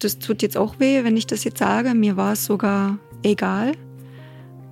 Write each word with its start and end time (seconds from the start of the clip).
Das 0.00 0.18
tut 0.18 0.40
jetzt 0.40 0.56
auch 0.56 0.80
weh, 0.80 1.04
wenn 1.04 1.18
ich 1.18 1.26
das 1.26 1.44
jetzt 1.44 1.58
sage. 1.58 1.92
Mir 1.94 2.16
war 2.16 2.32
es 2.32 2.46
sogar 2.46 2.98
egal, 3.22 3.72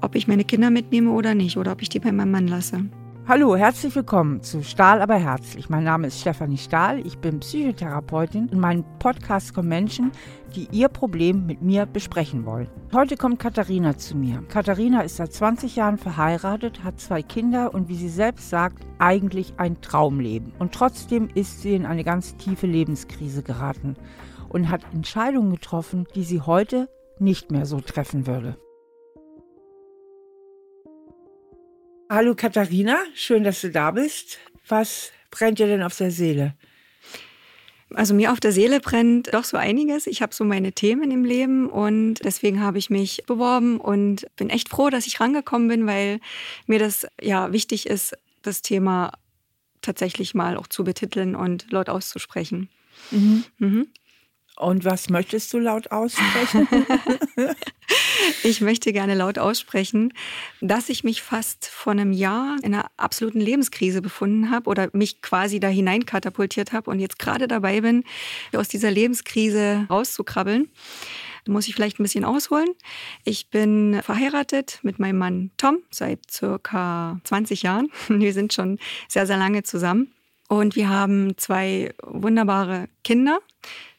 ob 0.01 0.15
ich 0.15 0.27
meine 0.27 0.45
Kinder 0.45 0.71
mitnehme 0.71 1.11
oder 1.11 1.35
nicht 1.35 1.59
oder 1.59 1.73
ob 1.73 1.83
ich 1.83 1.91
die 1.91 2.01
bei 2.01 2.13
meinem 2.13 2.30
Mann 2.30 2.48
lasse. 2.48 2.87
Hallo, 3.26 3.54
herzlich 3.54 3.95
willkommen 3.95 4.42
zu 4.42 4.62
Stahl 4.62 5.03
aber 5.03 5.16
herzlich. 5.16 5.69
Mein 5.69 5.84
Name 5.84 6.06
ist 6.06 6.19
Stefanie 6.19 6.56
Stahl, 6.56 7.06
ich 7.06 7.19
bin 7.19 7.40
Psychotherapeutin. 7.40 8.48
In 8.48 8.58
meinem 8.58 8.84
Podcast 9.00 9.53
kommen 9.53 9.69
Menschen, 9.69 10.12
die 10.56 10.67
ihr 10.72 10.88
Problem 10.88 11.44
mit 11.44 11.60
mir 11.60 11.85
besprechen 11.85 12.46
wollen. 12.46 12.69
Heute 12.94 13.19
kommt 13.19 13.38
Katharina 13.38 13.99
zu 13.99 14.17
mir. 14.17 14.42
Katharina 14.49 15.03
ist 15.03 15.17
seit 15.17 15.35
20 15.35 15.76
Jahren 15.76 15.99
verheiratet, 15.99 16.84
hat 16.84 17.01
zwei 17.01 17.20
Kinder 17.20 17.74
und 17.74 17.91
wie 17.91 17.96
sie 17.96 18.09
selbst 18.09 18.48
sagt, 18.48 18.83
eigentlich 18.98 19.52
ein 19.59 19.83
Traumleben. 19.83 20.55
Und 20.59 20.73
trotzdem 20.73 21.28
ist 21.34 21.60
sie 21.60 21.74
in 21.74 21.84
eine 21.84 22.02
ganz 22.02 22.34
tiefe 22.38 22.66
Lebenskrise 22.66 23.42
geraten 23.42 23.95
und 24.48 24.70
hat 24.70 24.83
Entscheidungen 24.92 25.51
getroffen, 25.51 26.06
die 26.14 26.24
sie 26.24 26.41
heute 26.41 26.88
nicht 27.18 27.50
mehr 27.50 27.66
so 27.66 27.80
treffen 27.80 28.27
würde. 28.27 28.56
Hallo 32.10 32.34
Katharina, 32.34 32.96
schön, 33.14 33.45
dass 33.45 33.60
du 33.60 33.70
da 33.70 33.90
bist. 33.90 34.38
Was 34.66 35.12
brennt 35.30 35.59
dir 35.59 35.66
denn 35.66 35.82
auf 35.82 35.96
der 35.96 36.10
Seele? 36.10 36.54
Also 37.95 38.14
mir 38.14 38.32
auf 38.32 38.40
der 38.40 38.52
Seele 38.52 38.80
brennt 38.80 39.32
doch 39.32 39.45
so 39.45 39.56
einiges. 39.56 40.06
Ich 40.06 40.20
habe 40.20 40.34
so 40.34 40.45
meine 40.45 40.73
Themen 40.73 41.10
im 41.10 41.24
Leben 41.24 41.68
und 41.68 42.16
deswegen 42.23 42.60
habe 42.60 42.78
ich 42.78 42.90
mich 42.90 43.24
beworben 43.26 43.80
und 43.80 44.26
bin 44.37 44.51
echt 44.51 44.68
froh, 44.68 44.90
dass 44.90 45.06
ich 45.06 45.20
rangekommen 45.20 45.68
bin, 45.68 45.87
weil 45.87 46.20
mir 46.66 46.78
das 46.78 47.06
ja 47.20 47.52
wichtig 47.52 47.87
ist, 47.87 48.16
das 48.42 48.62
Thema 48.62 49.12
tatsächlich 49.80 50.34
mal 50.34 50.56
auch 50.56 50.66
zu 50.66 50.84
betiteln 50.84 51.34
und 51.34 51.70
laut 51.70 51.88
auszusprechen. 51.88 52.68
Mhm. 53.10 53.45
Mhm. 53.59 53.88
Und 54.58 54.84
was 54.84 55.08
möchtest 55.08 55.52
du 55.52 55.60
laut 55.60 55.92
aussprechen? 55.92 56.66
ich 58.42 58.60
möchte 58.60 58.92
gerne 58.92 59.15
laut 59.15 59.38
aussprechen, 59.38 60.12
dass 60.60 60.88
ich 60.88 61.04
mich 61.04 61.23
fast 61.23 61.66
vor 61.66 61.92
einem 61.92 62.12
Jahr 62.12 62.56
in 62.62 62.74
einer 62.74 62.90
absoluten 62.96 63.40
Lebenskrise 63.40 64.03
befunden 64.03 64.50
habe 64.50 64.69
oder 64.69 64.89
mich 64.92 65.23
quasi 65.23 65.61
da 65.61 65.69
hinein 65.69 66.06
katapultiert 66.06 66.73
habe 66.73 66.91
und 66.91 66.98
jetzt 66.98 67.20
gerade 67.20 67.47
dabei 67.47 67.83
bin, 67.83 68.03
aus 68.53 68.67
dieser 68.67 68.91
Lebenskrise 68.91 69.87
rauszukrabbeln. 69.89 70.69
Da 71.45 71.53
muss 71.53 71.69
ich 71.69 71.75
vielleicht 71.77 72.00
ein 72.00 72.03
bisschen 72.03 72.25
ausholen. 72.25 72.69
Ich 73.25 73.50
bin 73.50 74.00
verheiratet 74.03 74.81
mit 74.83 74.98
meinem 74.98 75.19
Mann 75.19 75.50
Tom 75.56 75.78
seit 75.91 76.28
circa 76.28 77.20
20 77.22 77.62
Jahren. 77.62 77.91
Wir 78.09 78.33
sind 78.33 78.53
schon 78.53 78.78
sehr, 79.06 79.27
sehr 79.27 79.37
lange 79.37 79.62
zusammen. 79.62 80.12
Und 80.49 80.77
wir 80.77 80.89
haben 80.89 81.37
zwei 81.37 81.95
wunderbare 82.03 82.89
Kinder. 83.05 83.41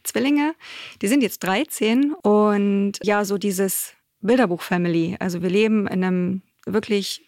Zwillinge. 0.04 0.56
Die 1.02 1.08
sind 1.08 1.22
jetzt 1.22 1.44
13 1.44 2.14
und 2.14 2.94
ja, 3.04 3.26
so 3.26 3.38
dieses 3.38 3.94
Bilderbuch-Family. 4.22 5.18
Also 5.20 5.42
wir 5.42 5.50
leben 5.50 5.88
in 5.88 6.04
einem 6.04 6.42
wirklich 6.66 7.26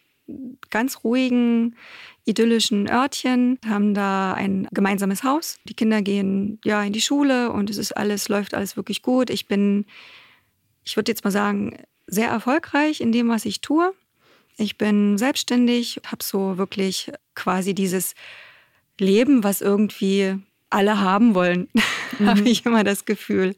ganz 0.70 1.04
ruhigen, 1.04 1.76
idyllischen 2.26 2.90
Örtchen, 2.90 3.60
haben 3.68 3.94
da 3.94 4.34
ein 4.34 4.68
gemeinsames 4.72 5.24
Haus. 5.24 5.60
Die 5.66 5.74
Kinder 5.74 6.02
gehen 6.02 6.60
ja 6.64 6.84
in 6.84 6.94
die 6.94 7.02
Schule 7.02 7.52
und 7.52 7.70
es 7.70 7.78
ist 7.78 7.92
alles, 7.94 8.30
läuft 8.30 8.54
alles 8.54 8.78
wirklich 8.78 9.02
gut. 9.02 9.30
Ich 9.30 9.48
bin, 9.48 9.86
ich 10.84 10.96
würde 10.96 11.12
jetzt 11.12 11.24
mal 11.24 11.32
sagen, 11.32 11.78
sehr 12.08 12.30
erfolgreich 12.30 13.02
in 13.02 13.12
dem, 13.12 13.30
was 13.30 13.46
ich 13.46 13.62
tue. 13.62 13.94
Ich 14.58 14.78
bin 14.78 15.18
selbstständig, 15.18 16.02
habe 16.06 16.24
so 16.24 16.58
wirklich 16.58 17.12
quasi 17.36 17.74
dieses 17.74 18.14
Leben, 19.02 19.44
was 19.44 19.62
irgendwie 19.62 20.38
alle 20.70 21.02
haben 21.02 21.36
wollen, 21.36 21.68
mhm. 22.20 22.28
habe 22.28 22.42
ich 22.42 22.66
immer 22.66 22.84
das 22.84 23.06
Gefühl. 23.06 23.56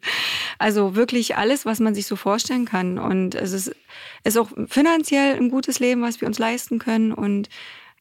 Also 0.58 0.95
wirklich 0.95 1.38
alles, 1.38 1.66
was 1.66 1.80
man 1.80 1.95
sich 1.95 2.08
so 2.08 2.16
vorstellen 2.16 2.66
kann. 2.66 2.97
Und 2.97 3.36
es 3.36 3.53
ist, 3.53 3.75
ist 4.23 4.38
auch 4.38 4.49
finanziell 4.67 5.36
ein 5.36 5.49
gutes 5.49 5.80
Leben, 5.80 6.02
was 6.02 6.19
wir 6.19 6.27
uns 6.27 6.39
leisten 6.39 6.80
können. 6.80 7.14
Und 7.14 7.49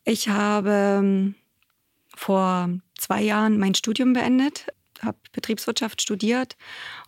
ich 0.04 0.28
habe 0.28 0.70
ähm, 0.70 1.34
vor 2.14 2.70
zwei 2.98 3.22
Jahren 3.22 3.58
mein 3.58 3.74
Studium 3.74 4.12
beendet, 4.12 4.66
habe 5.02 5.18
Betriebswirtschaft 5.32 6.00
studiert. 6.00 6.56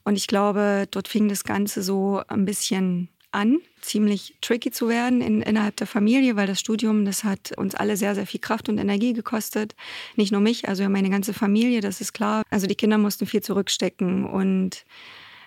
Und 0.04 0.16
ich 0.16 0.26
glaube, 0.26 0.86
dort 0.90 1.08
fing 1.08 1.28
das 1.28 1.44
Ganze 1.44 1.82
so 1.82 2.22
ein 2.28 2.44
bisschen 2.44 3.08
an, 3.34 3.58
ziemlich 3.80 4.34
tricky 4.40 4.70
zu 4.70 4.88
werden 4.88 5.20
in, 5.20 5.42
innerhalb 5.42 5.76
der 5.76 5.86
Familie, 5.86 6.36
weil 6.36 6.46
das 6.46 6.60
Studium, 6.60 7.04
das 7.04 7.24
hat 7.24 7.52
uns 7.56 7.74
alle 7.74 7.96
sehr, 7.96 8.14
sehr 8.14 8.26
viel 8.26 8.40
Kraft 8.40 8.68
und 8.68 8.78
Energie 8.78 9.12
gekostet. 9.12 9.74
Nicht 10.16 10.32
nur 10.32 10.40
mich, 10.40 10.68
also 10.68 10.88
meine 10.88 11.10
ganze 11.10 11.34
Familie, 11.34 11.80
das 11.80 12.00
ist 12.00 12.12
klar. 12.12 12.42
Also 12.50 12.66
die 12.66 12.74
Kinder 12.74 12.98
mussten 12.98 13.26
viel 13.26 13.42
zurückstecken 13.42 14.24
und 14.24 14.84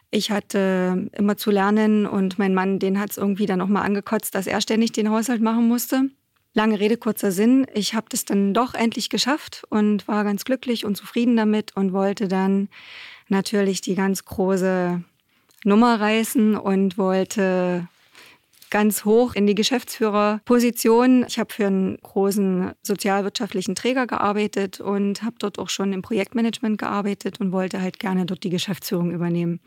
ich 0.09 0.31
hatte 0.31 1.09
immer 1.13 1.35
zu 1.35 1.51
lernen 1.51 2.05
und 2.05 2.39
mein 2.39 2.53
Mann, 2.53 2.79
den 2.79 2.99
hat 2.99 3.11
es 3.11 3.17
irgendwie 3.17 3.45
dann 3.45 3.59
nochmal 3.59 3.83
angekotzt, 3.83 4.35
dass 4.35 4.47
er 4.47 4.61
ständig 4.61 4.93
den 4.93 5.09
Haushalt 5.09 5.41
machen 5.41 5.67
musste. 5.67 6.09
Lange 6.53 6.79
Rede, 6.79 6.97
kurzer 6.97 7.31
Sinn. 7.31 7.67
Ich 7.73 7.93
habe 7.93 8.07
das 8.09 8.25
dann 8.25 8.53
doch 8.53 8.73
endlich 8.73 9.09
geschafft 9.09 9.63
und 9.69 10.07
war 10.07 10.23
ganz 10.23 10.45
glücklich 10.45 10.85
und 10.85 10.95
zufrieden 10.95 11.35
damit 11.35 11.75
und 11.75 11.93
wollte 11.93 12.27
dann 12.27 12.69
natürlich 13.27 13.81
die 13.81 13.95
ganz 13.95 14.25
große 14.25 15.03
Nummer 15.67 15.99
reißen 15.99 16.55
und 16.55 16.97
wollte 16.97 17.87
ganz 18.69 19.05
hoch 19.05 19.35
in 19.35 19.47
die 19.47 19.55
Geschäftsführerposition. 19.55 21.25
Ich 21.27 21.39
habe 21.39 21.53
für 21.53 21.67
einen 21.67 21.97
großen 21.97 22.71
sozialwirtschaftlichen 22.81 23.75
Träger 23.75 24.07
gearbeitet 24.07 24.79
und 24.79 25.23
habe 25.23 25.35
dort 25.39 25.59
auch 25.59 25.69
schon 25.69 25.93
im 25.93 26.01
Projektmanagement 26.01 26.77
gearbeitet 26.77 27.39
und 27.39 27.51
wollte 27.51 27.81
halt 27.81 27.99
gerne 27.99 28.25
dort 28.25 28.43
die 28.43 28.49
Geschäftsführung 28.49 29.11
übernehmen. 29.11 29.59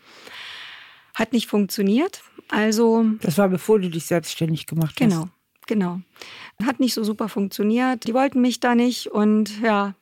Hat 1.15 1.33
nicht 1.33 1.47
funktioniert. 1.47 2.23
Also 2.49 3.05
das 3.21 3.39
war 3.39 3.49
bevor 3.49 3.79
du 3.79 3.91
dich 3.91 4.07
selbstständig 4.07 4.67
gemacht 4.67 4.99
hast. 5.01 5.09
Genau, 5.09 5.29
genau. 5.67 6.01
Hat 6.65 6.81
nicht 6.81 6.95
so 6.95 7.05
super 7.05 7.29
funktioniert. 7.29 8.07
Die 8.07 8.15
wollten 8.15 8.41
mich 8.41 8.61
da 8.61 8.75
nicht 8.75 9.09
und 9.09 9.61
ja, 9.61 9.95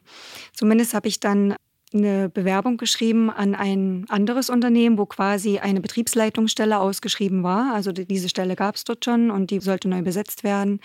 zumindest 0.52 0.94
habe 0.94 1.08
ich 1.08 1.20
dann 1.20 1.54
eine 1.94 2.28
Bewerbung 2.28 2.76
geschrieben 2.76 3.30
an 3.30 3.54
ein 3.54 4.06
anderes 4.08 4.50
Unternehmen, 4.50 4.98
wo 4.98 5.06
quasi 5.06 5.58
eine 5.58 5.80
Betriebsleitungsstelle 5.80 6.78
ausgeschrieben 6.78 7.42
war. 7.42 7.74
Also 7.74 7.92
diese 7.92 8.28
Stelle 8.28 8.56
gab 8.56 8.76
es 8.76 8.84
dort 8.84 9.04
schon 9.04 9.30
und 9.30 9.50
die 9.50 9.60
sollte 9.60 9.88
neu 9.88 10.02
besetzt 10.02 10.44
werden. 10.44 10.80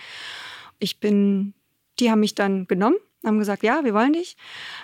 Ich 0.78 1.00
bin, 1.00 1.54
die 2.00 2.10
haben 2.10 2.20
mich 2.20 2.34
dann 2.34 2.66
genommen, 2.66 2.96
haben 3.24 3.38
gesagt, 3.38 3.62
ja, 3.62 3.84
wir 3.84 3.94
wollen 3.94 4.12
dich. 4.12 4.36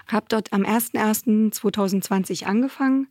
Habe 0.09 0.27
dort 0.29 0.53
am 0.53 0.63
01.01.2020 0.63 2.45
angefangen 2.45 3.09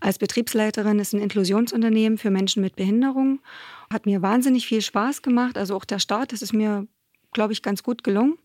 als 0.00 0.18
Betriebsleiterin. 0.18 0.98
Ist 0.98 1.14
ein 1.14 1.20
Inklusionsunternehmen 1.20 2.18
für 2.18 2.30
Menschen 2.30 2.62
mit 2.62 2.76
Behinderung. 2.76 3.40
Hat 3.92 4.06
mir 4.06 4.22
wahnsinnig 4.22 4.66
viel 4.66 4.82
Spaß 4.82 5.22
gemacht. 5.22 5.56
Also 5.56 5.76
auch 5.76 5.84
der 5.84 5.98
Start, 5.98 6.32
das 6.32 6.42
ist 6.42 6.52
mir, 6.52 6.86
glaube 7.32 7.52
ich, 7.52 7.62
ganz 7.62 7.82
gut 7.82 8.04
gelungen. 8.04 8.38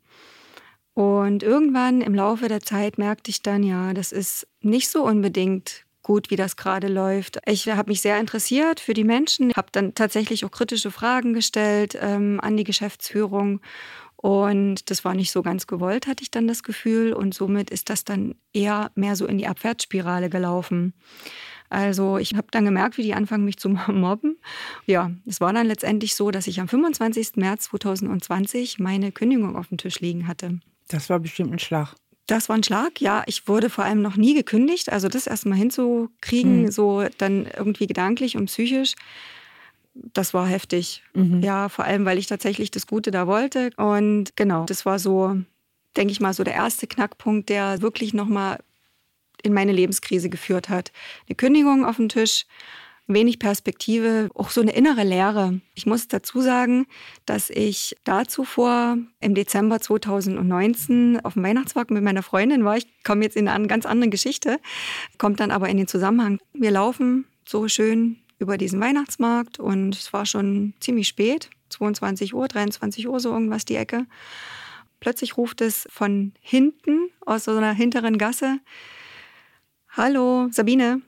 Und 1.00 1.44
irgendwann 1.44 2.02
im 2.02 2.14
Laufe 2.14 2.50
der 2.50 2.60
Zeit 2.60 2.98
merkte 2.98 3.32
ich 3.32 3.42
dann, 3.42 3.64
ja, 3.64 3.94
das 3.94 4.12
ist 4.12 4.46
nicht 4.60 4.90
so 4.90 5.06
unbedingt 5.06 5.86
gut, 6.04 6.30
wie 6.30 6.36
das 6.36 6.58
gerade 6.58 6.90
läuft. 6.90 7.40
Ich 7.46 7.70
habe 7.70 7.90
mich 7.90 8.02
sehr 8.02 8.20
interessiert 8.20 8.82
für 8.82 8.94
die 8.94 9.06
Menschen, 9.06 9.54
habe 9.56 9.70
dann 9.72 9.96
tatsächlich 9.96 10.44
auch 10.44 10.52
kritische 10.52 10.92
Fragen 10.92 11.34
gestellt 11.34 11.98
ähm, 12.02 12.42
an 12.44 12.58
die 12.58 12.66
Geschäftsführung. 12.66 13.62
Und 14.18 14.90
das 14.90 15.06
war 15.06 15.14
nicht 15.14 15.32
so 15.32 15.42
ganz 15.42 15.68
gewollt, 15.68 16.06
hatte 16.06 16.22
ich 16.22 16.32
dann 16.32 16.50
das 16.50 16.64
Gefühl. 16.64 17.14
Und 17.14 17.34
somit 17.34 17.70
ist 17.70 17.90
das 17.90 18.04
dann 18.04 18.36
eher 18.52 18.92
mehr 18.96 19.16
so 19.16 19.26
in 19.26 19.38
die 19.38 19.48
Abwärtsspirale 19.48 20.30
gelaufen. 20.30 20.94
Also 21.70 22.18
ich 22.18 22.36
habe 22.36 22.48
dann 22.52 22.66
gemerkt, 22.66 22.98
wie 22.98 23.04
die 23.04 23.14
anfangen, 23.14 23.46
mich 23.46 23.56
zu 23.56 23.70
mobben. 23.88 24.38
Ja, 24.86 25.12
es 25.26 25.40
war 25.40 25.54
dann 25.54 25.68
letztendlich 25.68 26.16
so, 26.16 26.30
dass 26.30 26.48
ich 26.48 26.60
am 26.60 26.68
25. 26.68 27.38
März 27.38 27.70
2020 27.70 28.80
meine 28.80 29.14
Kündigung 29.14 29.56
auf 29.56 29.70
dem 29.70 29.78
Tisch 29.78 30.02
liegen 30.02 30.28
hatte. 30.28 30.60
Das 30.90 31.10
war 31.10 31.20
bestimmt 31.20 31.54
ein 31.54 31.60
Schlag. 31.60 31.96
Das 32.28 32.50
war 32.50 32.56
ein 32.56 32.64
Schlag, 32.64 33.02
ja. 33.02 33.24
Ich 33.26 33.48
wurde 33.48 33.70
vor 33.70 33.86
allem 33.86 34.02
noch 34.02 34.16
nie 34.16 34.34
gekündigt. 34.34 34.92
Also 34.92 35.08
das 35.08 35.26
erstmal 35.26 35.58
hinzukriegen, 35.58 36.64
mhm. 36.64 36.72
so 36.72 37.06
dann 37.18 37.48
irgendwie 37.58 37.88
gedanklich 37.88 38.38
und 38.38 38.46
psychisch, 38.46 38.94
das 39.94 40.34
war 40.34 40.46
heftig. 40.46 41.04
Mhm. 41.14 41.42
Ja, 41.42 41.70
vor 41.70 41.86
allem, 41.86 42.06
weil 42.06 42.18
ich 42.18 42.28
tatsächlich 42.28 42.72
das 42.72 42.88
Gute 42.88 43.12
da 43.12 43.28
wollte. 43.28 43.72
Und 43.78 44.36
genau, 44.36 44.66
das 44.66 44.86
war 44.86 45.00
so, 45.00 45.38
denke 45.98 46.12
ich 46.12 46.20
mal, 46.20 46.34
so 46.34 46.44
der 46.44 46.54
erste 46.54 46.88
Knackpunkt, 46.88 47.50
der 47.50 47.82
wirklich 47.82 48.14
nochmal 48.14 48.60
in 49.42 49.54
meine 49.54 49.72
Lebenskrise 49.72 50.30
geführt 50.30 50.70
hat. 50.70 50.92
Eine 51.28 51.36
Kündigung 51.36 51.86
auf 51.86 51.98
den 51.98 52.10
Tisch 52.10 52.46
wenig 53.10 53.40
Perspektive, 53.40 54.30
auch 54.36 54.50
so 54.50 54.62
eine 54.62 54.72
innere 54.72 55.04
Leere. 55.04 55.60
Ich 55.76 55.86
muss 55.86 56.08
dazu 56.08 56.42
sagen, 56.42 56.86
dass 57.26 57.50
ich 57.50 57.96
dazu 58.04 58.44
vor 58.44 58.98
im 59.20 59.36
Dezember 59.36 59.80
2019 59.80 61.20
auf 61.24 61.34
dem 61.34 61.44
Weihnachtsmarkt 61.44 61.92
mit 61.92 62.04
meiner 62.04 62.24
Freundin 62.24 62.64
war. 62.64 62.78
Ich 62.78 62.88
komme 63.04 63.24
jetzt 63.24 63.36
in 63.36 63.48
eine 63.48 63.68
ganz 63.68 63.86
andere 63.86 64.10
Geschichte, 64.10 64.60
kommt 65.18 65.40
dann 65.40 65.52
aber 65.52 65.70
in 65.70 65.78
den 65.78 65.88
Zusammenhang. 65.88 66.40
Wir 66.54 66.72
laufen 66.72 67.26
so 67.46 67.68
schön 67.68 68.18
über 68.38 68.58
diesen 68.58 68.80
Weihnachtsmarkt 68.80 69.60
und 69.60 69.96
es 69.96 70.14
war 70.14 70.26
schon 70.26 70.74
ziemlich 70.80 71.08
spät, 71.08 71.50
22 71.70 72.34
Uhr, 72.34 72.48
23 72.48 73.08
Uhr 73.08 73.20
so 73.20 73.32
irgendwas 73.32 73.66
die 73.66 73.76
Ecke. 73.76 74.06
Plötzlich 75.00 75.38
ruft 75.38 75.62
es 75.62 75.88
von 75.90 76.34
hinten 76.42 77.10
aus 77.26 77.46
so 77.46 77.52
einer 77.52 77.74
hinteren 77.74 78.18
Gasse, 78.18 78.60
Hallo, 79.92 80.50
Sabine, 80.52 81.02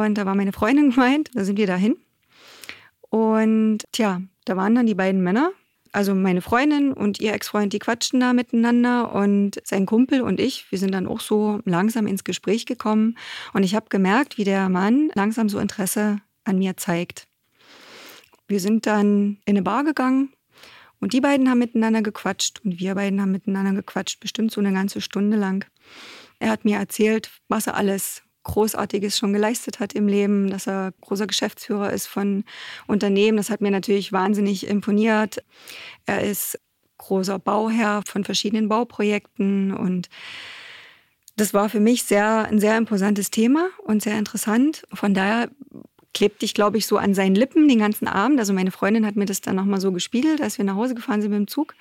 Und 0.00 0.14
da 0.16 0.26
war 0.26 0.34
meine 0.34 0.52
Freundin 0.52 0.90
gemeint, 0.94 1.30
da 1.34 1.44
sind 1.44 1.58
wir 1.58 1.66
dahin. 1.66 1.96
Und 3.10 3.84
tja, 3.92 4.20
da 4.44 4.56
waren 4.56 4.74
dann 4.74 4.86
die 4.86 4.94
beiden 4.94 5.22
Männer, 5.22 5.52
also 5.92 6.12
meine 6.14 6.42
Freundin 6.42 6.92
und 6.92 7.20
ihr 7.20 7.32
Ex-Freund, 7.32 7.72
die 7.72 7.78
quatschten 7.78 8.18
da 8.18 8.32
miteinander 8.32 9.14
und 9.14 9.60
sein 9.62 9.86
Kumpel 9.86 10.22
und 10.22 10.40
ich, 10.40 10.66
wir 10.70 10.78
sind 10.80 10.92
dann 10.92 11.06
auch 11.06 11.20
so 11.20 11.60
langsam 11.64 12.08
ins 12.08 12.24
Gespräch 12.24 12.66
gekommen. 12.66 13.16
Und 13.52 13.62
ich 13.62 13.76
habe 13.76 13.86
gemerkt, 13.88 14.36
wie 14.36 14.42
der 14.42 14.68
Mann 14.68 15.10
langsam 15.14 15.48
so 15.48 15.60
Interesse 15.60 16.18
an 16.42 16.58
mir 16.58 16.76
zeigt. 16.76 17.28
Wir 18.48 18.58
sind 18.58 18.86
dann 18.86 19.38
in 19.44 19.54
eine 19.54 19.62
Bar 19.62 19.84
gegangen 19.84 20.32
und 20.98 21.12
die 21.12 21.20
beiden 21.20 21.48
haben 21.48 21.58
miteinander 21.58 22.02
gequatscht 22.02 22.60
und 22.64 22.80
wir 22.80 22.96
beiden 22.96 23.20
haben 23.20 23.30
miteinander 23.30 23.72
gequatscht, 23.72 24.18
bestimmt 24.18 24.50
so 24.50 24.60
eine 24.60 24.72
ganze 24.72 25.00
Stunde 25.00 25.36
lang. 25.36 25.64
Er 26.40 26.50
hat 26.50 26.64
mir 26.64 26.78
erzählt, 26.78 27.30
was 27.48 27.68
er 27.68 27.76
alles 27.76 28.23
Großartiges 28.44 29.18
schon 29.18 29.32
geleistet 29.32 29.80
hat 29.80 29.94
im 29.94 30.06
Leben, 30.06 30.50
dass 30.50 30.66
er 30.66 30.92
großer 31.00 31.26
Geschäftsführer 31.26 31.92
ist 31.92 32.06
von 32.06 32.44
Unternehmen. 32.86 33.36
Das 33.36 33.50
hat 33.50 33.60
mir 33.60 33.70
natürlich 33.70 34.12
wahnsinnig 34.12 34.66
imponiert. 34.66 35.42
Er 36.06 36.22
ist 36.22 36.58
großer 36.98 37.38
Bauherr 37.38 38.02
von 38.06 38.24
verschiedenen 38.24 38.68
Bauprojekten 38.68 39.74
und 39.74 40.08
das 41.36 41.52
war 41.52 41.68
für 41.68 41.80
mich 41.80 42.04
sehr, 42.04 42.44
ein 42.44 42.60
sehr 42.60 42.76
imposantes 42.76 43.30
Thema 43.30 43.68
und 43.82 44.02
sehr 44.02 44.16
interessant. 44.18 44.84
Von 44.92 45.14
daher 45.14 45.50
klebte 46.12 46.44
ich, 46.44 46.54
glaube 46.54 46.78
ich, 46.78 46.86
so 46.86 46.96
an 46.96 47.12
seinen 47.12 47.34
Lippen 47.34 47.66
den 47.66 47.80
ganzen 47.80 48.06
Abend. 48.06 48.38
Also 48.38 48.52
meine 48.52 48.70
Freundin 48.70 49.04
hat 49.04 49.16
mir 49.16 49.26
das 49.26 49.40
dann 49.40 49.56
nochmal 49.56 49.80
so 49.80 49.90
gespiegelt, 49.90 50.40
als 50.40 50.58
wir 50.58 50.64
nach 50.64 50.76
Hause 50.76 50.94
gefahren 50.94 51.20
sind 51.20 51.32
mit 51.32 51.38
dem 51.38 51.48
Zug. 51.48 51.74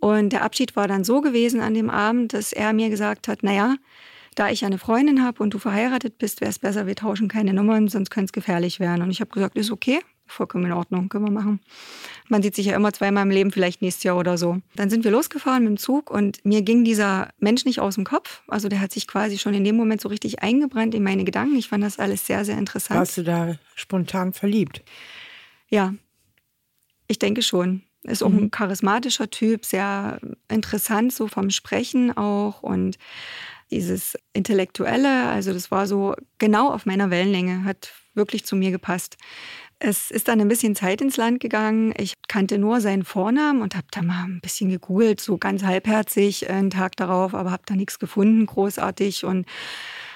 Und 0.00 0.30
der 0.32 0.42
Abschied 0.42 0.74
war 0.74 0.88
dann 0.88 1.04
so 1.04 1.20
gewesen 1.20 1.60
an 1.60 1.74
dem 1.74 1.90
Abend, 1.90 2.32
dass 2.32 2.52
er 2.52 2.72
mir 2.72 2.88
gesagt 2.88 3.28
hat, 3.28 3.42
naja, 3.42 3.74
da 4.34 4.50
ich 4.50 4.64
eine 4.64 4.78
Freundin 4.78 5.24
habe 5.24 5.42
und 5.42 5.54
du 5.54 5.58
verheiratet 5.58 6.18
bist, 6.18 6.40
wäre 6.40 6.50
es 6.50 6.58
besser, 6.58 6.86
wir 6.86 6.96
tauschen 6.96 7.28
keine 7.28 7.52
Nummern, 7.52 7.88
sonst 7.88 8.10
könnte 8.10 8.26
es 8.26 8.32
gefährlich 8.32 8.80
werden. 8.80 9.02
Und 9.02 9.10
ich 9.10 9.20
habe 9.20 9.30
gesagt, 9.30 9.56
ist 9.56 9.70
okay, 9.70 10.00
vollkommen 10.26 10.66
in 10.66 10.72
Ordnung, 10.72 11.08
können 11.08 11.24
wir 11.24 11.30
machen. 11.30 11.60
Man 12.28 12.42
sieht 12.42 12.54
sich 12.54 12.66
ja 12.66 12.76
immer 12.76 12.92
zweimal 12.92 13.24
im 13.24 13.30
Leben, 13.30 13.50
vielleicht 13.50 13.82
nächstes 13.82 14.04
Jahr 14.04 14.16
oder 14.16 14.38
so. 14.38 14.60
Dann 14.76 14.90
sind 14.90 15.04
wir 15.04 15.10
losgefahren 15.10 15.64
mit 15.64 15.70
dem 15.70 15.76
Zug 15.78 16.10
und 16.10 16.44
mir 16.44 16.62
ging 16.62 16.84
dieser 16.84 17.30
Mensch 17.38 17.64
nicht 17.64 17.80
aus 17.80 17.96
dem 17.96 18.04
Kopf. 18.04 18.42
Also 18.48 18.68
der 18.68 18.80
hat 18.80 18.92
sich 18.92 19.06
quasi 19.06 19.38
schon 19.38 19.54
in 19.54 19.64
dem 19.64 19.76
Moment 19.76 20.00
so 20.00 20.08
richtig 20.08 20.42
eingebrannt 20.42 20.94
in 20.94 21.02
meine 21.02 21.24
Gedanken. 21.24 21.56
Ich 21.56 21.68
fand 21.68 21.82
das 21.82 21.98
alles 21.98 22.26
sehr, 22.26 22.44
sehr 22.44 22.58
interessant. 22.58 23.00
Warst 23.00 23.18
du 23.18 23.22
da 23.22 23.56
spontan 23.74 24.32
verliebt? 24.32 24.82
Ja, 25.68 25.94
ich 27.06 27.18
denke 27.18 27.42
schon. 27.42 27.82
Ist 28.04 28.22
auch 28.22 28.30
mhm. 28.30 28.44
ein 28.44 28.50
charismatischer 28.50 29.28
Typ, 29.28 29.64
sehr 29.64 30.20
interessant 30.48 31.12
so 31.12 31.26
vom 31.26 31.50
Sprechen 31.50 32.16
auch 32.16 32.62
und 32.62 32.96
dieses 33.70 34.16
Intellektuelle, 34.32 35.28
also 35.28 35.52
das 35.52 35.70
war 35.70 35.86
so 35.86 36.14
genau 36.38 36.72
auf 36.72 36.86
meiner 36.86 37.10
Wellenlänge, 37.10 37.64
hat 37.64 37.92
wirklich 38.14 38.44
zu 38.44 38.56
mir 38.56 38.70
gepasst. 38.70 39.16
Es 39.80 40.10
ist 40.10 40.26
dann 40.26 40.40
ein 40.40 40.48
bisschen 40.48 40.74
Zeit 40.74 41.00
ins 41.00 41.16
Land 41.16 41.38
gegangen. 41.38 41.94
Ich 41.96 42.14
kannte 42.26 42.58
nur 42.58 42.80
seinen 42.80 43.04
Vornamen 43.04 43.62
und 43.62 43.76
habe 43.76 43.86
da 43.92 44.02
mal 44.02 44.24
ein 44.24 44.40
bisschen 44.40 44.70
gegoogelt, 44.70 45.20
so 45.20 45.38
ganz 45.38 45.62
halbherzig 45.62 46.50
einen 46.50 46.70
Tag 46.70 46.96
darauf, 46.96 47.32
aber 47.34 47.52
habe 47.52 47.62
da 47.64 47.76
nichts 47.76 48.00
gefunden, 48.00 48.46
großartig 48.46 49.24
und 49.24 49.46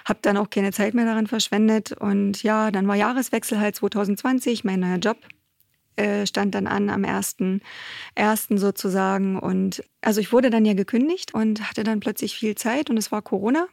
habe 0.04 0.18
dann 0.22 0.36
auch 0.36 0.50
keine 0.50 0.72
Zeit 0.72 0.94
mehr 0.94 1.04
daran 1.04 1.28
verschwendet. 1.28 1.92
Und 1.92 2.42
ja, 2.42 2.72
dann 2.72 2.88
war 2.88 2.96
Jahreswechsel 2.96 3.60
halt 3.60 3.76
2020, 3.76 4.64
mein 4.64 4.80
neuer 4.80 4.98
Job 4.98 5.18
äh, 5.96 6.26
stand 6.26 6.54
dann 6.54 6.66
an 6.66 6.90
am 6.90 7.04
1.1. 7.04 8.58
sozusagen. 8.58 9.38
Und 9.38 9.84
also 10.00 10.20
ich 10.20 10.32
wurde 10.32 10.50
dann 10.50 10.64
ja 10.64 10.74
gekündigt 10.74 11.34
und 11.34 11.68
hatte 11.68 11.84
dann 11.84 12.00
plötzlich 12.00 12.34
viel 12.34 12.54
Zeit 12.54 12.90
und 12.90 12.96
es 12.96 13.12
war 13.12 13.22
Corona. 13.22 13.66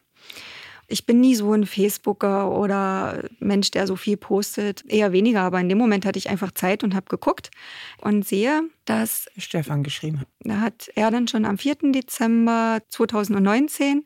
Ich 0.91 1.05
bin 1.05 1.19
nie 1.19 1.35
so 1.35 1.53
ein 1.53 1.67
Facebooker 1.67 2.51
oder 2.51 3.23
Mensch, 3.39 3.69
der 3.69 3.85
so 3.85 3.95
viel 3.95 4.17
postet. 4.17 4.83
Eher 4.87 5.11
weniger, 5.11 5.41
aber 5.41 5.59
in 5.59 5.69
dem 5.69 5.77
Moment 5.77 6.05
hatte 6.05 6.17
ich 6.17 6.29
einfach 6.29 6.51
Zeit 6.51 6.83
und 6.83 6.95
habe 6.95 7.05
geguckt 7.07 7.51
und 8.01 8.27
sehe, 8.27 8.63
dass 8.85 9.27
Stefan 9.37 9.83
geschrieben 9.83 10.21
hat. 10.21 10.27
Da 10.39 10.61
hat 10.61 10.89
er 10.95 11.11
dann 11.11 11.27
schon 11.27 11.45
am 11.45 11.59
4. 11.59 11.91
Dezember 11.91 12.79
2019 12.89 14.03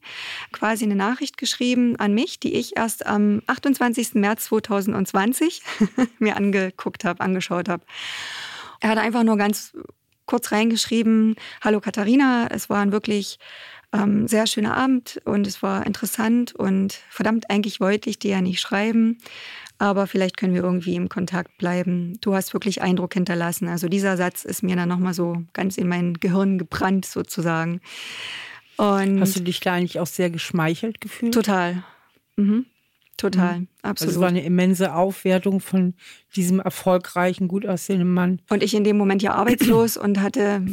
quasi 0.52 0.84
eine 0.84 0.96
Nachricht 0.96 1.38
geschrieben 1.38 1.96
an 1.96 2.14
mich, 2.14 2.42
die 2.42 2.54
ich 2.54 2.76
erst 2.76 3.06
am 3.06 3.42
28. 3.48 4.16
März 4.16 4.46
2020 4.46 5.62
mir 6.20 6.36
angeguckt 6.36 7.06
habe, 7.06 7.22
angeschaut 7.22 7.70
habe. 7.70 7.84
Er 8.82 8.90
hat 8.90 8.98
einfach 8.98 9.24
nur 9.24 9.38
ganz 9.38 9.74
kurz 10.26 10.52
reingeschrieben, 10.52 11.36
hallo 11.62 11.80
Katharina, 11.80 12.48
es 12.50 12.70
waren 12.70 12.92
wirklich 12.92 13.40
ähm, 13.94 14.28
sehr 14.28 14.48
schöner 14.48 14.76
Abend 14.76 15.22
und 15.24 15.48
es 15.48 15.62
war 15.62 15.86
interessant 15.86 16.54
und 16.54 17.00
verdammt, 17.10 17.50
eigentlich 17.50 17.80
wollte 17.80 18.10
ich 18.10 18.20
dir 18.20 18.32
ja 18.32 18.42
nicht 18.42 18.60
schreiben, 18.60 19.20
aber 19.78 20.08
vielleicht 20.08 20.38
können 20.38 20.54
wir 20.54 20.64
irgendwie 20.64 20.96
im 20.96 21.10
Kontakt 21.10 21.58
bleiben. 21.58 22.18
Du 22.22 22.34
hast 22.34 22.54
wirklich 22.54 22.82
Eindruck 22.82 23.14
hinterlassen. 23.14 23.68
Also 23.68 23.88
dieser 23.88 24.18
Satz 24.18 24.46
ist 24.46 24.64
mir 24.64 24.76
dann 24.76 24.90
nochmal 24.90 25.14
so 25.14 25.44
ganz 25.54 25.78
in 25.78 25.88
mein 25.88 26.16
Gehirn 26.16 26.58
gebrannt 26.58 27.06
sozusagen. 27.06 27.82
Und 28.78 29.20
hast 29.20 29.36
du 29.36 29.42
dich 29.42 29.60
da 29.60 29.74
eigentlich 29.74 30.00
auch 30.00 30.08
sehr 30.08 30.30
geschmeichelt 30.30 31.00
gefühlt? 31.00 31.34
Total. 31.34 31.84
Mhm. 32.36 32.66
Total, 33.18 33.60
mhm. 33.60 33.68
absolut. 33.84 34.10
Also 34.10 34.20
es 34.20 34.22
war 34.22 34.30
eine 34.30 34.44
immense 34.44 34.96
Aufwertung 34.96 35.60
von 35.60 35.94
diesem 36.36 36.60
erfolgreichen, 36.60 37.48
gut 37.48 37.66
aussehenden 37.66 38.12
Mann. 38.12 38.42
Und 38.50 38.64
ich 38.64 38.74
in 38.74 38.84
dem 38.84 38.98
Moment 38.98 39.22
ja 39.22 39.34
arbeitslos 39.34 39.98
und 39.98 40.22
hatte 40.22 40.66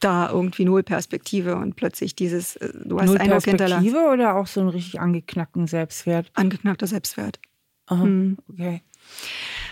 da 0.00 0.30
irgendwie 0.30 0.64
null 0.64 0.82
Perspektive 0.82 1.56
und 1.56 1.76
plötzlich 1.76 2.14
dieses, 2.14 2.56
äh, 2.56 2.72
du 2.84 2.98
hast 2.98 3.06
null 3.06 3.18
Eindruck 3.18 3.42
Perspektive 3.42 4.08
oder 4.12 4.36
auch 4.36 4.46
so 4.46 4.60
einen 4.60 4.70
richtig 4.70 5.00
angeknackten 5.00 5.66
Selbstwert? 5.66 6.30
Angeknackter 6.34 6.86
Selbstwert. 6.86 7.40
Aha, 7.86 8.02
hm. 8.02 8.38
okay. 8.52 8.82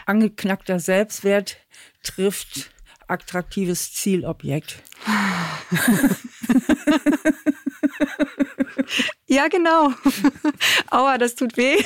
Angeknackter 0.07 0.81
Selbstwert 0.81 1.59
trifft 2.03 2.71
attraktives 3.09 3.93
Zielobjekt. 3.93 4.83
ja, 9.27 9.49
genau. 9.49 9.93
Aua, 10.91 11.19
das 11.19 11.35
tut 11.35 11.57
weh. 11.57 11.77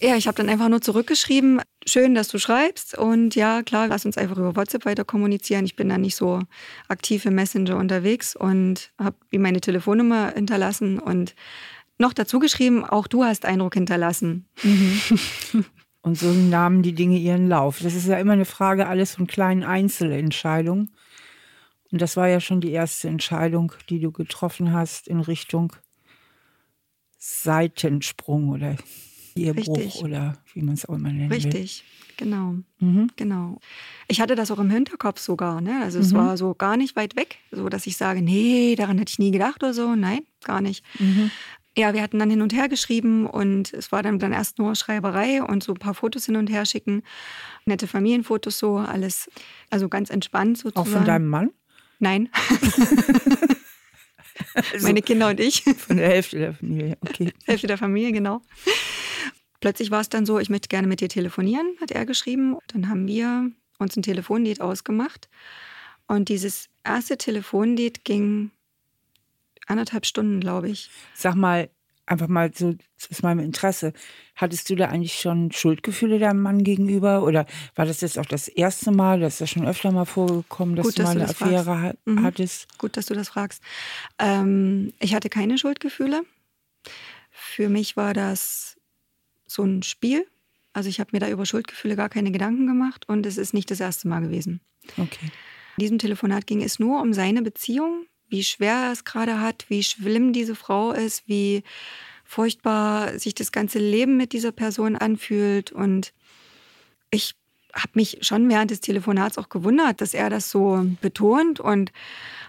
Ja, 0.00 0.16
ich 0.16 0.26
habe 0.26 0.36
dann 0.36 0.48
einfach 0.48 0.70
nur 0.70 0.80
zurückgeschrieben, 0.80 1.60
schön, 1.86 2.14
dass 2.14 2.28
du 2.28 2.38
schreibst 2.38 2.96
und 2.96 3.34
ja, 3.34 3.62
klar, 3.62 3.86
lass 3.86 4.06
uns 4.06 4.16
einfach 4.16 4.38
über 4.38 4.56
WhatsApp 4.56 4.86
weiter 4.86 5.04
kommunizieren. 5.04 5.66
Ich 5.66 5.76
bin 5.76 5.90
da 5.90 5.98
nicht 5.98 6.16
so 6.16 6.40
aktiv 6.88 7.26
im 7.26 7.34
Messenger 7.34 7.76
unterwegs 7.76 8.34
und 8.34 8.92
habe 8.98 9.16
ihm 9.30 9.42
meine 9.42 9.60
Telefonnummer 9.60 10.32
hinterlassen 10.34 10.98
und 10.98 11.34
noch 11.98 12.14
dazu 12.14 12.38
geschrieben, 12.38 12.82
auch 12.82 13.06
du 13.06 13.24
hast 13.24 13.44
Eindruck 13.44 13.74
hinterlassen. 13.74 14.46
Mhm. 14.62 15.00
Und 16.02 16.18
so 16.18 16.28
nahmen 16.28 16.82
die 16.82 16.94
Dinge 16.94 17.18
ihren 17.18 17.46
Lauf. 17.46 17.80
Das 17.82 17.94
ist 17.94 18.06
ja 18.06 18.16
immer 18.18 18.32
eine 18.32 18.46
Frage 18.46 18.86
alles 18.86 19.14
von 19.16 19.26
kleinen 19.26 19.64
Einzelentscheidungen. 19.64 20.90
Und 21.92 22.00
das 22.00 22.16
war 22.16 22.26
ja 22.26 22.40
schon 22.40 22.62
die 22.62 22.72
erste 22.72 23.08
Entscheidung, 23.08 23.74
die 23.90 24.00
du 24.00 24.10
getroffen 24.10 24.72
hast 24.72 25.08
in 25.08 25.20
Richtung 25.20 25.74
Seitensprung 27.18 28.48
oder 28.48 28.76
Ehebruch 29.36 29.78
Richtig. 29.78 30.02
oder 30.02 30.38
wie 30.54 30.62
man 30.62 30.74
es 30.74 30.86
auch 30.86 30.94
immer 30.94 31.12
nennt. 31.12 31.32
Richtig, 31.32 31.84
will. 32.08 32.14
genau. 32.16 32.54
Mhm. 32.78 33.10
genau. 33.16 33.58
Ich 34.08 34.20
hatte 34.20 34.34
das 34.34 34.50
auch 34.50 34.58
im 34.58 34.70
Hinterkopf 34.70 35.20
sogar. 35.20 35.60
Ne? 35.60 35.80
Also 35.82 35.98
mhm. 35.98 36.04
es 36.04 36.14
war 36.14 36.36
so 36.36 36.54
gar 36.54 36.76
nicht 36.76 36.96
weit 36.96 37.16
weg, 37.16 37.38
so 37.50 37.68
dass 37.68 37.86
ich 37.86 37.96
sage, 37.96 38.22
nee, 38.22 38.74
daran 38.76 38.98
hätte 38.98 39.10
ich 39.10 39.18
nie 39.18 39.30
gedacht 39.30 39.62
oder 39.62 39.74
so. 39.74 39.94
Nein, 39.94 40.20
gar 40.44 40.60
nicht. 40.60 40.84
Mhm. 40.98 41.30
Ja, 41.76 41.94
wir 41.94 42.02
hatten 42.02 42.18
dann 42.18 42.30
hin 42.30 42.42
und 42.42 42.52
her 42.52 42.68
geschrieben 42.68 43.26
und 43.26 43.72
es 43.72 43.92
war 43.92 44.02
dann, 44.02 44.18
dann 44.18 44.32
erst 44.32 44.58
nur 44.58 44.74
Schreiberei 44.74 45.42
und 45.42 45.62
so 45.62 45.72
ein 45.72 45.78
paar 45.78 45.94
Fotos 45.94 46.26
hin 46.26 46.36
und 46.36 46.50
her 46.50 46.66
schicken. 46.66 47.02
Nette 47.64 47.86
Familienfotos 47.86 48.58
so, 48.58 48.76
alles, 48.78 49.30
also 49.70 49.88
ganz 49.88 50.10
entspannt 50.10 50.58
sozusagen. 50.58 50.88
Auch 50.88 50.92
von 50.92 51.06
deinem 51.06 51.28
Mann? 51.28 51.50
Nein. 52.00 52.28
also 54.54 54.78
Meine 54.86 55.02
Kinder 55.02 55.28
und 55.28 55.38
ich. 55.38 55.62
Von 55.62 55.98
der 55.98 56.08
Hälfte 56.08 56.38
der 56.38 56.54
Familie, 56.54 56.98
okay. 57.02 57.32
Hälfte 57.46 57.68
der 57.68 57.78
Familie, 57.78 58.10
genau. 58.12 58.42
Plötzlich 59.60 59.90
war 59.90 60.00
es 60.00 60.08
dann 60.08 60.26
so, 60.26 60.38
ich 60.38 60.50
möchte 60.50 60.68
gerne 60.68 60.88
mit 60.88 61.00
dir 61.00 61.08
telefonieren, 61.08 61.76
hat 61.80 61.90
er 61.90 62.06
geschrieben. 62.06 62.56
Dann 62.68 62.88
haben 62.88 63.06
wir 63.06 63.50
uns 63.78 63.96
ein 63.96 64.02
Telefondate 64.02 64.62
ausgemacht. 64.62 65.28
Und 66.06 66.28
dieses 66.28 66.68
erste 66.82 67.16
Telefondate 67.18 68.00
ging 68.04 68.50
anderthalb 69.66 70.06
Stunden, 70.06 70.40
glaube 70.40 70.68
ich. 70.68 70.90
Sag 71.14 71.34
mal, 71.34 71.70
einfach 72.06 72.28
mal 72.28 72.50
so 72.52 72.74
aus 73.10 73.22
meinem 73.22 73.38
Interesse, 73.38 73.92
hattest 74.34 74.68
du 74.68 74.74
da 74.74 74.86
eigentlich 74.88 75.14
schon 75.14 75.52
Schuldgefühle 75.52 76.18
deinem 76.18 76.42
Mann 76.42 76.64
gegenüber? 76.64 77.22
Oder 77.22 77.46
war 77.76 77.86
das 77.86 78.00
jetzt 78.00 78.18
auch 78.18 78.26
das 78.26 78.48
erste 78.48 78.90
Mal, 78.90 79.20
das 79.20 79.34
ist 79.34 79.40
ja 79.40 79.46
schon 79.46 79.66
öfter 79.66 79.92
mal 79.92 80.04
vorgekommen, 80.04 80.74
dass 80.74 80.86
Gut, 80.86 80.98
du 80.98 81.02
mal 81.04 81.10
eine 81.10 81.28
Affäre 81.28 81.64
fragst. 81.64 82.06
Mhm. 82.06 82.22
hattest? 82.22 82.66
Mhm. 82.66 82.78
Gut, 82.78 82.96
dass 82.96 83.06
du 83.06 83.14
das 83.14 83.28
fragst. 83.28 83.62
Ähm, 84.18 84.92
ich 84.98 85.14
hatte 85.14 85.28
keine 85.28 85.56
Schuldgefühle. 85.56 86.22
Für 87.30 87.68
mich 87.68 87.96
war 87.96 88.12
das 88.12 88.76
so 89.50 89.64
ein 89.64 89.82
Spiel. 89.82 90.26
Also 90.72 90.88
ich 90.88 91.00
habe 91.00 91.10
mir 91.12 91.18
da 91.18 91.28
über 91.28 91.44
Schuldgefühle 91.44 91.96
gar 91.96 92.08
keine 92.08 92.30
Gedanken 92.30 92.66
gemacht 92.66 93.08
und 93.08 93.26
es 93.26 93.36
ist 93.36 93.52
nicht 93.52 93.70
das 93.70 93.80
erste 93.80 94.06
Mal 94.06 94.20
gewesen. 94.20 94.60
Okay. 94.96 95.26
In 95.76 95.80
diesem 95.80 95.98
Telefonat 95.98 96.46
ging 96.46 96.62
es 96.62 96.78
nur 96.78 97.00
um 97.00 97.12
seine 97.12 97.42
Beziehung, 97.42 98.06
wie 98.28 98.44
schwer 98.44 98.74
er 98.74 98.92
es 98.92 99.04
gerade 99.04 99.40
hat, 99.40 99.64
wie 99.68 99.82
schlimm 99.82 100.32
diese 100.32 100.54
Frau 100.54 100.92
ist, 100.92 101.26
wie 101.26 101.64
furchtbar 102.24 103.18
sich 103.18 103.34
das 103.34 103.50
ganze 103.50 103.80
Leben 103.80 104.16
mit 104.16 104.32
dieser 104.32 104.52
Person 104.52 104.94
anfühlt. 104.94 105.72
Und 105.72 106.12
ich 107.10 107.34
habe 107.74 107.92
mich 107.94 108.18
schon 108.20 108.48
während 108.48 108.70
des 108.70 108.80
Telefonats 108.80 109.36
auch 109.36 109.48
gewundert, 109.48 110.00
dass 110.00 110.14
er 110.14 110.30
das 110.30 110.50
so 110.50 110.86
betont 111.00 111.58
und 111.58 111.90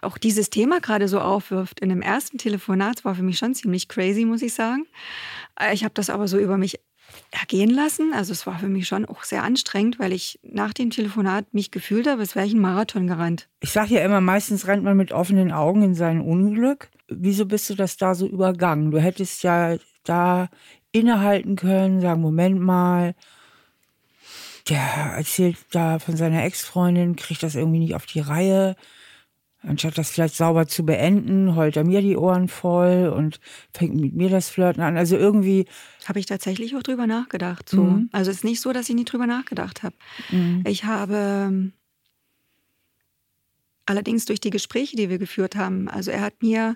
auch 0.03 0.20
dieses 0.20 0.51
Thema 0.51 0.79
gerade 0.79 1.08
so 1.08 1.20
aufwirft. 1.20 1.79
In 1.79 1.89
dem 1.89 2.03
ersten 2.03 2.38
Telefonat 2.38 3.03
war 3.05 3.15
für 3.15 3.24
mich 3.24 3.39
schon 3.39 3.55
ziemlich 3.55 3.88
crazy, 3.88 4.25
muss 4.25 4.43
ich 4.43 4.53
sagen. 4.53 4.86
Ich 5.74 5.84
habe 5.84 5.96
das 5.96 6.12
aber 6.12 6.27
so 6.27 6.38
über 6.38 6.58
mich 6.58 6.79
ergehen 7.32 7.70
lassen. 7.70 8.14
Also 8.14 8.34
es 8.34 8.46
war 8.46 8.60
für 8.60 8.68
mich 8.68 8.88
schon 8.88 9.06
auch 9.06 9.24
sehr 9.24 9.44
anstrengend, 9.44 10.00
weil 10.00 10.12
ich 10.14 10.40
nach 10.44 10.74
dem 10.74 10.90
Telefonat 10.90 11.54
mich 11.54 11.72
gefühlt 11.72 12.08
habe, 12.08 12.22
als 12.22 12.36
wäre 12.36 12.46
ich 12.46 12.52
einen 12.52 12.62
Marathon 12.62 13.08
gerannt. 13.08 13.48
Ich 13.62 13.72
sage 13.72 13.96
ja 13.96 14.06
immer, 14.06 14.22
meistens 14.22 14.68
rennt 14.68 14.84
man 14.84 14.98
mit 14.98 15.12
offenen 15.12 15.52
Augen 15.52 15.82
in 15.82 15.96
sein 15.96 16.20
Unglück. 16.20 16.90
Wieso 17.08 17.46
bist 17.46 17.70
du 17.70 17.76
das 17.76 17.98
da 17.98 18.16
so 18.16 18.28
übergangen? 18.28 18.92
Du 18.92 19.00
hättest 19.00 19.44
ja 19.44 19.78
da 20.04 20.50
innehalten 20.92 21.56
können, 21.56 22.02
sagen, 22.02 22.22
Moment 22.22 22.60
mal, 22.60 23.16
der 24.70 24.80
erzählt 25.18 25.58
da 25.72 26.00
von 26.00 26.18
seiner 26.18 26.44
Ex-Freundin, 26.44 27.16
kriegt 27.16 27.44
das 27.44 27.56
irgendwie 27.56 27.80
nicht 27.80 27.96
auf 27.96 28.06
die 28.06 28.20
Reihe. 28.20 28.76
Anstatt 29.63 29.98
das 29.98 30.10
vielleicht 30.10 30.36
sauber 30.36 30.68
zu 30.68 30.86
beenden, 30.86 31.56
heult 31.56 31.77
er 31.77 31.84
mir 31.84 32.01
die 32.01 32.18
Ohren 32.18 32.48
voll 32.48 33.13
und 33.15 33.39
fängt 33.72 33.96
mit 33.96 34.13
mir 34.13 34.30
das 34.30 34.50
Flirten 34.50 34.82
an. 34.82 34.98
Also 34.98 35.18
irgendwie. 35.18 35.65
Habe 36.06 36.20
ich 36.20 36.25
tatsächlich 36.25 36.75
auch 36.75 36.82
drüber 36.82 37.06
nachgedacht. 37.06 37.70
So. 37.70 37.84
Mhm. 37.84 38.10
Also 38.12 38.32
es 38.32 38.38
ist 38.38 38.44
nicht 38.44 38.60
so, 38.60 38.74
dass 38.74 38.89
ich 38.89 38.96
nie 38.96 39.06
drüber 39.06 39.27
nachgedacht 39.27 39.84
habe. 39.84 39.96
Mhm. 40.32 40.63
Ich 40.65 40.86
habe 40.86 41.15
ähm, 41.15 41.74
allerdings 43.86 44.25
durch 44.25 44.39
die 44.39 44.50
Gespräche, 44.50 44.96
die 44.96 45.10
wir 45.10 45.20
geführt 45.20 45.56
haben, 45.56 45.88
also 45.89 46.10
er 46.10 46.22
hat 46.22 46.41
mir 46.41 46.75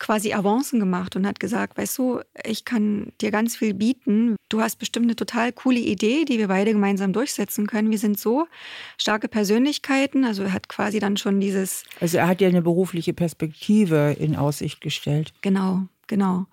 quasi 0.00 0.32
Avancen 0.32 0.80
gemacht 0.80 1.14
und 1.14 1.26
hat 1.26 1.38
gesagt, 1.38 1.78
weißt 1.78 1.96
du, 1.98 2.20
ich 2.42 2.64
kann 2.64 3.12
dir 3.20 3.30
ganz 3.30 3.54
viel 3.54 3.74
bieten. 3.74 4.34
Du 4.48 4.60
hast 4.60 4.80
bestimmt 4.80 5.06
eine 5.06 5.14
total 5.14 5.52
coole 5.52 5.78
Idee, 5.78 6.24
die 6.24 6.38
wir 6.38 6.48
beide 6.48 6.72
gemeinsam 6.72 7.12
durchsetzen 7.12 7.68
können. 7.68 7.90
Wir 7.90 7.98
sind 7.98 8.18
so 8.18 8.48
starke 8.96 9.28
Persönlichkeiten. 9.28 10.24
Also 10.24 10.42
er 10.42 10.52
hat 10.52 10.68
quasi 10.68 10.98
dann 10.98 11.16
schon 11.16 11.38
dieses. 11.38 11.84
Also 12.00 12.18
er 12.18 12.26
hat 12.26 12.40
dir 12.40 12.48
eine 12.48 12.62
berufliche 12.62 13.12
Perspektive 13.12 14.16
in 14.18 14.34
Aussicht 14.34 14.80
gestellt. 14.80 15.32
Genau, 15.42 15.82
genau. 16.08 16.46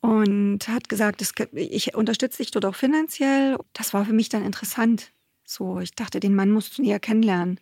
Und 0.00 0.66
hat 0.66 0.88
gesagt, 0.88 1.24
ich 1.52 1.94
unterstütze 1.94 2.38
dich 2.38 2.50
dort 2.50 2.64
auch 2.64 2.74
finanziell. 2.74 3.58
Das 3.74 3.92
war 3.92 4.04
für 4.04 4.12
mich 4.12 4.30
dann 4.30 4.44
interessant. 4.44 5.12
So, 5.44 5.80
ich 5.80 5.94
dachte, 5.94 6.18
den 6.18 6.34
Mann 6.34 6.50
musst 6.50 6.78
du 6.78 6.82
näher 6.82 6.98
kennenlernen. 6.98 7.60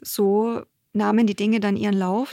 So 0.00 0.62
nahmen 0.92 1.26
die 1.26 1.34
Dinge 1.34 1.60
dann 1.60 1.76
ihren 1.76 1.96
Lauf. 1.96 2.32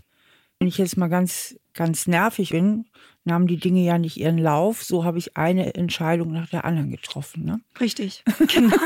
Wenn 0.63 0.69
ich 0.69 0.77
jetzt 0.77 0.95
mal 0.95 1.09
ganz, 1.09 1.59
ganz 1.73 2.07
nervig 2.07 2.51
bin, 2.51 2.85
nahmen 3.25 3.47
die 3.47 3.57
Dinge 3.57 3.83
ja 3.83 3.97
nicht 3.97 4.15
ihren 4.15 4.37
Lauf. 4.37 4.81
So 4.81 5.03
habe 5.03 5.17
ich 5.17 5.35
eine 5.35 5.75
Entscheidung 5.75 6.31
nach 6.31 6.47
der 6.47 6.63
anderen 6.63 6.89
getroffen. 6.89 7.43
Ne? 7.43 7.59
Richtig, 7.81 8.23
genau. 8.47 8.77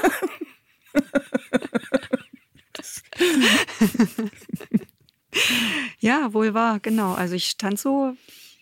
ja, 6.00 6.34
wohl 6.34 6.56
wahr, 6.56 6.80
genau. 6.80 7.14
Also 7.14 7.36
ich 7.36 7.46
stand 7.46 7.78
so 7.78 8.18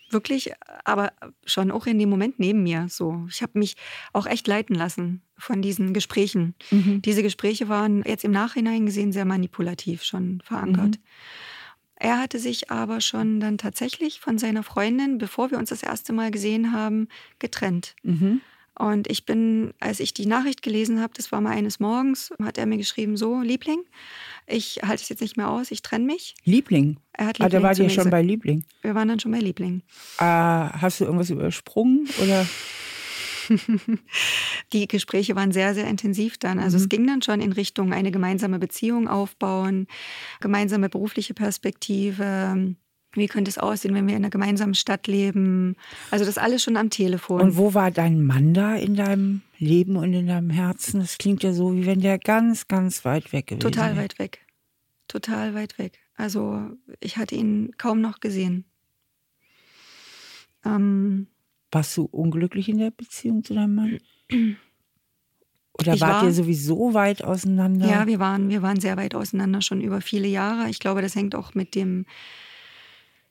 wirklich, 0.10 0.51
aber 0.84 1.13
schon 1.45 1.72
auch 1.72 1.86
in 1.86 1.98
dem 1.98 2.10
Moment 2.10 2.38
neben 2.38 2.63
mir. 2.63 2.88
So, 2.89 3.25
ich 3.29 3.41
habe 3.41 3.57
mich 3.60 3.77
auch 4.12 4.25
echt 4.25 4.45
leiten 4.45 4.75
lassen 4.75 5.22
von 5.38 5.62
diesen 5.62 5.93
Gesprächen. 5.93 6.53
Mhm. 6.69 7.01
Diese 7.01 7.24
Gespräche 7.24 7.69
waren 7.69 8.03
jetzt 8.05 8.25
im 8.25 8.31
Nachhinein 8.31 8.86
gesehen 8.86 9.13
sehr 9.13 9.24
manipulativ 9.24 10.03
schon 10.03 10.41
verankert. 10.43 10.98
Mhm. 10.98 11.03
Er 11.98 12.20
hatte 12.20 12.40
sich 12.40 12.72
aber 12.72 13.02
schon 13.02 13.40
dann 13.40 13.58
tatsächlich 13.58 14.20
von 14.20 14.38
seiner 14.38 14.64
Freundin, 14.64 15.18
bevor 15.18 15.52
wir 15.52 15.58
uns 15.58 15.70
das 15.70 15.84
erste 15.84 16.14
Mal 16.14 16.32
gesehen 16.32 16.72
haben, 16.72 17.08
getrennt. 17.40 17.96
Mhm. 18.04 18.42
Und 18.78 19.10
ich 19.10 19.25
bin, 19.25 19.74
als 19.80 20.02
ich 20.02 20.14
die 20.14 20.25
Nachricht 20.25 20.62
gelesen 20.62 21.00
habe, 21.00 21.14
das 21.16 21.32
war 21.32 21.40
mal 21.40 21.56
eines 21.56 21.80
Morgens, 21.80 22.34
hat 22.44 22.58
er 22.58 22.66
mir 22.66 22.78
geschrieben, 22.78 23.16
so, 23.16 23.40
Liebling, 23.40 23.80
ich 24.48 24.82
halte 24.84 25.02
es 25.02 25.10
jetzt 25.10 25.22
nicht 25.22 25.38
mehr 25.38 25.50
aus, 25.50 25.72
ich 25.72 25.82
trenne 25.82 26.06
mich. 26.06 26.36
Liebling? 26.44 26.98
Er 27.14 27.28
hat 27.28 27.40
Liebling 27.40 27.56
ah, 27.56 27.60
da 27.62 27.64
war 27.64 27.78
ihr 27.78 27.90
schon 27.90 28.10
bei 28.10 28.22
Liebling? 28.22 28.66
Wir 28.82 28.94
waren 28.94 29.08
dann 29.08 29.20
schon 29.20 29.32
bei 29.32 29.40
Liebling. 29.40 29.82
Äh, 30.20 30.24
hast 30.24 31.00
du 31.00 31.06
irgendwas 31.06 31.30
übersprungen 31.30 32.10
oder? 32.22 32.46
die 34.74 34.88
Gespräche 34.88 35.36
waren 35.36 35.52
sehr, 35.52 35.74
sehr 35.74 35.88
intensiv 35.88 36.38
dann. 36.38 36.60
Also 36.60 36.78
mhm. 36.78 36.84
es 36.84 36.90
ging 36.90 37.08
dann 37.08 37.22
schon 37.22 37.42
in 37.42 37.52
Richtung 37.52 37.94
eine 37.94 38.12
gemeinsame 38.12 38.60
Beziehung 38.60 39.08
aufbauen, 39.08 39.88
gemeinsame 40.40 40.90
berufliche 40.90 41.34
Perspektive. 41.34 42.75
Wie 43.16 43.28
könnte 43.28 43.50
es 43.50 43.58
aussehen, 43.58 43.96
wenn 43.96 44.08
wir 44.08 44.16
in 44.16 44.24
einer 44.24 44.30
gemeinsamen 44.30 44.75
Stadt 44.75 45.08
leben? 45.08 45.75
Also 46.12 46.25
das 46.25 46.38
alles 46.38 46.64
schon 46.64 46.78
am 46.78 46.90
Telefon. 46.90 47.42
Und 47.42 47.58
wo 47.58 47.74
war 47.74 47.90
dein 47.90 48.25
Mann 48.25 48.54
da 48.54 48.75
in 48.75 48.96
deinem 48.96 49.42
Leben 49.58 49.96
und 49.96 50.14
in 50.14 50.28
deinem 50.28 50.50
Herzen? 50.50 51.00
Das 51.00 51.18
klingt 51.18 51.42
ja 51.44 51.54
so, 51.54 51.74
wie 51.74 51.86
wenn 51.86 52.02
der 52.02 52.20
ganz, 52.20 52.68
ganz 52.68 53.06
weit 53.06 53.32
weg 53.32 53.48
gewesen 53.48 53.62
Total 53.62 53.92
wäre. 53.92 54.04
weit 54.04 54.20
weg. 54.20 54.46
Total 55.08 55.54
weit 55.54 55.78
weg. 55.78 56.00
Also 56.16 56.72
ich 57.00 57.18
hatte 57.18 57.36
ihn 57.36 57.72
kaum 57.78 58.02
noch 58.02 58.20
gesehen. 58.20 58.66
Ähm, 60.66 61.28
warst 61.75 61.96
du 61.98 62.05
unglücklich 62.05 62.70
in 62.70 62.79
der 62.79 62.89
Beziehung 62.89 63.44
zu 63.44 63.53
deinem 63.53 63.75
Mann? 63.75 64.00
Oder 65.77 65.94
ich 65.94 66.01
wart 66.01 66.22
war, 66.22 66.24
ihr 66.24 66.34
sowieso 66.34 66.94
weit 66.94 67.22
auseinander? 67.22 67.86
Ja, 67.88 68.08
wir 68.08 68.17
waren, 68.17 68.50
wir 68.50 68.62
waren 68.62 68.79
sehr 68.79 68.96
weit 68.96 69.13
auseinander, 69.13 69.62
schon 69.62 69.82
über 69.82 70.00
viele 70.00 70.27
Jahre. 70.27 70.70
Ich 70.70 70.79
glaube, 70.79 71.01
das 71.01 71.15
hängt 71.15 71.36
auch 71.36 71.53
mit 71.53 71.75
dem 71.75 72.05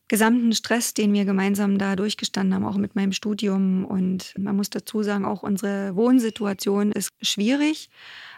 gesamten 0.08 0.52
Stress, 0.52 0.92
den 0.92 1.14
wir 1.14 1.24
gemeinsam 1.24 1.78
da 1.78 1.96
durchgestanden 1.96 2.54
haben, 2.54 2.66
auch 2.66 2.76
mit 2.76 2.94
meinem 2.94 3.12
Studium. 3.12 3.86
Und 3.86 4.34
man 4.38 4.54
muss 4.54 4.68
dazu 4.68 5.02
sagen, 5.02 5.24
auch 5.24 5.42
unsere 5.42 5.96
Wohnsituation 5.96 6.92
ist 6.92 7.12
schwierig. 7.22 7.88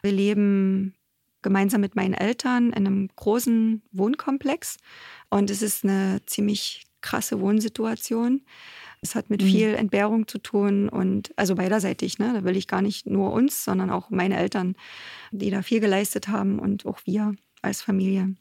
Wir 0.03 0.13
leben 0.13 0.95
gemeinsam 1.43 1.81
mit 1.81 1.97
meinen 1.97 2.15
Eltern 2.15 2.69
in 2.69 2.87
einem 2.87 3.09
großen 3.17 3.83
Wohnkomplex. 3.91 4.77
Und 5.31 5.51
es 5.51 5.63
ist 5.63 5.83
eine 5.83 6.21
ziemlich 6.27 6.87
krasse 7.01 7.41
Wohnsituation. 7.41 8.43
Es 9.07 9.15
hat 9.15 9.31
mit 9.31 9.41
mhm. 9.43 9.47
viel 9.47 9.75
Entbehrung 9.75 10.27
zu 10.27 10.39
tun 10.39 10.89
und 10.89 11.33
also 11.37 11.55
beiderseitig. 11.55 12.19
Ne? 12.19 12.33
Da 12.35 12.45
will 12.45 12.57
ich 12.57 12.67
gar 12.67 12.83
nicht 12.83 13.07
nur 13.07 13.33
uns, 13.33 13.65
sondern 13.65 13.91
auch 13.91 14.11
meine 14.11 14.37
Eltern, 14.37 14.75
die 15.31 15.51
da 15.51 15.63
viel 15.63 15.79
geleistet 15.79 16.27
haben 16.29 16.59
und 16.59 16.87
auch 16.87 16.99
wir 17.05 17.35
als 17.63 17.83
Familie. 17.83 18.35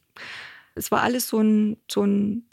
Es 0.74 0.90
war 0.92 1.04
alles 1.04 1.28
so 1.28 1.40
ein, 1.40 1.78
so 1.90 2.04
ein 2.04 2.46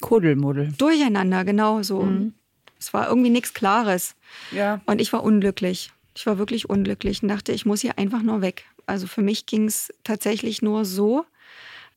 Kuddelmuddel. 0.00 0.72
Durcheinander, 0.78 1.44
genau 1.44 1.82
so. 1.82 2.02
Mhm. 2.02 2.32
Es 2.78 2.94
war 2.94 3.08
irgendwie 3.08 3.30
nichts 3.30 3.52
Klares. 3.52 4.16
Ja. 4.50 4.80
Und 4.86 5.00
ich 5.00 5.12
war 5.12 5.22
unglücklich. 5.22 5.92
Ich 6.16 6.24
war 6.24 6.38
wirklich 6.38 6.70
unglücklich 6.70 7.22
und 7.22 7.28
dachte, 7.28 7.52
ich 7.52 7.66
muss 7.66 7.82
hier 7.82 7.98
einfach 7.98 8.22
nur 8.22 8.40
weg. 8.40 8.64
Also 8.86 9.06
für 9.06 9.22
mich 9.22 9.44
ging 9.44 9.66
es 9.66 9.92
tatsächlich 10.04 10.62
nur 10.62 10.86
so, 10.86 11.26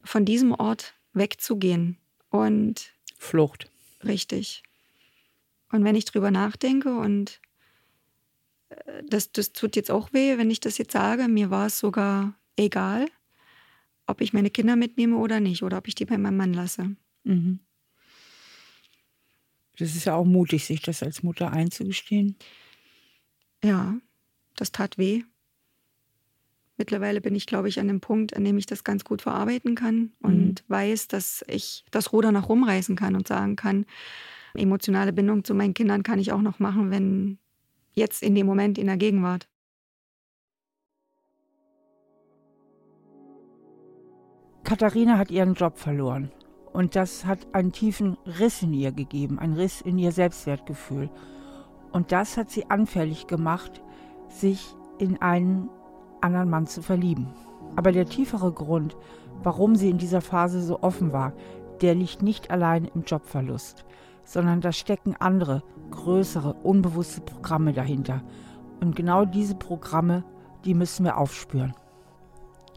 von 0.03 0.25
diesem 0.25 0.51
Ort 0.53 0.93
wegzugehen. 1.13 1.97
Und 2.29 2.91
Flucht. 3.17 3.69
Richtig. 4.03 4.63
Und 5.73 5.83
wenn 5.83 5.95
ich 5.95 6.05
drüber 6.05 6.29
nachdenke 6.29 6.95
und 6.95 7.41
äh, 8.69 9.03
das, 9.09 9.31
das 9.31 9.53
tut 9.53 9.75
jetzt 9.75 9.89
auch 9.89 10.13
weh, 10.13 10.37
wenn 10.37 10.51
ich 10.51 10.59
das 10.59 10.77
jetzt 10.77 10.93
sage, 10.93 11.27
mir 11.27 11.49
war 11.49 11.65
es 11.65 11.79
sogar 11.79 12.35
egal, 12.55 13.07
ob 14.05 14.21
ich 14.21 14.33
meine 14.33 14.51
Kinder 14.51 14.75
mitnehme 14.75 15.17
oder 15.17 15.39
nicht 15.39 15.63
oder 15.63 15.79
ob 15.79 15.87
ich 15.87 15.95
die 15.95 16.05
bei 16.05 16.19
meinem 16.19 16.37
Mann 16.37 16.53
lasse. 16.53 16.95
Mhm. 17.23 17.59
Das 19.79 19.95
ist 19.95 20.05
ja 20.05 20.13
auch 20.13 20.25
mutig, 20.25 20.65
sich 20.65 20.83
das 20.83 21.01
als 21.01 21.23
Mutter 21.23 21.51
einzugestehen. 21.51 22.35
Ja, 23.63 23.97
das 24.55 24.71
tat 24.71 24.99
weh. 24.99 25.23
Mittlerweile 26.77 27.19
bin 27.19 27.33
ich, 27.33 27.47
glaube 27.47 27.67
ich, 27.67 27.79
an 27.79 27.87
dem 27.87 27.99
Punkt, 27.99 28.35
an 28.35 28.43
dem 28.43 28.59
ich 28.59 28.67
das 28.67 28.83
ganz 28.83 29.03
gut 29.03 29.23
verarbeiten 29.23 29.73
kann 29.73 30.11
und 30.19 30.61
mhm. 30.61 30.71
weiß, 30.71 31.07
dass 31.07 31.43
ich 31.47 31.83
das 31.89 32.13
Ruder 32.13 32.31
nach 32.31 32.47
rumreißen 32.47 32.95
kann 32.95 33.15
und 33.15 33.27
sagen 33.27 33.55
kann, 33.55 33.87
emotionale 34.55 35.13
Bindung 35.13 35.43
zu 35.43 35.53
meinen 35.53 35.73
Kindern 35.73 36.03
kann 36.03 36.19
ich 36.19 36.31
auch 36.31 36.41
noch 36.41 36.59
machen, 36.59 36.91
wenn 36.91 37.37
jetzt 37.93 38.23
in 38.23 38.35
dem 38.35 38.45
Moment 38.45 38.77
in 38.77 38.87
der 38.87 38.97
Gegenwart. 38.97 39.47
Katharina 44.63 45.17
hat 45.17 45.31
ihren 45.31 45.53
Job 45.53 45.77
verloren. 45.77 46.31
Und 46.71 46.95
das 46.95 47.25
hat 47.25 47.53
einen 47.53 47.71
tiefen 47.71 48.17
Riss 48.25 48.63
in 48.63 48.73
ihr 48.73 48.91
gegeben, 48.91 49.37
einen 49.37 49.53
Riss 49.53 49.81
in 49.81 49.99
ihr 49.99 50.11
Selbstwertgefühl. 50.11 51.09
Und 51.91 52.11
das 52.11 52.37
hat 52.37 52.49
sie 52.49 52.69
anfällig 52.71 53.27
gemacht, 53.27 53.83
sich 54.27 54.75
in 54.97 55.21
einen 55.21 55.69
anderen 56.21 56.49
Mann 56.49 56.65
zu 56.65 56.81
verlieben. 56.81 57.27
Aber 57.75 57.91
der 57.91 58.07
tiefere 58.07 58.51
Grund, 58.51 58.97
warum 59.43 59.75
sie 59.75 59.89
in 59.89 59.99
dieser 59.99 60.21
Phase 60.21 60.63
so 60.63 60.81
offen 60.81 61.13
war, 61.13 61.33
der 61.81 61.93
liegt 61.93 62.23
nicht 62.23 62.49
allein 62.49 62.85
im 62.85 63.03
Jobverlust 63.03 63.85
sondern 64.23 64.61
da 64.61 64.71
stecken 64.71 65.15
andere, 65.19 65.63
größere, 65.91 66.53
unbewusste 66.53 67.21
Programme 67.21 67.73
dahinter. 67.73 68.21
Und 68.81 68.95
genau 68.95 69.25
diese 69.25 69.55
Programme, 69.55 70.23
die 70.65 70.73
müssen 70.73 71.05
wir 71.05 71.17
aufspüren. 71.17 71.73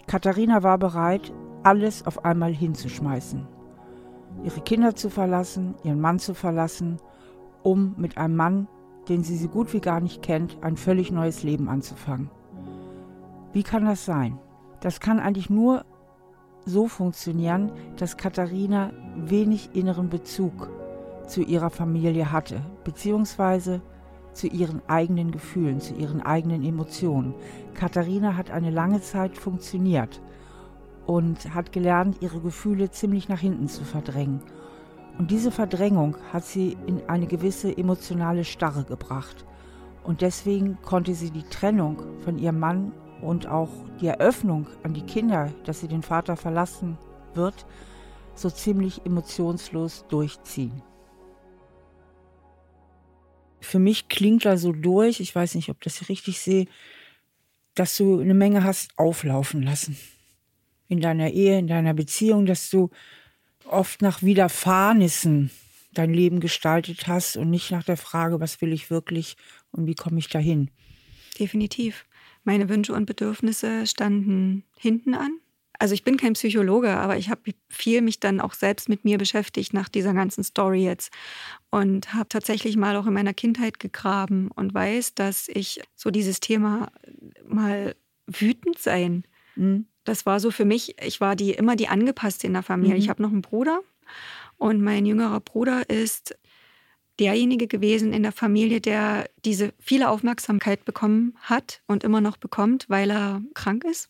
Katharina 0.07 0.63
war 0.63 0.79
bereit, 0.79 1.33
alles 1.63 2.07
auf 2.07 2.25
einmal 2.25 2.53
hinzuschmeißen. 2.53 3.47
Ihre 4.45 4.61
Kinder 4.61 4.95
zu 4.95 5.11
verlassen, 5.11 5.75
ihren 5.83 6.01
Mann 6.01 6.19
zu 6.19 6.35
verlassen 6.35 6.99
um 7.67 7.97
mit 7.97 8.17
einem 8.17 8.37
Mann, 8.37 8.69
den 9.09 9.25
sie 9.25 9.37
so 9.37 9.49
gut 9.49 9.73
wie 9.73 9.81
gar 9.81 10.01
nicht 10.01 10.23
kennt, 10.23 10.57
ein 10.63 10.77
völlig 10.77 11.11
neues 11.11 11.43
Leben 11.43 11.69
anzufangen. 11.69 12.31
Wie 13.53 13.65
kann 13.65 13.85
das 13.85 14.05
sein? 14.05 14.39
Das 14.81 15.01
kann 15.01 15.19
eigentlich 15.19 15.51
nur 15.51 15.85
so 16.65 16.87
funktionieren, 16.87 17.73
dass 17.97 18.17
Katharina 18.17 18.93
wenig 19.17 19.71
inneren 19.75 20.11
Bezug 20.11 20.71
zu 21.27 21.43
ihrer 21.43 21.71
Familie 21.71 22.33
hatte, 22.33 22.61
beziehungsweise 22.85 23.81
zu 24.33 24.47
ihren 24.47 24.83
eigenen 24.87 25.31
Gefühlen, 25.31 25.81
zu 25.81 25.95
ihren 25.95 26.21
eigenen 26.21 26.63
Emotionen. 26.63 27.35
Katharina 27.75 28.37
hat 28.37 28.51
eine 28.51 28.71
lange 28.71 29.01
Zeit 29.01 29.37
funktioniert 29.37 30.21
und 31.07 31.55
hat 31.55 31.73
gelernt, 31.73 32.19
ihre 32.21 32.41
Gefühle 32.41 32.91
ziemlich 32.91 33.29
nach 33.29 33.41
hinten 33.41 33.69
zu 33.69 33.85
verdrängen. 33.85 34.41
Und 35.19 35.31
diese 35.31 35.51
Verdrängung 35.51 36.17
hat 36.33 36.45
sie 36.45 36.77
in 36.87 37.09
eine 37.09 37.27
gewisse 37.27 37.77
emotionale 37.77 38.45
Starre 38.45 38.85
gebracht. 38.85 39.47
Und 40.05 40.21
deswegen 40.21 40.79
konnte 40.83 41.15
sie 41.15 41.31
die 41.31 41.45
Trennung 41.45 42.03
von 42.23 42.39
ihrem 42.39 42.59
Mann 42.59 42.93
und 43.23 43.49
auch 43.49 43.71
die 44.01 44.09
Eröffnung 44.09 44.67
an 44.83 44.93
die 44.93 45.03
Kinder, 45.03 45.51
dass 45.65 45.81
sie 45.81 45.89
den 45.89 46.03
Vater 46.03 46.37
verlassen 46.37 46.99
wird, 47.35 47.67
so 48.35 48.51
ziemlich 48.51 49.07
emotionslos 49.07 50.05
durchziehen. 50.09 50.83
Für 53.61 53.79
mich 53.79 54.09
klingt 54.09 54.45
da 54.45 54.57
so 54.57 54.73
durch, 54.73 55.21
ich 55.21 55.35
weiß 55.35 55.55
nicht, 55.55 55.71
ob 55.71 55.81
das 55.81 56.01
ich 56.01 56.09
richtig 56.09 56.41
sehe, 56.41 56.67
dass 57.75 57.97
du 57.97 58.21
eine 58.21 58.35
Menge 58.35 58.65
hast 58.65 58.91
auflaufen 58.97 59.63
lassen. 59.63 59.97
In 60.89 61.01
deiner 61.01 61.31
Ehe, 61.31 61.59
in 61.59 61.67
deiner 61.67 61.95
Beziehung, 61.95 62.47
dass 62.47 62.71
du 62.71 62.91
oft 63.65 64.03
nach 64.03 64.23
Widerfahrnissen 64.23 65.51
dein 65.93 66.13
Leben 66.13 66.41
gestaltet 66.41 67.07
hast 67.07 67.37
und 67.37 67.51
nicht 67.51 67.71
nach 67.71 67.85
der 67.85 67.97
Frage, 67.97 68.41
was 68.41 68.61
will 68.61 68.73
ich 68.73 68.91
wirklich 68.91 69.37
und 69.73 69.87
wie 69.87 69.95
komme 69.95 70.19
ich 70.19 70.29
dahin. 70.29 70.71
Definitiv. 71.39 72.05
Meine 72.45 72.69
Wünsche 72.69 72.93
und 72.93 73.07
Bedürfnisse 73.07 73.87
standen 73.87 74.65
hinten 74.79 75.15
an. 75.15 75.41
Also 75.79 75.95
ich 75.95 76.05
bin 76.05 76.17
kein 76.17 76.35
Psychologe, 76.35 76.97
aber 76.97 77.17
ich 77.17 77.31
habe 77.31 77.53
viel 77.69 78.01
mich 78.01 78.21
dann 78.21 78.41
auch 78.41 78.55
selbst 78.55 78.89
mit 78.89 79.05
mir 79.05 79.19
beschäftigt 79.19 79.75
nach 79.75 79.89
dieser 79.89 80.15
ganzen 80.15 80.45
Story 80.45 80.85
jetzt 80.85 81.13
und 81.71 82.15
habe 82.15 82.29
tatsächlich 82.29 82.77
mal 82.77 82.97
auch 82.97 83.07
in 83.07 83.13
meiner 83.13 83.35
Kindheit 83.35 83.79
gegraben 83.79 84.51
und 84.55 84.75
weiß, 84.75 85.15
dass 85.15 85.49
ich 85.49 85.81
so 85.95 86.11
dieses 86.11 86.41
Thema 86.41 86.91
mal 87.47 87.95
wütend 88.27 88.79
sein, 88.79 89.25
mhm. 89.55 89.87
das 90.05 90.27
war 90.27 90.41
so 90.41 90.51
für 90.51 90.65
mich, 90.65 91.01
ich 91.03 91.21
war 91.21 91.37
die 91.37 91.53
immer 91.53 91.77
die 91.77 91.89
angepasste 91.89 92.47
in 92.47 92.55
der 92.55 92.63
Familie. 92.63 92.95
Mhm. 92.95 93.01
Ich 93.01 93.09
habe 93.09 93.23
noch 93.23 93.31
einen 93.31 93.43
Bruder 93.43 93.81
und 94.57 94.83
mein 94.83 95.07
jüngerer 95.07 95.41
Bruder 95.41 95.89
ist 95.89 96.37
derjenige 97.19 97.67
gewesen 97.67 98.13
in 98.13 98.23
der 98.23 98.33
Familie, 98.33 98.81
der 98.81 99.29
diese 99.45 99.73
viele 99.79 100.11
Aufmerksamkeit 100.11 100.85
bekommen 100.85 101.35
hat 101.41 101.83
und 101.87 102.05
immer 102.05 102.21
noch 102.21 102.37
bekommt, 102.37 102.87
weil 102.89 103.11
er 103.11 103.43
krank 103.55 103.85
ist. 103.85 104.09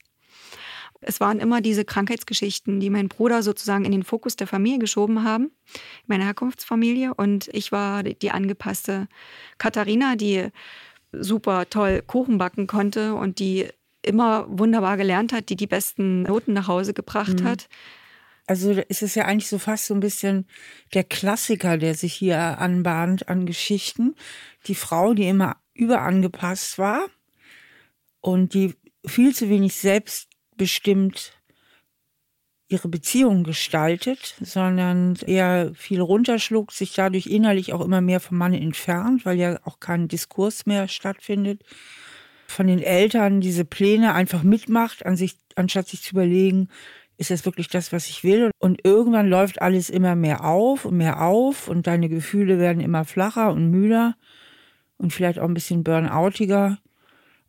Es 1.00 1.20
waren 1.20 1.40
immer 1.40 1.60
diese 1.60 1.84
Krankheitsgeschichten, 1.84 2.80
die 2.80 2.90
mein 2.90 3.08
Bruder 3.08 3.42
sozusagen 3.42 3.84
in 3.84 3.92
den 3.92 4.02
Fokus 4.02 4.36
der 4.36 4.46
Familie 4.46 4.78
geschoben 4.78 5.24
haben, 5.24 5.50
meine 6.06 6.24
Herkunftsfamilie. 6.24 7.14
Und 7.14 7.48
ich 7.52 7.72
war 7.72 8.02
die 8.02 8.30
angepasste 8.30 9.08
Katharina, 9.58 10.16
die 10.16 10.48
super 11.12 11.68
toll 11.68 12.02
Kuchen 12.06 12.38
backen 12.38 12.66
konnte 12.66 13.14
und 13.14 13.38
die 13.38 13.68
immer 14.02 14.46
wunderbar 14.48 14.96
gelernt 14.96 15.32
hat, 15.32 15.48
die 15.48 15.56
die 15.56 15.66
besten 15.66 16.22
Noten 16.22 16.52
nach 16.52 16.68
Hause 16.68 16.94
gebracht 16.94 17.40
mhm. 17.40 17.44
hat. 17.44 17.68
Also 18.46 18.70
ist 18.70 19.02
es 19.02 19.16
ja 19.16 19.24
eigentlich 19.24 19.48
so 19.48 19.58
fast 19.58 19.86
so 19.86 19.94
ein 19.94 20.00
bisschen 20.00 20.46
der 20.94 21.02
Klassiker, 21.02 21.78
der 21.78 21.94
sich 21.94 22.14
hier 22.14 22.38
anbahnt 22.58 23.28
an 23.28 23.44
Geschichten. 23.44 24.14
Die 24.66 24.76
Frau, 24.76 25.14
die 25.14 25.26
immer 25.26 25.56
überangepasst 25.74 26.78
war 26.78 27.06
und 28.20 28.54
die 28.54 28.74
viel 29.04 29.34
zu 29.34 29.48
wenig 29.48 29.74
selbstbestimmt 30.56 31.32
ihre 32.68 32.88
Beziehung 32.88 33.44
gestaltet, 33.44 34.34
sondern 34.40 35.14
eher 35.24 35.72
viel 35.74 36.00
runterschluckt, 36.00 36.72
sich 36.72 36.94
dadurch 36.94 37.26
innerlich 37.26 37.72
auch 37.72 37.80
immer 37.80 38.00
mehr 38.00 38.18
vom 38.18 38.38
Mann 38.38 38.54
entfernt, 38.54 39.24
weil 39.24 39.38
ja 39.38 39.60
auch 39.64 39.78
kein 39.78 40.08
Diskurs 40.08 40.66
mehr 40.66 40.88
stattfindet. 40.88 41.62
Von 42.48 42.66
den 42.66 42.80
Eltern 42.80 43.40
diese 43.40 43.64
Pläne 43.64 44.14
einfach 44.14 44.42
mitmacht, 44.42 45.06
an 45.06 45.16
sich, 45.16 45.36
anstatt 45.54 45.86
sich 45.86 46.02
zu 46.02 46.12
überlegen, 46.12 46.68
ist 47.18 47.30
das 47.30 47.44
wirklich 47.44 47.68
das, 47.68 47.92
was 47.92 48.08
ich 48.08 48.24
will? 48.24 48.50
Und 48.58 48.84
irgendwann 48.84 49.28
läuft 49.28 49.62
alles 49.62 49.88
immer 49.88 50.16
mehr 50.16 50.44
auf 50.44 50.84
und 50.84 50.96
mehr 50.96 51.22
auf 51.22 51.68
und 51.68 51.86
deine 51.86 52.08
Gefühle 52.08 52.58
werden 52.58 52.82
immer 52.82 53.04
flacher 53.04 53.52
und 53.52 53.70
müder 53.70 54.16
und 54.98 55.12
vielleicht 55.12 55.38
auch 55.38 55.48
ein 55.48 55.54
bisschen 55.54 55.84
burnoutiger. 55.84 56.78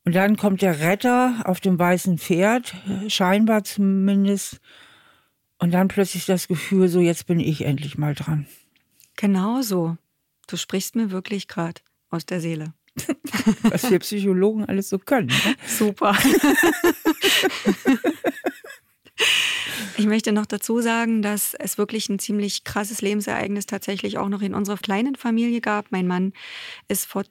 Und 0.08 0.14
dann 0.14 0.38
kommt 0.38 0.62
der 0.62 0.80
Retter 0.80 1.42
auf 1.44 1.60
dem 1.60 1.78
weißen 1.78 2.18
Pferd, 2.18 2.74
scheinbar 3.10 3.66
zumindest. 3.66 4.62
Und 5.60 5.72
dann 5.72 5.90
plötzlich 5.90 6.26
das 6.26 6.48
Gefühl, 6.48 6.88
so 6.88 7.02
jetzt 7.02 7.28
bin 7.28 7.42
ich 7.42 7.66
endlich 7.66 7.98
mal 7.98 8.16
dran. 8.16 8.48
Genau 9.18 9.62
so. 9.62 9.98
Du 10.48 10.56
sprichst 10.56 10.96
mir 10.96 11.12
wirklich 11.12 11.50
gerade 11.50 11.82
aus 12.10 12.26
der 12.26 12.40
Seele. 12.40 12.74
Was 13.64 13.92
wir 13.92 14.00
Psychologen 14.00 14.64
alles 14.64 14.88
so 14.88 14.98
können. 14.98 15.28
Ne? 15.28 15.56
Super. 15.68 16.18
Ich 19.98 20.06
möchte 20.06 20.32
noch 20.32 20.46
dazu 20.46 20.80
sagen, 20.80 21.24
dass 21.24 21.56
es 21.56 21.80
wirklich 21.80 22.08
ein 22.08 22.20
ziemlich 22.20 22.64
krasses 22.64 23.02
Lebensereignis 23.02 23.66
tatsächlich 23.66 24.20
auch 24.20 24.30
noch 24.30 24.44
in 24.44 24.54
unserer 24.54 24.78
kleinen 24.78 25.16
Familie 25.16 25.60
gab. 25.60 25.92
Mein 25.92 26.06
Mann 26.06 26.34
ist 26.88 27.06
vor 27.06 27.24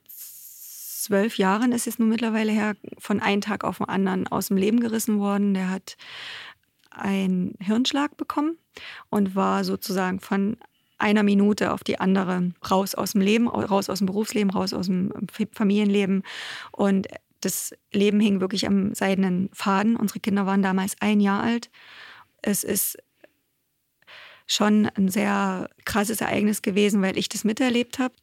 zwölf 1.07 1.39
Jahren, 1.39 1.73
ist 1.73 1.87
es 1.87 1.99
nun 1.99 2.09
mittlerweile 2.09 2.53
her, 2.53 2.75
von 2.99 3.21
einem 3.21 3.41
Tag 3.41 3.65
auf 3.65 3.79
den 3.79 3.89
anderen 3.89 4.27
aus 4.29 4.49
dem 4.49 4.57
Leben 4.57 4.81
gerissen 4.81 5.19
worden. 5.19 5.55
Der 5.55 5.71
hat 5.71 5.97
einen 6.91 7.55
Hirnschlag 7.61 8.17
bekommen 8.17 8.59
und 9.11 9.35
war 9.35 9.65
sozusagen 9.65 10.21
von 10.21 10.57
einer 10.99 11.23
Minute 11.23 11.73
auf 11.73 11.85
die 11.85 12.01
andere 12.01 12.53
raus 12.71 12.95
aus 12.95 13.13
dem 13.13 13.21
Leben, 13.21 13.49
raus 13.49 13.91
aus 13.91 13.99
dem 13.99 14.07
Berufsleben, 14.07 14.51
raus 14.51 14.73
aus 14.73 14.87
dem 14.87 15.13
Familienleben. 15.53 16.23
Und 16.73 17.07
das 17.43 17.75
Leben 17.93 18.19
hing 18.19 18.41
wirklich 18.41 18.67
am 18.67 18.95
seidenen 18.95 19.51
Faden. 19.53 19.97
Unsere 19.97 20.21
Kinder 20.21 20.47
waren 20.47 20.63
damals 20.63 20.97
ein 21.01 21.21
Jahr 21.21 21.43
alt 21.43 21.71
es 22.47 22.65
ist 22.65 22.97
schon 24.47 24.87
ein 24.87 25.09
sehr 25.09 25.69
krasses 25.85 26.21
Ereignis 26.21 26.63
gewesen, 26.63 27.03
weil 27.03 27.19
ich 27.19 27.29
das 27.29 27.45
miterlebt 27.45 27.99
habe. 27.99 28.15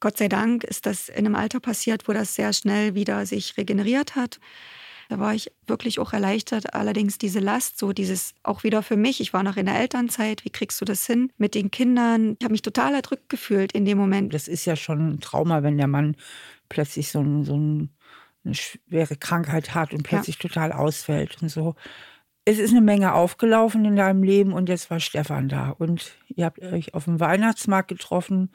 Gott 0.00 0.16
sei 0.16 0.28
Dank 0.28 0.64
ist 0.64 0.86
das 0.86 1.08
in 1.08 1.26
einem 1.26 1.34
Alter 1.34 1.60
passiert, 1.60 2.08
wo 2.08 2.12
das 2.12 2.34
sehr 2.34 2.52
schnell 2.52 2.94
wieder 2.94 3.26
sich 3.26 3.56
regeneriert 3.56 4.16
hat. 4.16 4.38
Da 5.08 5.18
war 5.18 5.34
ich 5.34 5.50
wirklich 5.66 5.98
auch 5.98 6.12
erleichtert. 6.12 6.74
Allerdings 6.74 7.16
diese 7.16 7.40
Last, 7.40 7.78
so 7.78 7.92
dieses 7.92 8.34
auch 8.42 8.62
wieder 8.62 8.82
für 8.82 8.96
mich. 8.96 9.20
Ich 9.20 9.32
war 9.32 9.42
noch 9.42 9.56
in 9.56 9.64
der 9.66 9.80
Elternzeit. 9.80 10.44
Wie 10.44 10.50
kriegst 10.50 10.80
du 10.80 10.84
das 10.84 11.06
hin 11.06 11.32
mit 11.38 11.54
den 11.54 11.70
Kindern? 11.70 12.36
Ich 12.38 12.44
habe 12.44 12.52
mich 12.52 12.62
total 12.62 12.94
erdrückt 12.94 13.30
gefühlt 13.30 13.72
in 13.72 13.86
dem 13.86 13.96
Moment. 13.96 14.34
Das 14.34 14.48
ist 14.48 14.66
ja 14.66 14.76
schon 14.76 15.14
ein 15.14 15.20
Trauma, 15.20 15.62
wenn 15.62 15.78
der 15.78 15.86
Mann 15.86 16.14
plötzlich 16.68 17.10
so, 17.10 17.20
ein, 17.20 17.44
so 17.44 17.56
ein, 17.56 17.90
eine 18.44 18.54
schwere 18.54 19.16
Krankheit 19.16 19.74
hat 19.74 19.94
und 19.94 20.02
plötzlich 20.02 20.36
ja. 20.36 20.48
total 20.48 20.72
ausfällt 20.72 21.38
und 21.40 21.48
so 21.48 21.74
es 22.44 22.58
ist 22.58 22.70
eine 22.70 22.80
Menge 22.80 23.12
aufgelaufen 23.12 23.84
in 23.84 23.96
deinem 23.96 24.22
Leben 24.22 24.54
und 24.54 24.70
jetzt 24.70 24.90
war 24.90 25.00
Stefan 25.00 25.50
da. 25.50 25.68
Und 25.68 26.16
ihr 26.28 26.46
habt 26.46 26.58
euch 26.60 26.94
auf 26.94 27.04
dem 27.04 27.20
Weihnachtsmarkt 27.20 27.88
getroffen 27.88 28.48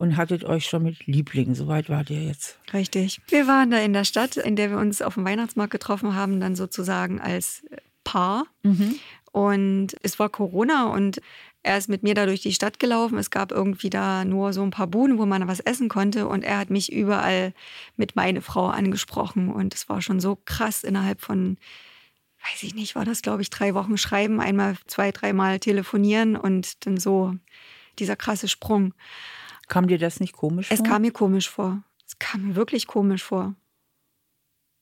und 0.00 0.16
hattet 0.16 0.44
euch 0.44 0.64
schon 0.64 0.82
mit 0.82 1.06
Lieblingen. 1.06 1.54
Soweit 1.54 1.90
wart 1.90 2.08
ihr 2.08 2.24
jetzt. 2.24 2.58
Richtig. 2.72 3.20
Wir 3.28 3.46
waren 3.46 3.70
da 3.70 3.78
in 3.78 3.92
der 3.92 4.04
Stadt, 4.04 4.38
in 4.38 4.56
der 4.56 4.70
wir 4.70 4.78
uns 4.78 5.02
auf 5.02 5.14
dem 5.14 5.26
Weihnachtsmarkt 5.26 5.70
getroffen 5.70 6.14
haben, 6.14 6.40
dann 6.40 6.56
sozusagen 6.56 7.20
als 7.20 7.62
Paar. 8.02 8.46
Mhm. 8.62 8.96
Und 9.30 9.88
es 10.02 10.18
war 10.18 10.30
Corona 10.30 10.86
und 10.86 11.20
er 11.62 11.76
ist 11.76 11.90
mit 11.90 12.02
mir 12.02 12.14
da 12.14 12.24
durch 12.24 12.40
die 12.40 12.54
Stadt 12.54 12.80
gelaufen. 12.80 13.18
Es 13.18 13.30
gab 13.30 13.52
irgendwie 13.52 13.90
da 13.90 14.24
nur 14.24 14.54
so 14.54 14.62
ein 14.62 14.70
paar 14.70 14.86
Buden, 14.86 15.18
wo 15.18 15.26
man 15.26 15.46
was 15.46 15.60
essen 15.60 15.90
konnte. 15.90 16.26
Und 16.26 16.44
er 16.44 16.56
hat 16.56 16.70
mich 16.70 16.90
überall 16.90 17.52
mit 17.98 18.16
meine 18.16 18.40
Frau 18.40 18.68
angesprochen. 18.68 19.52
Und 19.52 19.74
es 19.74 19.90
war 19.90 20.00
schon 20.00 20.18
so 20.18 20.38
krass 20.46 20.82
innerhalb 20.82 21.20
von 21.20 21.58
weiß 22.50 22.62
ich 22.62 22.74
nicht, 22.74 22.94
war 22.96 23.04
das, 23.04 23.20
glaube 23.20 23.42
ich, 23.42 23.50
drei 23.50 23.74
Wochen 23.74 23.98
schreiben, 23.98 24.40
einmal 24.40 24.78
zwei, 24.86 25.12
dreimal 25.12 25.58
telefonieren 25.58 26.36
und 26.36 26.86
dann 26.86 26.96
so 26.96 27.34
dieser 27.98 28.16
krasse 28.16 28.48
Sprung. 28.48 28.94
Kam 29.70 29.86
dir 29.86 29.98
das 29.98 30.18
nicht 30.18 30.32
komisch 30.32 30.66
vor? 30.66 30.76
Es 30.76 30.82
kam 30.82 31.02
mir 31.02 31.12
komisch 31.12 31.48
vor. 31.48 31.80
Es 32.04 32.18
kam 32.18 32.48
mir 32.48 32.56
wirklich 32.56 32.88
komisch 32.88 33.22
vor. 33.22 33.54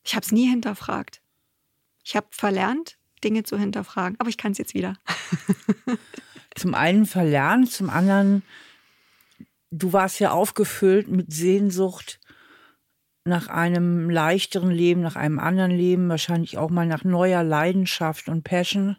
Ich 0.02 0.14
habe 0.14 0.24
es 0.24 0.32
nie 0.32 0.48
hinterfragt. 0.48 1.20
Ich 2.02 2.16
habe 2.16 2.26
verlernt, 2.30 2.96
Dinge 3.22 3.42
zu 3.42 3.58
hinterfragen, 3.58 4.18
aber 4.18 4.30
ich 4.30 4.38
kann 4.38 4.52
es 4.52 4.58
jetzt 4.58 4.72
wieder. 4.72 4.94
zum 6.56 6.74
einen 6.74 7.04
verlernt, 7.04 7.70
zum 7.70 7.90
anderen, 7.90 8.42
du 9.70 9.92
warst 9.92 10.20
ja 10.20 10.30
aufgefüllt 10.30 11.08
mit 11.08 11.34
Sehnsucht 11.34 12.18
nach 13.24 13.48
einem 13.48 14.08
leichteren 14.08 14.70
Leben, 14.70 15.02
nach 15.02 15.16
einem 15.16 15.38
anderen 15.38 15.72
Leben, 15.72 16.08
wahrscheinlich 16.08 16.56
auch 16.56 16.70
mal 16.70 16.86
nach 16.86 17.04
neuer 17.04 17.42
Leidenschaft 17.42 18.30
und 18.30 18.42
Passion, 18.42 18.96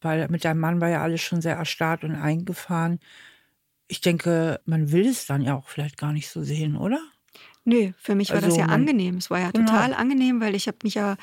weil 0.00 0.26
mit 0.30 0.44
deinem 0.44 0.58
Mann 0.58 0.80
war 0.80 0.88
ja 0.88 1.00
alles 1.00 1.20
schon 1.20 1.40
sehr 1.40 1.54
erstarrt 1.54 2.02
und 2.02 2.16
eingefahren. 2.16 2.98
Ich 3.88 4.00
denke, 4.00 4.60
man 4.64 4.90
will 4.92 5.06
es 5.06 5.26
dann 5.26 5.42
ja 5.42 5.54
auch 5.54 5.68
vielleicht 5.68 5.96
gar 5.96 6.12
nicht 6.12 6.28
so 6.28 6.42
sehen, 6.42 6.76
oder? 6.76 7.00
Nö, 7.64 7.92
für 7.98 8.14
mich 8.14 8.28
war 8.30 8.36
Also 8.36 8.48
das 8.48 8.56
ja 8.56 8.66
angenehm. 8.66 9.16
Es 9.16 9.30
war 9.30 9.40
ja 9.40 9.50
Genau. 9.50 9.66
total 9.66 9.92
angenehm, 9.94 10.40
weil 10.40 10.54
ich 10.54 10.66
habe 10.68 10.78
mich 10.84 10.94
ja 10.94 11.16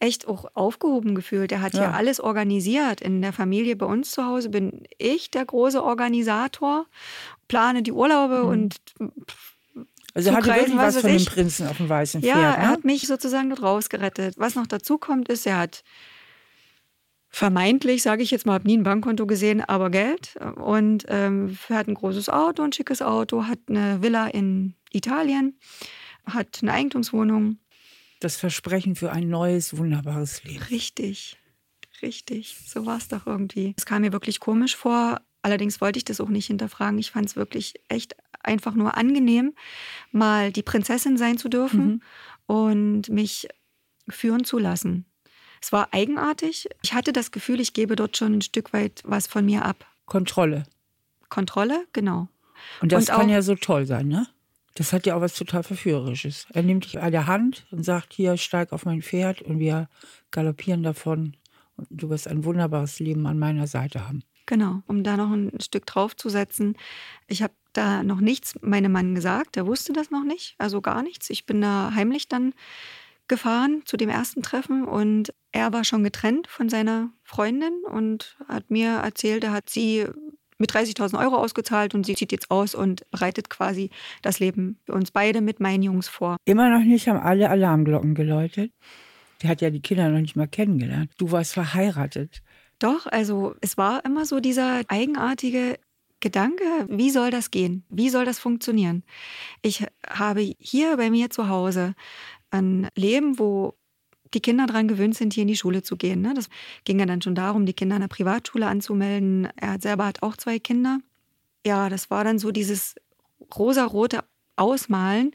echt 0.00 0.26
auch 0.26 0.46
aufgehoben 0.54 1.14
gefühlt. 1.14 1.52
Er 1.52 1.62
hat 1.62 1.74
ja. 1.74 1.82
Ja. 1.84 1.90
alles 1.92 2.18
organisiert. 2.20 3.00
In 3.00 3.22
der 3.22 3.32
Familie 3.32 3.76
bei 3.76 3.86
uns 3.86 4.10
zu 4.10 4.24
Hause 4.26 4.48
bin 4.50 4.82
ich 4.98 5.30
der 5.30 5.44
große 5.44 5.82
Organisator, 5.82 6.86
plane 7.48 7.82
die 7.82 7.92
Urlaube 7.92 8.42
Mhm. 8.42 8.48
und 8.48 8.76
Also 10.14 10.30
er 10.30 10.36
hatte 10.36 10.46
wirklich 10.48 10.76
was 10.76 10.98
von 10.98 11.10
dem. 11.10 11.24
Prinzen 11.24 11.66
auf 11.68 11.76
dem 11.78 11.88
weißen 11.88 12.20
ja, 12.22 12.34
Pferd. 12.34 12.56
er 12.58 12.62
ne? 12.64 12.68
hat 12.68 12.84
mich 12.84 13.06
sozusagen 13.06 13.48
dort 13.48 13.62
rausgerettet. 13.62 14.34
Was 14.38 14.54
noch 14.56 14.66
dazu 14.66 14.98
kommt, 14.98 15.28
ist, 15.28 15.46
er 15.46 15.58
hat 15.58 15.84
vermeintlich, 17.32 18.02
sage 18.02 18.22
ich 18.22 18.30
jetzt 18.30 18.46
mal, 18.46 18.52
habe 18.54 18.68
nie 18.68 18.76
ein 18.76 18.82
Bankkonto 18.82 19.26
gesehen, 19.26 19.62
aber 19.62 19.90
Geld. 19.90 20.36
Und 20.56 21.06
ähm, 21.08 21.56
er 21.68 21.76
hat 21.78 21.88
ein 21.88 21.94
großes 21.94 22.28
Auto, 22.28 22.62
ein 22.62 22.72
schickes 22.72 23.00
Auto, 23.02 23.46
hat 23.46 23.58
eine 23.68 24.02
Villa 24.02 24.28
in 24.28 24.74
Italien, 24.92 25.58
hat 26.26 26.58
eine 26.62 26.72
Eigentumswohnung. 26.74 27.58
Das 28.20 28.36
Versprechen 28.36 28.94
für 28.94 29.10
ein 29.10 29.28
neues, 29.28 29.76
wunderbares 29.76 30.44
Leben. 30.44 30.62
Richtig, 30.64 31.38
richtig. 32.02 32.54
So 32.66 32.86
war 32.86 32.98
es 32.98 33.08
doch 33.08 33.26
irgendwie. 33.26 33.74
Es 33.76 33.86
kam 33.86 34.02
mir 34.02 34.12
wirklich 34.12 34.38
komisch 34.38 34.76
vor. 34.76 35.20
Allerdings 35.40 35.80
wollte 35.80 35.96
ich 35.96 36.04
das 36.04 36.20
auch 36.20 36.28
nicht 36.28 36.46
hinterfragen. 36.46 36.98
Ich 36.98 37.10
fand 37.10 37.26
es 37.26 37.34
wirklich 37.34 37.74
echt 37.88 38.14
einfach 38.44 38.74
nur 38.74 38.96
angenehm, 38.96 39.54
mal 40.12 40.52
die 40.52 40.62
Prinzessin 40.62 41.16
sein 41.16 41.38
zu 41.38 41.48
dürfen 41.48 41.84
Mhm. 41.86 42.02
und 42.46 43.08
mich 43.08 43.48
führen 44.08 44.44
zu 44.44 44.58
lassen. 44.58 45.06
Es 45.62 45.70
war 45.72 45.88
eigenartig. 45.92 46.68
Ich 46.82 46.92
hatte 46.92 47.12
das 47.12 47.30
Gefühl, 47.30 47.60
ich 47.60 47.72
gebe 47.72 47.94
dort 47.96 48.16
schon 48.16 48.34
ein 48.38 48.42
Stück 48.42 48.72
weit 48.72 49.00
was 49.04 49.26
von 49.28 49.44
mir 49.46 49.64
ab. 49.64 49.86
Kontrolle. 50.06 50.64
Kontrolle, 51.28 51.86
genau. 51.92 52.28
Und 52.80 52.92
das 52.92 53.08
Und 53.08 53.14
kann 53.16 53.26
auch- 53.26 53.30
ja 53.32 53.42
so 53.42 53.54
toll 53.54 53.86
sein, 53.86 54.08
ne? 54.08 54.26
Das 54.74 54.92
hat 54.92 55.04
ja 55.06 55.14
auch 55.16 55.20
was 55.20 55.34
total 55.34 55.62
Verführerisches. 55.62 56.46
Er 56.52 56.62
nimmt 56.62 56.84
dich 56.86 56.98
an 56.98 57.12
der 57.12 57.26
Hand 57.26 57.66
und 57.70 57.84
sagt, 57.84 58.12
hier, 58.14 58.36
steig 58.38 58.72
auf 58.72 58.86
mein 58.86 59.02
Pferd 59.02 59.42
und 59.42 59.58
wir 59.58 59.88
galoppieren 60.30 60.82
davon. 60.82 61.36
Und 61.76 61.88
du 61.90 62.08
wirst 62.10 62.26
ein 62.26 62.44
wunderbares 62.44 62.98
Leben 62.98 63.26
an 63.26 63.38
meiner 63.38 63.66
Seite 63.66 64.06
haben. 64.08 64.22
Genau, 64.46 64.82
um 64.86 65.04
da 65.04 65.16
noch 65.16 65.30
ein 65.30 65.52
Stück 65.60 65.86
draufzusetzen. 65.86 66.76
Ich 67.28 67.42
habe 67.42 67.52
da 67.74 68.02
noch 68.02 68.20
nichts 68.20 68.58
meinem 68.62 68.92
Mann 68.92 69.14
gesagt, 69.14 69.56
der 69.56 69.66
wusste 69.66 69.92
das 69.92 70.10
noch 70.10 70.24
nicht, 70.24 70.54
also 70.58 70.80
gar 70.80 71.02
nichts. 71.02 71.30
Ich 71.30 71.46
bin 71.46 71.60
da 71.60 71.92
heimlich 71.94 72.28
dann 72.28 72.52
gefahren 73.32 73.80
zu 73.86 73.96
dem 73.96 74.10
ersten 74.10 74.42
Treffen 74.42 74.84
und 74.84 75.32
er 75.52 75.72
war 75.72 75.84
schon 75.84 76.04
getrennt 76.04 76.48
von 76.48 76.68
seiner 76.68 77.08
Freundin 77.24 77.72
und 77.90 78.36
hat 78.46 78.70
mir 78.70 78.90
erzählt, 78.90 79.42
er 79.42 79.52
hat 79.52 79.70
sie 79.70 80.04
mit 80.58 80.70
30.000 80.70 81.18
Euro 81.18 81.38
ausgezahlt 81.38 81.94
und 81.94 82.04
sie 82.04 82.14
zieht 82.14 82.30
jetzt 82.30 82.50
aus 82.50 82.74
und 82.74 83.10
bereitet 83.10 83.48
quasi 83.48 83.88
das 84.20 84.38
Leben 84.38 84.78
für 84.84 84.92
uns 84.92 85.12
beide 85.12 85.40
mit 85.40 85.60
meinen 85.60 85.82
Jungs 85.82 86.08
vor. 86.08 86.36
Immer 86.44 86.68
noch 86.68 86.84
nicht 86.84 87.08
haben 87.08 87.18
alle 87.18 87.48
Alarmglocken 87.48 88.14
geläutet. 88.14 88.70
Die 89.40 89.48
hat 89.48 89.62
ja 89.62 89.70
die 89.70 89.80
Kinder 89.80 90.10
noch 90.10 90.20
nicht 90.20 90.36
mal 90.36 90.46
kennengelernt. 90.46 91.10
Du 91.16 91.32
warst 91.32 91.54
verheiratet. 91.54 92.42
Doch, 92.78 93.06
also 93.06 93.54
es 93.62 93.78
war 93.78 94.04
immer 94.04 94.26
so 94.26 94.40
dieser 94.40 94.82
eigenartige 94.88 95.78
Gedanke, 96.20 96.64
wie 96.90 97.08
soll 97.08 97.30
das 97.30 97.50
gehen? 97.50 97.84
Wie 97.88 98.10
soll 98.10 98.26
das 98.26 98.38
funktionieren? 98.38 99.04
Ich 99.62 99.86
habe 100.06 100.52
hier 100.58 100.98
bei 100.98 101.08
mir 101.10 101.30
zu 101.30 101.48
Hause 101.48 101.94
ein 102.52 102.88
Leben, 102.94 103.38
wo 103.38 103.74
die 104.34 104.40
Kinder 104.40 104.66
daran 104.66 104.88
gewöhnt 104.88 105.14
sind, 105.14 105.34
hier 105.34 105.42
in 105.42 105.48
die 105.48 105.56
Schule 105.56 105.82
zu 105.82 105.96
gehen. 105.96 106.22
ne? 106.22 106.32
Das 106.34 106.48
ging 106.84 106.98
ja 106.98 107.06
dann 107.06 107.22
schon 107.22 107.34
darum, 107.34 107.66
die 107.66 107.74
Kinder 107.74 107.96
an 107.96 108.00
der 108.00 108.08
Privatschule 108.08 108.66
anzumelden. 108.66 109.48
Er 109.56 109.80
selber 109.80 110.06
hat 110.06 110.22
auch 110.22 110.36
zwei 110.36 110.58
Kinder. 110.58 110.98
Ja, 111.66 111.88
das 111.88 112.10
war 112.10 112.24
dann 112.24 112.38
so 112.38 112.50
dieses 112.50 112.94
rosarote 113.56 114.24
Ausmalen. 114.56 115.32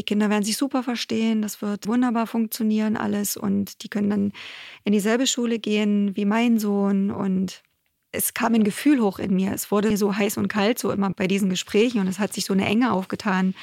Die 0.00 0.04
Kinder 0.04 0.30
werden 0.30 0.44
sich 0.44 0.56
super 0.56 0.82
verstehen, 0.82 1.42
das 1.42 1.60
wird 1.60 1.86
wunderbar 1.86 2.26
funktionieren 2.26 2.96
alles 2.96 3.36
und 3.36 3.82
die 3.82 3.88
können 3.88 4.10
dann 4.10 4.32
in 4.84 4.92
dieselbe 4.92 5.26
Schule 5.26 5.58
gehen 5.58 6.16
wie 6.16 6.24
mein 6.24 6.58
Sohn 6.58 7.10
und 7.10 7.62
es 8.12 8.34
kam 8.34 8.54
ein 8.54 8.64
Gefühl 8.64 9.00
hoch 9.00 9.18
in 9.18 9.34
mir. 9.34 9.52
Es 9.52 9.70
wurde 9.70 9.96
so 9.96 10.16
heiß 10.16 10.36
und 10.36 10.48
kalt, 10.48 10.78
so 10.78 10.90
immer 10.90 11.10
bei 11.10 11.26
diesen 11.26 11.50
Gesprächen 11.50 12.00
und 12.00 12.08
es 12.08 12.18
hat 12.18 12.32
sich 12.32 12.44
so 12.44 12.52
eine 12.52 12.66
Enge 12.66 12.92
aufgetan 12.92 13.54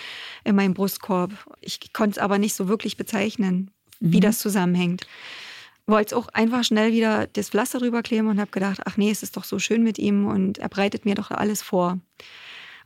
in 0.44 0.56
meinem 0.56 0.74
Brustkorb. 0.74 1.32
Ich 1.62 1.94
konnte 1.94 2.12
es 2.12 2.24
aber 2.24 2.38
nicht 2.38 2.56
so 2.56 2.68
wirklich 2.68 2.98
bezeichnen, 2.98 3.72
wie 4.00 4.20
das 4.20 4.40
zusammenhängt. 4.40 5.06
Wollte 5.86 6.08
es 6.08 6.14
auch 6.14 6.28
einfach 6.30 6.64
schnell 6.64 6.92
wieder 6.92 7.28
das 7.28 7.50
Pflaster 7.50 7.82
rüberkleben 7.82 8.28
und 8.28 8.40
habe 8.40 8.52
gedacht, 8.52 8.82
ach 8.86 8.98
nee, 8.98 9.10
es 9.10 9.24
ist 9.24 9.38
doch 9.38 9.44
so 9.44 9.60
schön 9.60 9.84
mit 9.84 9.98
ihm 10.00 10.28
und 10.28 10.58
er 10.58 10.70
bereitet 10.70 11.06
mir 11.06 11.16
doch 11.16 11.32
alles 11.32 11.62
vor. 11.62 12.00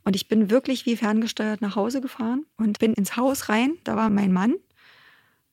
Und 0.04 0.16
ich 0.16 0.28
bin 0.28 0.50
wirklich 0.50 0.86
wie 0.86 0.96
ferngesteuert 0.96 1.60
nach 1.60 1.76
Hause 1.76 2.00
gefahren 2.00 2.44
und 2.56 2.78
bin 2.80 2.92
ins 2.94 3.16
Haus 3.16 3.48
rein. 3.48 3.74
Da 3.84 3.96
war 3.96 4.10
mein 4.10 4.32
Mann 4.32 4.54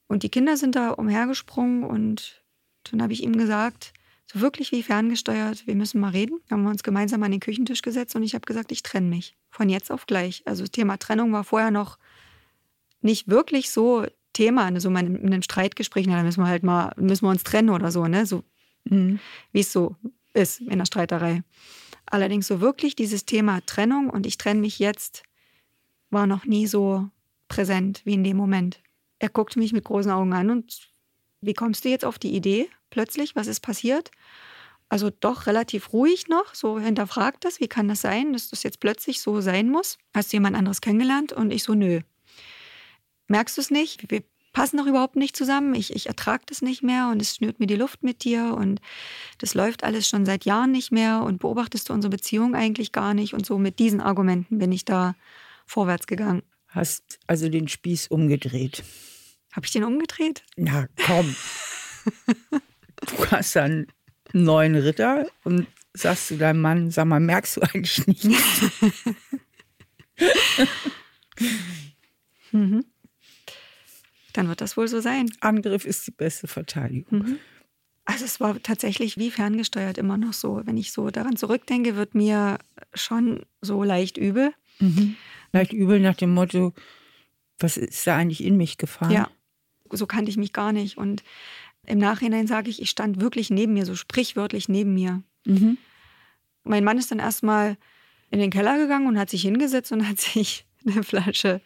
und 0.07 0.23
die 0.23 0.29
Kinder 0.29 0.57
sind 0.57 0.75
da 0.75 0.89
umhergesprungen 0.89 1.83
und 1.83 2.41
dann 2.89 3.01
habe 3.01 3.13
ich 3.13 3.23
ihm 3.23 3.37
gesagt, 3.37 3.93
so 4.31 4.41
wirklich 4.41 4.71
wie 4.71 4.83
ferngesteuert, 4.83 5.65
wir 5.65 5.75
müssen 5.75 5.99
mal 5.99 6.11
reden. 6.11 6.39
Haben 6.51 6.63
wir 6.63 6.69
uns 6.69 6.83
gemeinsam 6.83 7.23
an 7.23 7.31
den 7.31 7.39
Küchentisch 7.39 7.81
gesetzt 7.81 8.15
und 8.15 8.23
ich 8.23 8.35
habe 8.35 8.45
gesagt, 8.45 8.71
ich 8.71 8.83
trenne 8.83 9.07
mich. 9.07 9.35
Von 9.49 9.69
jetzt 9.69 9.91
auf 9.91 10.05
gleich. 10.05 10.43
Also 10.45 10.63
das 10.63 10.71
Thema 10.71 10.97
Trennung 10.97 11.33
war 11.33 11.43
vorher 11.43 11.71
noch 11.71 11.97
nicht 13.01 13.27
wirklich 13.27 13.71
so 13.71 14.05
Thema, 14.33 14.69
so 14.79 14.89
in 14.89 14.95
in 14.95 15.25
einem 15.25 15.41
Streitgespräch, 15.41 16.05
na, 16.07 16.17
da 16.17 16.23
müssen 16.23 16.41
wir 16.41 16.47
halt 16.47 16.63
mal, 16.63 16.93
müssen 16.97 17.25
wir 17.25 17.31
uns 17.31 17.43
trennen 17.43 17.71
oder 17.71 17.91
so, 17.91 18.07
ne? 18.07 18.25
So 18.25 18.43
Mhm. 18.85 19.19
wie 19.51 19.59
es 19.59 19.71
so 19.71 19.95
ist 20.33 20.61
in 20.61 20.77
der 20.77 20.85
Streiterei. 20.85 21.43
Allerdings 22.05 22.47
so 22.47 22.61
wirklich 22.61 22.95
dieses 22.95 23.25
Thema 23.25 23.61
Trennung 23.65 24.09
und 24.09 24.25
ich 24.25 24.37
trenne 24.37 24.61
mich 24.61 24.79
jetzt 24.79 25.23
war 26.09 26.25
noch 26.25 26.45
nie 26.45 26.65
so 26.65 27.07
präsent 27.49 28.01
wie 28.05 28.13
in 28.13 28.23
dem 28.23 28.37
Moment. 28.37 28.79
Er 29.19 29.29
guckte 29.29 29.59
mich 29.59 29.73
mit 29.73 29.83
großen 29.83 30.11
Augen 30.11 30.33
an 30.33 30.49
und 30.49 30.89
wie 31.41 31.53
kommst 31.53 31.85
du 31.85 31.89
jetzt 31.89 32.05
auf 32.05 32.17
die 32.17 32.35
Idee 32.35 32.67
plötzlich? 32.89 33.35
Was 33.35 33.47
ist 33.47 33.61
passiert? 33.61 34.11
Also 34.89 35.11
doch 35.11 35.45
relativ 35.45 35.93
ruhig 35.93 36.27
noch, 36.29 36.55
so 36.55 36.79
hinterfragt 36.79 37.45
das, 37.45 37.59
wie 37.59 37.67
kann 37.67 37.87
das 37.87 38.01
sein, 38.01 38.33
dass 38.33 38.49
das 38.49 38.63
jetzt 38.63 38.79
plötzlich 38.79 39.21
so 39.21 39.39
sein 39.39 39.69
muss? 39.69 39.99
Hast 40.15 40.33
du 40.33 40.37
jemand 40.37 40.55
anderes 40.55 40.81
kennengelernt? 40.81 41.31
Und 41.31 41.51
ich 41.51 41.63
so, 41.63 41.75
nö. 41.75 42.01
Merkst 43.27 43.57
du 43.57 43.61
es 43.61 43.69
nicht? 43.69 44.09
Wir 44.09 44.23
passen 44.51 44.77
doch 44.77 44.87
überhaupt 44.87 45.15
nicht 45.15 45.37
zusammen. 45.37 45.75
Ich, 45.75 45.95
ich 45.95 46.07
ertrage 46.07 46.43
das 46.47 46.63
nicht 46.63 46.81
mehr 46.81 47.09
und 47.11 47.21
es 47.21 47.35
schnürt 47.35 47.59
mir 47.59 47.67
die 47.67 47.75
Luft 47.75 48.01
mit 48.01 48.23
dir 48.23 48.55
und 48.57 48.81
das 49.37 49.53
läuft 49.53 49.83
alles 49.83 50.07
schon 50.09 50.25
seit 50.25 50.45
Jahren 50.45 50.71
nicht 50.71 50.91
mehr 50.91 51.21
und 51.21 51.39
beobachtest 51.39 51.89
du 51.89 51.93
unsere 51.93 52.09
Beziehung 52.09 52.55
eigentlich 52.55 52.91
gar 52.91 53.13
nicht. 53.13 53.35
Und 53.35 53.45
so 53.45 53.59
mit 53.59 53.77
diesen 53.77 54.01
Argumenten 54.01 54.57
bin 54.57 54.71
ich 54.71 54.85
da 54.85 55.15
vorwärts 55.67 56.07
gegangen. 56.07 56.41
Hast 56.67 57.19
also 57.27 57.47
den 57.47 57.67
Spieß 57.67 58.07
umgedreht. 58.07 58.83
Habe 59.53 59.65
ich 59.65 59.71
den 59.71 59.83
umgedreht? 59.83 60.43
Na 60.55 60.87
komm. 61.05 61.35
du 63.17 63.25
hast 63.31 63.55
dann 63.55 63.87
einen 64.33 64.43
neuen 64.43 64.75
Ritter 64.75 65.27
und 65.43 65.67
sagst 65.93 66.27
zu 66.27 66.37
deinem 66.37 66.61
Mann, 66.61 66.91
sag 66.91 67.05
mal, 67.05 67.19
merkst 67.19 67.57
du 67.57 67.61
eigentlich 67.61 68.07
nicht? 68.07 68.31
Mhm. 72.51 72.83
Dann 74.33 74.47
wird 74.47 74.61
das 74.61 74.75
wohl 74.77 74.87
so 74.87 75.01
sein. 75.01 75.29
Angriff 75.39 75.85
ist 75.85 76.05
die 76.07 76.11
beste 76.11 76.47
Verteidigung. 76.47 77.37
Also 78.05 78.25
es 78.25 78.39
war 78.39 78.61
tatsächlich 78.61 79.17
wie 79.17 79.31
ferngesteuert 79.31 79.97
immer 79.97 80.17
noch 80.17 80.33
so. 80.33 80.61
Wenn 80.65 80.77
ich 80.77 80.91
so 80.91 81.09
daran 81.09 81.37
zurückdenke, 81.37 81.95
wird 81.95 82.15
mir 82.15 82.57
schon 82.93 83.45
so 83.61 83.83
leicht 83.83 84.17
übel. 84.17 84.53
Vielleicht 85.51 85.73
übel 85.73 85.99
nach 85.99 86.15
dem 86.15 86.33
Motto, 86.33 86.73
was 87.59 87.77
ist 87.77 88.07
da 88.07 88.17
eigentlich 88.17 88.43
in 88.43 88.57
mich 88.57 88.77
gefahren? 88.77 89.11
Ja, 89.11 89.29
so 89.91 90.07
kannte 90.07 90.31
ich 90.31 90.37
mich 90.37 90.53
gar 90.53 90.71
nicht. 90.71 90.97
Und 90.97 91.23
im 91.89 91.97
Nachhinein 91.97 92.47
sage 92.47 92.69
ich, 92.69 92.81
ich 92.81 92.89
stand 92.89 93.19
wirklich 93.19 93.49
neben 93.49 93.73
mir, 93.73 93.85
so 93.85 93.95
sprichwörtlich 93.95 94.69
neben 94.69 94.93
mir. 94.93 95.23
Mhm. 95.45 95.77
Mein 96.63 96.83
Mann 96.83 96.99
ist 96.99 97.09
dann 97.11 97.19
erstmal 97.19 97.77
in 98.29 98.39
den 98.39 98.51
Keller 98.51 98.77
gegangen 98.77 99.07
und 99.07 99.17
hat 99.17 99.29
sich 99.29 99.41
hingesetzt 99.41 99.91
und 99.91 100.07
hat 100.07 100.19
sich 100.19 100.67
eine 100.85 101.03
Flasche 101.03 101.61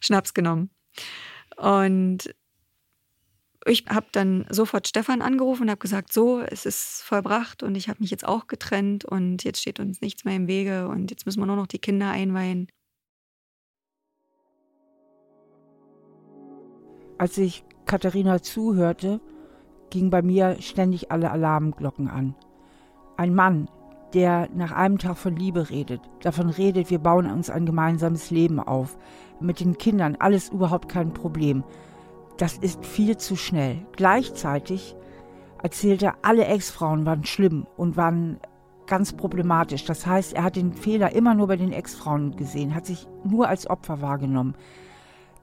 Schnaps 0.00 0.34
genommen. 0.34 0.70
Und 1.56 2.34
ich 3.66 3.86
habe 3.88 4.06
dann 4.12 4.44
sofort 4.50 4.86
Stefan 4.86 5.22
angerufen 5.22 5.62
und 5.62 5.70
habe 5.70 5.78
gesagt, 5.78 6.12
so, 6.12 6.40
es 6.40 6.66
ist 6.66 7.02
vollbracht 7.02 7.62
und 7.62 7.74
ich 7.74 7.88
habe 7.88 8.00
mich 8.00 8.10
jetzt 8.10 8.26
auch 8.26 8.46
getrennt 8.46 9.06
und 9.06 9.44
jetzt 9.44 9.62
steht 9.62 9.80
uns 9.80 10.02
nichts 10.02 10.24
mehr 10.24 10.36
im 10.36 10.46
Wege 10.46 10.88
und 10.88 11.10
jetzt 11.10 11.24
müssen 11.24 11.40
wir 11.40 11.46
nur 11.46 11.56
noch 11.56 11.66
die 11.66 11.78
Kinder 11.78 12.10
einweihen. 12.10 12.68
Als 17.16 17.38
ich 17.38 17.64
Katharina 17.86 18.42
zuhörte, 18.42 19.20
gingen 19.94 20.10
bei 20.10 20.22
mir 20.22 20.56
ständig 20.60 21.12
alle 21.12 21.30
Alarmglocken 21.30 22.08
an. 22.08 22.34
Ein 23.16 23.32
Mann, 23.32 23.68
der 24.12 24.48
nach 24.52 24.72
einem 24.72 24.98
Tag 24.98 25.16
von 25.16 25.36
Liebe 25.36 25.70
redet, 25.70 26.00
davon 26.20 26.50
redet, 26.50 26.90
wir 26.90 26.98
bauen 26.98 27.30
uns 27.30 27.48
ein 27.48 27.64
gemeinsames 27.64 28.32
Leben 28.32 28.58
auf, 28.58 28.98
mit 29.38 29.60
den 29.60 29.78
Kindern, 29.78 30.16
alles 30.18 30.48
überhaupt 30.48 30.88
kein 30.88 31.12
Problem. 31.12 31.62
Das 32.38 32.58
ist 32.58 32.84
viel 32.84 33.16
zu 33.18 33.36
schnell. 33.36 33.86
Gleichzeitig 33.92 34.96
erzählt 35.62 36.02
er, 36.02 36.16
alle 36.22 36.44
Ex-Frauen 36.46 37.06
waren 37.06 37.24
schlimm 37.24 37.64
und 37.76 37.96
waren 37.96 38.40
ganz 38.88 39.12
problematisch. 39.12 39.84
Das 39.84 40.08
heißt, 40.08 40.32
er 40.32 40.42
hat 40.42 40.56
den 40.56 40.72
Fehler 40.72 41.12
immer 41.12 41.36
nur 41.36 41.46
bei 41.46 41.56
den 41.56 41.72
Ex-Frauen 41.72 42.34
gesehen, 42.34 42.74
hat 42.74 42.86
sich 42.86 43.06
nur 43.22 43.48
als 43.48 43.70
Opfer 43.70 44.02
wahrgenommen. 44.02 44.56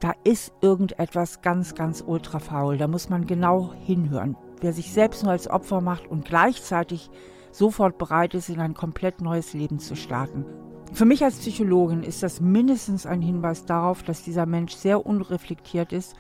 Da 0.02 0.14
ist 0.24 0.52
irgendetwas 0.62 1.44
ganz, 1.44 1.76
ganz 1.76 2.04
ultra 2.06 2.40
faul. 2.40 2.78
Da 2.78 2.88
muss 2.88 3.10
man 3.10 3.28
genau 3.28 3.72
hinhören. 3.86 4.36
Wer 4.60 4.74
sich 4.74 4.92
selbst 4.92 5.24
nur 5.24 5.32
als 5.32 5.48
Opfer 5.48 5.80
macht 5.80 6.08
und 6.08 6.26
gleichzeitig 6.26 7.12
sofort 7.52 8.00
bereit 8.00 8.34
ist, 8.34 8.50
in 8.50 8.60
ein 8.60 8.74
komplett 8.74 9.22
neues 9.22 9.54
Leben 9.54 9.78
zu 9.78 9.96
starten. 9.96 10.44
Für 10.92 11.06
mich 11.06 11.24
als 11.24 11.38
Psychologin 11.38 12.02
ist 12.02 12.24
das 12.24 12.42
mindestens 12.42 13.06
ein 13.06 13.22
Hinweis 13.22 13.66
darauf, 13.66 14.02
dass 14.02 14.24
dieser 14.24 14.48
Mensch 14.48 14.74
sehr 14.74 15.06
unreflektiert 15.06 15.94
ist 15.94 16.16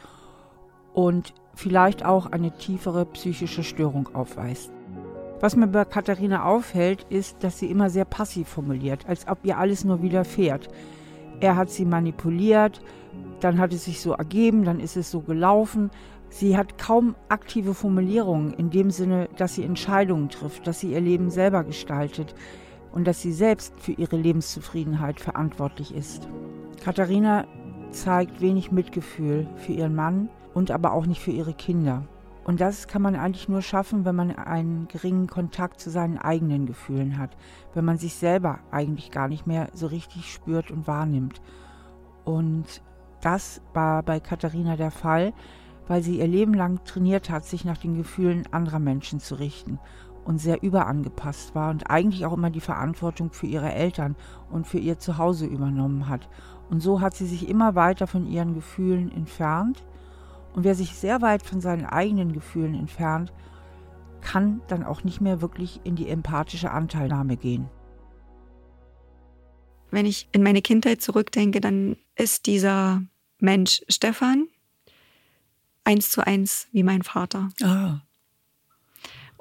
und 0.94 1.34
vielleicht 1.56 2.06
auch 2.06 2.28
eine 2.28 2.52
tiefere 2.52 3.06
psychische 3.08 3.64
Störung 3.64 4.14
aufweist. 4.14 4.72
Was 5.40 5.56
mir 5.56 5.68
bei 5.68 5.86
Katharina 5.86 6.46
auffällt, 6.46 7.08
ist, 7.10 7.44
dass 7.44 7.58
sie 7.58 7.72
immer 7.72 7.90
sehr 7.90 8.06
passiv 8.06 8.48
formuliert, 8.48 9.08
als 9.08 9.28
ob 9.28 9.40
ihr 9.44 9.58
alles 9.58 9.84
nur 9.84 10.04
widerfährt. 10.04 10.70
Er 11.40 11.56
hat 11.56 11.72
sie 11.72 11.86
manipuliert, 11.86 12.82
dann 13.44 13.60
hat 13.60 13.74
es 13.74 13.86
sich 13.86 14.02
so 14.02 14.14
ergeben, 14.14 14.64
dann 14.64 14.80
ist 14.80 14.98
es 14.98 15.12
so 15.12 15.22
gelaufen. 15.22 15.92
Sie 16.30 16.58
hat 16.58 16.78
kaum 16.78 17.16
aktive 17.30 17.74
Formulierungen 17.74 18.54
in 18.54 18.70
dem 18.70 18.90
Sinne, 18.90 19.28
dass 19.38 19.56
sie 19.56 19.64
Entscheidungen 19.64 20.30
trifft, 20.30 20.66
dass 20.66 20.80
sie 20.80 20.94
ihr 20.94 21.02
Leben 21.02 21.30
selber 21.30 21.64
gestaltet 21.64 22.34
und 22.94 23.06
dass 23.06 23.22
sie 23.22 23.34
selbst 23.34 23.74
für 23.80 23.94
ihre 23.94 24.18
Lebenszufriedenheit 24.18 25.20
verantwortlich 25.20 25.94
ist. 25.94 26.28
Katharina 26.84 27.46
zeigt 27.92 28.42
wenig 28.42 28.72
Mitgefühl 28.72 29.48
für 29.58 29.74
ihren 29.74 29.96
Mann 29.96 30.30
und 30.54 30.72
aber 30.72 30.94
auch 30.94 31.06
nicht 31.06 31.22
für 31.22 31.32
ihre 31.32 31.54
Kinder. 31.54 32.08
Und 32.44 32.60
das 32.60 32.88
kann 32.88 33.02
man 33.02 33.16
eigentlich 33.16 33.50
nur 33.50 33.62
schaffen, 33.62 34.04
wenn 34.04 34.16
man 34.16 34.32
einen 34.32 34.88
geringen 34.88 35.28
Kontakt 35.28 35.80
zu 35.80 35.90
seinen 35.90 36.18
eigenen 36.18 36.66
Gefühlen 36.66 37.18
hat, 37.18 37.38
wenn 37.74 37.86
man 37.86 37.98
sich 37.98 38.16
selber 38.16 38.60
eigentlich 38.72 39.12
gar 39.12 39.28
nicht 39.28 39.46
mehr 39.46 39.70
so 39.74 39.88
richtig 39.88 40.32
spürt 40.32 40.72
und 40.72 40.88
wahrnimmt. 40.88 41.42
Und 42.26 42.82
das 43.22 43.62
war 43.74 44.04
bei 44.04 44.20
Katharina 44.20 44.76
der 44.76 44.92
Fall, 44.92 45.34
weil 45.88 46.04
sie 46.04 46.20
ihr 46.20 46.28
Leben 46.28 46.54
lang 46.54 46.84
trainiert 46.84 47.30
hat, 47.30 47.46
sich 47.46 47.66
nach 47.66 47.78
den 47.78 47.96
Gefühlen 47.96 48.48
anderer 48.52 48.80
Menschen 48.80 49.20
zu 49.20 49.36
richten 49.36 49.80
und 50.26 50.38
sehr 50.38 50.62
überangepasst 50.62 51.56
war 51.56 51.72
und 51.72 51.90
eigentlich 51.90 52.26
auch 52.26 52.34
immer 52.34 52.50
die 52.50 52.62
Verantwortung 52.62 53.32
für 53.32 53.48
ihre 53.48 53.74
Eltern 53.74 54.16
und 54.52 54.68
für 54.68 54.78
ihr 54.78 55.00
Zuhause 55.00 55.46
übernommen 55.46 56.08
hat. 56.08 56.30
Und 56.70 56.82
so 56.82 57.02
hat 57.02 57.16
sie 57.16 57.26
sich 57.26 57.50
immer 57.50 57.76
weiter 57.76 58.08
von 58.08 58.28
ihren 58.28 58.54
Gefühlen 58.54 59.12
entfernt 59.12 59.84
und 60.54 60.64
wer 60.64 60.76
sich 60.76 60.96
sehr 60.96 61.22
weit 61.22 61.44
von 61.44 61.62
seinen 61.62 61.86
eigenen 61.86 62.34
Gefühlen 62.34 62.76
entfernt, 62.76 63.32
kann 64.22 64.62
dann 64.68 64.84
auch 64.84 65.04
nicht 65.04 65.22
mehr 65.22 65.42
wirklich 65.42 65.82
in 65.84 65.96
die 65.96 66.10
empathische 66.10 66.72
Anteilnahme 66.72 67.38
gehen. 67.38 67.70
Wenn 69.90 70.06
ich 70.06 70.30
in 70.32 70.44
meine 70.44 70.62
Kindheit 70.62 71.02
zurückdenke, 71.02 71.60
dann 71.60 71.98
ist 72.16 72.46
dieser 72.46 73.02
Mensch 73.42 73.82
Stefan 73.90 74.48
eins 75.84 76.10
zu 76.10 76.26
eins 76.26 76.68
wie 76.72 76.84
mein 76.84 77.04
Vater. 77.04 77.50
Ah. 77.62 78.02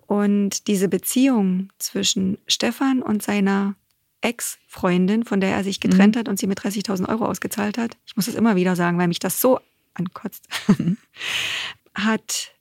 Und 0.07 0.67
diese 0.67 0.89
Beziehung 0.89 1.71
zwischen 1.79 2.39
Stefan 2.49 3.03
und 3.03 3.23
seiner 3.23 3.77
Ex-Freundin, 4.23 5.25
von 5.25 5.41
der 5.41 5.51
er 5.51 5.65
sich 5.65 5.81
getrennt 5.81 6.17
mhm. 6.17 6.21
hat 6.21 6.29
und 6.29 6.39
sie 6.39 6.47
mit 6.47 6.61
30.000 6.61 7.09
Euro 7.09 7.27
ausgezahlt 7.27 7.79
hat, 7.79 7.97
ich 8.07 8.17
muss 8.17 8.27
es 8.27 8.35
immer 8.35 8.57
wieder 8.57 8.77
sagen, 8.77 8.99
weil 8.99 9.09
mich 9.09 9.19
das 9.19 9.41
so 9.41 9.61
ankotzt, 9.95 10.49
hat 11.95 12.53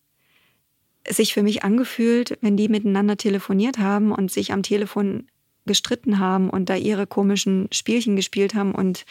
sich 1.07 1.33
für 1.33 1.43
mich 1.43 1.63
angefühlt, 1.63 2.37
wenn 2.41 2.55
die 2.55 2.69
miteinander 2.69 3.17
telefoniert 3.17 3.79
haben 3.79 4.11
und 4.11 4.31
sich 4.31 4.53
am 4.53 4.63
Telefon 4.63 5.27
gestritten 5.65 6.19
haben 6.19 6.49
und 6.49 6.69
da 6.69 6.75
ihre 6.75 7.07
komischen 7.07 7.67
Spielchen 7.71 8.15
gespielt 8.15 8.55
haben 8.55 8.73
und 8.73 9.05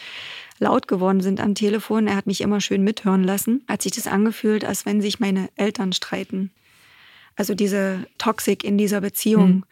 laut 0.61 0.88
geworden 0.88 1.21
sind 1.21 1.40
am 1.40 1.55
Telefon. 1.55 2.07
Er 2.07 2.16
hat 2.16 2.27
mich 2.27 2.40
immer 2.40 2.61
schön 2.61 2.85
mithören 2.85 3.25
lassen. 3.25 3.64
Hat 3.68 3.83
sich 3.83 3.92
das 3.92 4.07
angefühlt, 4.07 4.64
als 4.64 4.87
wenn 4.87 5.01
sich 5.01 5.21
meine 5.21 5.49
Eltern 5.57 5.92
streiten. 5.92 6.51
Also 7.37 7.55
diese 7.55 8.07
Toxik 8.18 8.64
in 8.64 8.79
dieser 8.79 9.01
Beziehung. 9.01 9.49
Mhm. 9.49 9.64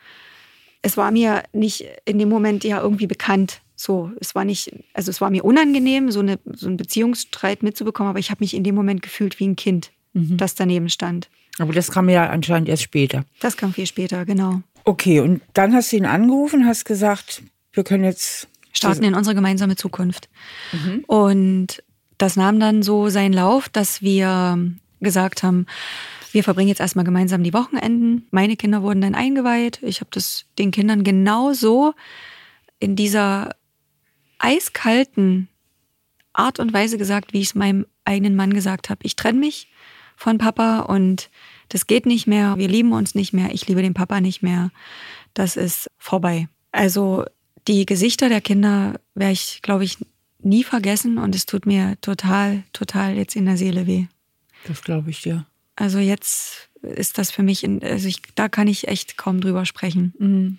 Es 0.83 0.97
war 0.97 1.11
mir 1.11 1.43
nicht 1.53 1.85
in 2.05 2.19
dem 2.19 2.29
Moment 2.29 2.63
ja 2.65 2.81
irgendwie 2.81 3.07
bekannt. 3.09 3.61
So, 3.75 4.11
es 4.21 4.35
war 4.35 4.45
nicht, 4.45 4.73
also 4.95 5.11
es 5.11 5.21
war 5.21 5.31
mir 5.31 5.45
unangenehm, 5.45 6.11
so, 6.11 6.21
eine, 6.21 6.39
so 6.45 6.67
einen 6.67 6.79
Beziehungsstreit 6.79 7.63
mitzubekommen, 7.63 8.09
aber 8.09 8.19
ich 8.19 8.31
habe 8.31 8.43
mich 8.43 8.55
in 8.55 8.65
dem 8.65 8.75
Moment 8.75 9.03
gefühlt 9.03 9.39
wie 9.39 9.49
ein 9.49 9.57
Kind, 9.57 9.91
mhm. 10.15 10.39
das 10.39 10.55
daneben 10.55 10.89
stand. 10.89 11.29
Aber 11.59 11.73
das 11.73 11.91
kam 11.91 12.09
ja 12.09 12.29
anscheinend 12.29 12.69
erst 12.69 12.85
später. 12.85 13.25
Das 13.41 13.57
kam 13.57 13.75
viel 13.75 13.87
später, 13.87 14.25
genau. 14.25 14.63
Okay, 14.85 15.21
und 15.21 15.43
dann 15.53 15.75
hast 15.75 15.93
du 15.93 15.97
ihn 15.97 16.07
angerufen, 16.07 16.67
hast 16.67 16.85
gesagt, 16.85 17.43
wir 17.73 17.85
können 17.85 18.05
jetzt 18.05 18.49
starten 18.77 19.05
in 19.05 19.15
unsere 19.15 19.35
gemeinsame 19.35 19.77
Zukunft. 19.77 20.29
Mhm. 20.73 21.05
Und 21.07 21.83
das 22.19 22.37
nahm 22.37 22.61
dann 22.61 22.83
so 22.83 23.09
seinen 23.09 23.33
Lauf, 23.33 23.69
dass 23.69 24.03
wir 24.03 24.59
gesagt 25.01 25.43
haben, 25.43 25.67
wir 26.33 26.45
verbringen 26.45 26.69
jetzt 26.69 26.81
erstmal 26.81 27.05
gemeinsam 27.05 27.43
die 27.43 27.55
Wochenenden. 27.55 28.27
Meine 28.31 28.57
Kinder 28.57 28.83
wurden 28.83 29.01
dann 29.01 29.15
eingeweiht. 29.15 29.81
Ich 29.83 30.01
habe 30.01 30.11
das 30.13 30.45
den 30.59 30.71
Kindern 30.71 31.05
genauso 31.05 31.95
in 32.79 32.97
dieser 32.97 33.55
eiskalten 34.39 35.49
Art 36.33 36.59
und 36.59 36.73
Weise 36.73 36.99
gesagt, 36.99 37.33
wie 37.33 37.41
ich 37.41 37.49
es 37.49 37.55
meinem 37.55 37.87
eigenen 38.05 38.37
Mann 38.37 38.53
gesagt 38.53 38.91
habe. 38.91 39.01
Ich 39.05 39.17
trenne 39.17 39.39
mich 39.39 39.71
von 40.17 40.39
Papa 40.39 40.81
und 40.81 41.31
das 41.69 41.87
geht 41.87 42.07
nicht 42.07 42.27
mehr. 42.27 42.57
Wir 42.57 42.69
lieben 42.69 42.93
uns 42.93 43.15
nicht 43.15 43.33
mehr. 43.33 43.53
Ich 43.53 43.67
liebe 43.67 43.83
den 43.83 43.95
Papa 43.95 44.21
nicht 44.21 44.43
mehr. 44.43 44.71
Das 45.35 45.57
ist 45.57 45.91
vorbei. 45.99 46.49
Also 46.73 47.25
die 47.69 47.87
Gesichter 47.87 48.29
der 48.29 48.41
Kinder 48.41 49.01
werde 49.15 49.33
ich, 49.33 49.61
glaube 49.63 49.85
ich, 49.85 49.99
nie 50.39 50.65
vergessen 50.65 51.19
und 51.19 51.35
es 51.35 51.47
tut 51.47 51.67
mir 51.67 51.97
total, 52.01 52.63
total 52.73 53.17
jetzt 53.17 53.37
in 53.37 53.47
der 53.47 53.57
Seele 53.57 53.87
weh. 53.87 54.07
Das 54.67 54.83
glaube 54.83 55.11
ich 55.11 55.23
dir. 55.23 55.47
Also 55.75 55.99
jetzt 55.99 56.69
ist 56.83 57.19
das 57.19 57.31
für 57.31 57.43
mich, 57.43 57.65
in, 57.65 57.83
also 57.83 58.09
ich, 58.09 58.23
da 58.35 58.49
kann 58.49 58.69
ich 58.69 58.89
echt 58.89 59.17
kaum 59.17 59.41
drüber 59.41 59.67
sprechen. 59.67 60.15
Mhm. 60.19 60.59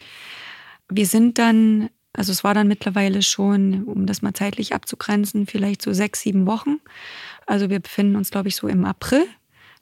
Wir 0.89 1.05
sind 1.05 1.37
dann 1.37 1.89
also 2.17 2.31
es 2.31 2.43
war 2.43 2.55
dann 2.55 2.67
mittlerweile 2.67 3.21
schon, 3.21 3.83
um 3.83 4.07
das 4.07 4.23
mal 4.23 4.33
zeitlich 4.33 4.73
abzugrenzen, 4.73 5.45
vielleicht 5.45 5.83
so 5.83 5.93
sechs, 5.93 6.21
sieben 6.21 6.47
Wochen. 6.47 6.79
Also 7.45 7.69
wir 7.69 7.79
befinden 7.79 8.15
uns, 8.15 8.31
glaube 8.31 8.47
ich, 8.47 8.55
so 8.55 8.67
im 8.67 8.85
April 8.85 9.27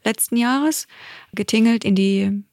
letzten 0.03 0.35
Jahres, 0.35 0.87
getingelt 1.33 1.85
in 1.85 1.95
die 1.95 2.43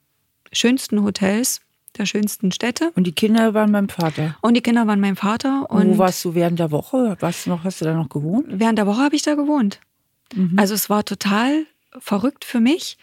schönsten 0.52 1.02
Hotels 1.02 1.60
der 1.98 2.06
schönsten 2.06 2.52
Städte. 2.52 2.92
Und 2.94 3.06
die 3.06 3.12
Kinder 3.12 3.54
waren 3.54 3.72
beim 3.72 3.88
Vater. 3.88 4.36
Und 4.40 4.54
die 4.54 4.60
Kinder 4.60 4.86
waren 4.86 5.00
mein 5.00 5.16
Vater. 5.16 5.70
Und 5.70 5.88
Wo 5.88 5.98
warst 5.98 6.24
du 6.24 6.34
während 6.34 6.58
der 6.58 6.70
Woche? 6.70 7.16
Was 7.20 7.46
noch, 7.46 7.64
hast 7.64 7.80
du 7.80 7.84
da 7.84 7.94
noch 7.94 8.08
gewohnt? 8.08 8.46
Während 8.48 8.78
der 8.78 8.86
Woche 8.86 9.02
habe 9.02 9.16
ich 9.16 9.22
da 9.22 9.34
gewohnt. 9.34 9.80
Mhm. 10.34 10.58
Also 10.58 10.74
es 10.74 10.88
war 10.88 11.04
total 11.04 11.66
verrückt 11.98 12.44
für 12.44 12.60
mich, 12.60 12.96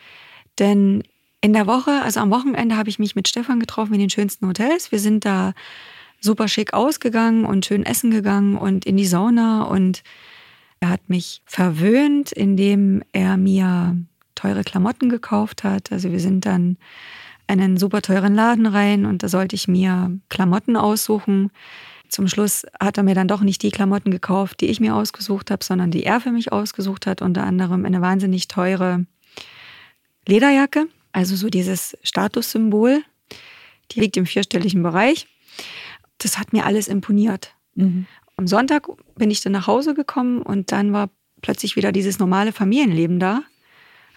denn 0.58 1.04
in 1.41 1.54
der 1.54 1.67
Woche, 1.67 2.02
also 2.04 2.19
am 2.19 2.32
Wochenende 2.32 2.75
habe 2.75 2.89
ich 2.89 2.99
mich 2.99 3.15
mit 3.15 3.28
Stefan 3.28 3.60
getroffen 3.60 3.93
in 3.93 3.99
den 3.99 4.10
schönsten 4.10 4.47
Hotels. 4.47 4.91
Wir 4.91 4.99
sind 4.99 5.25
da 5.25 5.54
super 6.19 6.47
schick 6.47 6.73
ausgegangen 6.73 7.45
und 7.45 7.65
schön 7.65 7.86
essen 7.86 8.12
gegangen 8.12 8.58
und 8.58 8.86
in 8.86 8.97
die 8.97 9.06
Sauna 9.06 9.63
und 9.63 10.04
er 10.82 10.89
hat 10.89 11.10
mich 11.10 11.41
verwöhnt, 11.45 12.32
indem 12.32 13.04
er 13.12 13.38
mir 13.38 13.97
teure 14.36 14.63
Klamotten 14.63 15.10
gekauft 15.10 15.63
hat. 15.63 15.91
Also 15.91 16.12
wir 16.12 16.19
sind 16.19 16.45
dann 16.45 16.78
einen 17.49 17.77
super 17.77 18.01
teuren 18.01 18.35
Laden 18.35 18.65
rein 18.65 19.05
und 19.05 19.23
da 19.23 19.29
sollte 19.29 19.55
ich 19.55 19.67
mir 19.67 20.17
Klamotten 20.29 20.75
aussuchen. 20.75 21.51
Zum 22.07 22.27
Schluss 22.27 22.65
hat 22.79 22.97
er 22.97 23.03
mir 23.03 23.15
dann 23.15 23.27
doch 23.27 23.41
nicht 23.41 23.62
die 23.62 23.71
Klamotten 23.71 24.12
gekauft, 24.12 24.62
die 24.62 24.67
ich 24.67 24.79
mir 24.79 24.95
ausgesucht 24.95 25.51
habe, 25.51 25.63
sondern 25.63 25.91
die 25.91 26.03
er 26.03 26.21
für 26.21 26.31
mich 26.31 26.51
ausgesucht 26.51 27.05
hat. 27.05 27.21
Unter 27.21 27.43
anderem 27.43 27.85
eine 27.85 28.01
wahnsinnig 28.01 28.47
teure 28.47 29.05
Lederjacke, 30.27 30.88
also 31.12 31.35
so 31.35 31.49
dieses 31.49 31.97
Statussymbol. 32.03 33.03
Die 33.91 33.99
liegt 33.99 34.17
im 34.17 34.25
vierstelligen 34.25 34.83
Bereich 34.83 35.27
das 36.19 36.38
hat 36.38 36.53
mir 36.53 36.65
alles 36.65 36.88
imponiert. 36.88 37.55
Mhm. 37.75 38.05
Am 38.35 38.47
Sonntag 38.47 38.88
bin 39.15 39.31
ich 39.31 39.41
dann 39.41 39.53
nach 39.53 39.67
Hause 39.67 39.95
gekommen 39.95 40.41
und 40.41 40.71
dann 40.71 40.93
war 40.93 41.09
plötzlich 41.41 41.75
wieder 41.75 41.91
dieses 41.91 42.19
normale 42.19 42.51
Familienleben 42.51 43.19
da. 43.19 43.41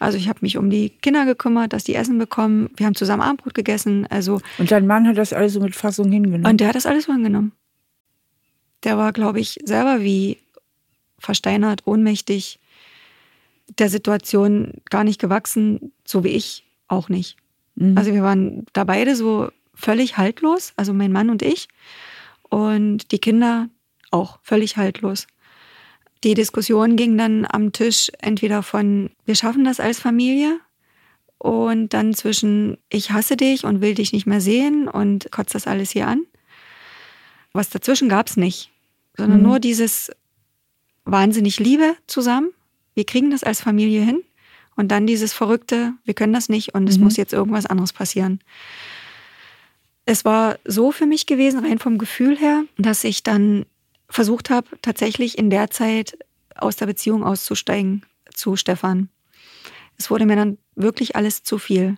Also 0.03 0.19
ich 0.19 0.29
habe 0.29 0.41
mich 0.43 0.59
um 0.59 0.69
die 0.69 0.91
Kinder 0.91 1.25
gekümmert, 1.25 1.73
dass 1.73 1.85
die 1.85 1.95
Essen 1.95 2.19
bekommen. 2.19 2.71
Wir 2.77 2.87
haben 2.87 2.95
zusammen 2.95 3.23
Abendbrot 3.23 3.55
gegessen. 3.55 4.07
Also 4.11 4.41
und 4.59 4.71
dein 4.71 4.87
Mann 4.87 5.07
hat 5.07 5.17
das 5.17 5.33
alles 5.33 5.53
so 5.53 5.61
mit 5.61 5.77
Fassung 5.77 6.11
hingenommen. 6.11 6.45
Und 6.45 6.61
der 6.61 6.69
hat 6.69 6.75
das 6.75 6.87
alles 6.87 7.05
so 7.05 7.13
hingenommen. 7.13 7.53
Der 8.83 8.99
war, 8.99 9.13
glaube 9.13 9.39
ich, 9.39 9.61
selber 9.65 10.03
wie 10.03 10.39
versteinert, 11.19 11.87
ohnmächtig, 11.87 12.59
der 13.79 13.89
Situation 13.89 14.73
gar 14.91 15.05
nicht 15.05 15.21
gewachsen, 15.21 15.93
so 16.05 16.25
wie 16.25 16.31
ich 16.31 16.65
auch 16.89 17.09
nicht. 17.09 17.37
Mhm. 17.77 17.97
Also 17.97 18.13
wir 18.13 18.25
waren 18.25 18.67
da 18.73 18.83
beide 18.83 19.15
so 19.15 19.51
völlig 19.73 20.19
haltlos, 20.19 20.73
also 20.77 20.93
mein 20.93 21.13
Mann 21.13 21.31
und 21.31 21.43
ich. 21.43 21.69
Und 22.43 23.13
die 23.13 23.19
Kinder 23.19 23.69
auch 24.11 24.41
völlig 24.43 24.77
haltlos. 24.77 25.29
Die 26.25 26.35
Diskussion 26.35 26.97
ging 26.97 27.19
dann 27.19 27.47
am 27.51 27.73
Tisch 27.73 28.11
entweder 28.21 28.63
von, 28.63 29.11
wir 29.25 29.35
schaffen 29.35 29.65
das 29.65 29.81
als 29.81 29.99
Familie 29.99 30.61
und 31.39 31.93
dann 31.95 32.15
zwischen 32.15 32.79
ich 32.89 33.11
hasse 33.11 33.37
dich 33.37 33.65
und 33.65 33.81
will 33.81 33.95
dich 33.95 34.13
nicht 34.13 34.27
mehr 34.27 34.41
sehen 34.41 34.87
und 34.89 35.33
kotzt 35.33 35.55
das 35.55 35.67
alles 35.67 35.91
hier 35.91 36.07
an. 36.07 36.25
Was 37.53 37.71
dazwischen 37.71 38.09
gab 38.09 38.29
es 38.29 38.37
nicht, 38.37 38.71
sondern 39.17 39.39
mhm. 39.39 39.47
nur 39.47 39.59
dieses 39.61 40.11
wahnsinnig 41.05 41.59
Liebe 41.59 41.97
zusammen. 42.07 42.53
Wir 42.95 43.05
kriegen 43.05 43.31
das 43.31 43.43
als 43.43 43.61
Familie 43.61 44.03
hin. 44.03 44.23
Und 44.75 44.89
dann 44.89 45.07
dieses 45.07 45.33
verrückte, 45.35 45.93
wir 46.05 46.15
können 46.15 46.33
das 46.33 46.49
nicht 46.49 46.75
und 46.75 46.89
es 46.89 46.97
mhm. 46.97 47.05
muss 47.05 47.19
jetzt 47.19 47.35
irgendwas 47.35 47.67
anderes 47.67 47.93
passieren. 47.93 48.41
Es 50.07 50.25
war 50.25 50.59
so 50.65 50.93
für 50.93 51.07
mich 51.07 51.27
gewesen, 51.27 51.65
rein 51.65 51.79
vom 51.79 51.99
Gefühl 51.99 52.39
her, 52.39 52.65
dass 52.79 53.05
ich 53.05 53.23
dann 53.23 53.67
versucht 54.13 54.51
habe, 54.51 54.69
tatsächlich 54.83 55.39
in 55.39 55.51
der 55.51 55.71
Zeit 55.71 56.19
aus 56.55 56.77
der 56.77 56.87
Beziehung 56.87 57.25
auszusteigen 57.25 58.05
zu 58.33 58.57
Stefan. 58.57 59.09
Es 59.99 60.11
wurde 60.11 60.27
mir 60.27 60.37
dann 60.37 60.59
wirklich 60.75 61.17
alles 61.17 61.43
zu 61.43 61.59
viel. 61.59 61.97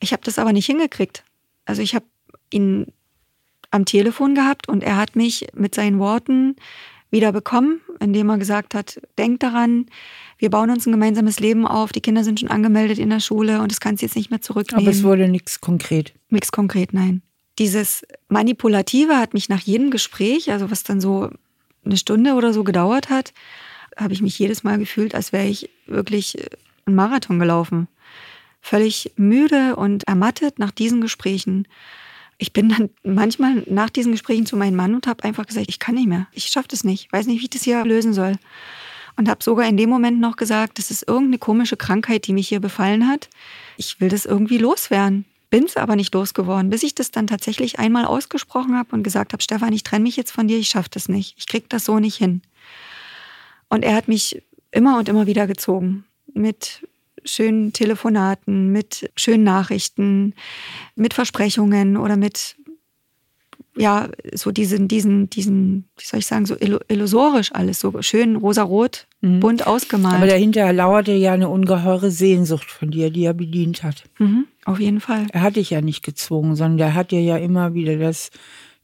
Ich 0.00 0.12
habe 0.12 0.22
das 0.24 0.38
aber 0.38 0.52
nicht 0.52 0.66
hingekriegt. 0.66 1.24
Also 1.64 1.82
ich 1.82 1.94
habe 1.94 2.06
ihn 2.52 2.92
am 3.70 3.84
Telefon 3.84 4.34
gehabt 4.34 4.68
und 4.68 4.82
er 4.82 4.96
hat 4.96 5.16
mich 5.16 5.46
mit 5.54 5.74
seinen 5.74 5.98
Worten 5.98 6.56
wieder 7.10 7.32
bekommen, 7.32 7.80
indem 8.00 8.28
er 8.28 8.38
gesagt 8.38 8.74
hat, 8.74 9.00
denk 9.16 9.40
daran, 9.40 9.86
wir 10.38 10.50
bauen 10.50 10.70
uns 10.70 10.86
ein 10.86 10.92
gemeinsames 10.92 11.40
Leben 11.40 11.66
auf, 11.66 11.92
die 11.92 12.00
Kinder 12.00 12.24
sind 12.24 12.40
schon 12.40 12.50
angemeldet 12.50 12.98
in 12.98 13.10
der 13.10 13.20
Schule 13.20 13.60
und 13.60 13.70
das 13.70 13.80
kannst 13.80 14.02
du 14.02 14.06
jetzt 14.06 14.16
nicht 14.16 14.30
mehr 14.30 14.40
zurücknehmen. 14.40 14.86
Aber 14.86 14.94
es 14.94 15.02
wurde 15.02 15.28
nichts 15.28 15.60
konkret. 15.60 16.14
Nichts 16.28 16.52
konkret, 16.52 16.92
nein. 16.92 17.22
Dieses 17.58 18.04
Manipulative 18.28 19.16
hat 19.16 19.32
mich 19.32 19.48
nach 19.48 19.60
jedem 19.60 19.90
Gespräch, 19.90 20.50
also 20.50 20.70
was 20.70 20.82
dann 20.82 21.00
so 21.00 21.30
eine 21.86 21.96
Stunde 21.96 22.34
oder 22.34 22.52
so 22.52 22.64
gedauert 22.64 23.08
hat, 23.10 23.32
habe 23.96 24.12
ich 24.12 24.22
mich 24.22 24.38
jedes 24.38 24.62
Mal 24.62 24.78
gefühlt, 24.78 25.14
als 25.14 25.32
wäre 25.32 25.46
ich 25.46 25.70
wirklich 25.86 26.36
einen 26.84 26.96
Marathon 26.96 27.38
gelaufen. 27.38 27.88
Völlig 28.60 29.12
müde 29.16 29.76
und 29.76 30.04
ermattet 30.04 30.58
nach 30.58 30.70
diesen 30.70 31.00
Gesprächen. 31.00 31.66
Ich 32.38 32.52
bin 32.52 32.68
dann 32.68 32.90
manchmal 33.02 33.62
nach 33.66 33.90
diesen 33.90 34.12
Gesprächen 34.12 34.44
zu 34.44 34.56
meinem 34.56 34.76
Mann 34.76 34.94
und 34.94 35.06
habe 35.06 35.24
einfach 35.24 35.46
gesagt, 35.46 35.66
ich 35.68 35.78
kann 35.78 35.94
nicht 35.94 36.08
mehr. 36.08 36.26
Ich 36.32 36.46
schaffe 36.46 36.68
das 36.68 36.84
nicht. 36.84 37.10
Weiß 37.12 37.26
nicht, 37.26 37.40
wie 37.40 37.44
ich 37.44 37.50
das 37.50 37.62
hier 37.62 37.84
lösen 37.84 38.12
soll. 38.12 38.34
Und 39.16 39.30
habe 39.30 39.42
sogar 39.42 39.66
in 39.66 39.78
dem 39.78 39.88
Moment 39.88 40.20
noch 40.20 40.36
gesagt, 40.36 40.78
das 40.78 40.90
ist 40.90 41.08
irgendeine 41.08 41.38
komische 41.38 41.78
Krankheit, 41.78 42.26
die 42.26 42.34
mich 42.34 42.48
hier 42.48 42.60
befallen 42.60 43.08
hat. 43.08 43.30
Ich 43.78 44.00
will 44.00 44.10
das 44.10 44.26
irgendwie 44.26 44.58
loswerden. 44.58 45.24
Bin 45.48 45.64
es 45.64 45.76
aber 45.76 45.96
nicht 45.96 46.12
losgeworden, 46.12 46.70
bis 46.70 46.82
ich 46.82 46.94
das 46.94 47.10
dann 47.10 47.26
tatsächlich 47.26 47.78
einmal 47.78 48.04
ausgesprochen 48.04 48.76
habe 48.76 48.94
und 48.94 49.02
gesagt 49.02 49.32
habe, 49.32 49.42
Stefan, 49.42 49.72
ich 49.72 49.84
trenne 49.84 50.02
mich 50.02 50.16
jetzt 50.16 50.32
von 50.32 50.48
dir, 50.48 50.58
ich 50.58 50.68
schaffe 50.68 50.90
das 50.90 51.08
nicht. 51.08 51.36
Ich 51.38 51.46
krieg 51.46 51.68
das 51.68 51.84
so 51.84 51.98
nicht 52.00 52.16
hin. 52.16 52.42
Und 53.68 53.84
er 53.84 53.94
hat 53.94 54.08
mich 54.08 54.42
immer 54.72 54.98
und 54.98 55.08
immer 55.08 55.26
wieder 55.26 55.46
gezogen 55.46 56.04
mit 56.34 56.86
schönen 57.24 57.72
Telefonaten, 57.72 58.72
mit 58.72 59.10
schönen 59.16 59.44
Nachrichten, 59.44 60.34
mit 60.94 61.14
Versprechungen 61.14 61.96
oder 61.96 62.16
mit 62.16 62.56
ja, 63.76 64.08
so 64.32 64.52
diesen, 64.52 64.88
diesen, 64.88 65.28
diesen, 65.28 65.84
wie 65.98 66.04
soll 66.04 66.20
ich 66.20 66.26
sagen, 66.26 66.46
so 66.46 66.56
illusorisch 66.56 67.52
alles, 67.52 67.78
so 67.78 68.00
schön 68.00 68.36
rosarot, 68.36 69.06
mhm. 69.26 69.40
bunt 69.40 69.66
ausgemalt. 69.66 70.16
Aber 70.16 70.26
dahinter 70.26 70.72
lauerte 70.72 71.12
ja 71.12 71.32
eine 71.32 71.48
ungeheure 71.48 72.10
Sehnsucht 72.10 72.70
von 72.70 72.90
dir, 72.90 73.10
die 73.10 73.24
er 73.24 73.34
bedient 73.34 73.82
hat. 73.82 74.04
Mhm, 74.18 74.46
auf 74.64 74.80
jeden 74.80 75.00
Fall. 75.00 75.26
Er 75.32 75.42
hat 75.42 75.56
dich 75.56 75.70
ja 75.70 75.80
nicht 75.80 76.02
gezwungen, 76.02 76.56
sondern 76.56 76.88
er 76.88 76.94
hat 76.94 77.10
dir 77.10 77.20
ja 77.20 77.36
immer 77.36 77.74
wieder 77.74 77.96
das 77.96 78.30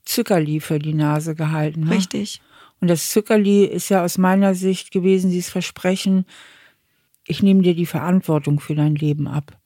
Zuckerli 0.05 0.61
für 0.61 0.79
die 0.79 0.95
Nase 0.95 1.35
gehalten. 1.35 1.85
Ne? 1.85 1.93
Richtig. 1.93 2.41
Und 2.81 2.89
das 2.89 3.11
Zuckerli 3.11 3.65
ist 3.65 3.89
ja 3.91 4.05
aus 4.05 4.19
meiner 4.19 4.55
Sicht 4.55 4.91
gewesen, 4.91 5.31
dieses 5.31 5.51
Versprechen, 5.51 6.27
ich 7.25 7.43
nehme 7.43 7.63
dir 7.63 7.75
die 7.75 7.87
Verantwortung 7.87 8.59
für 8.59 8.75
dein 8.75 8.97
Leben 8.97 9.29
ab. 9.29 9.57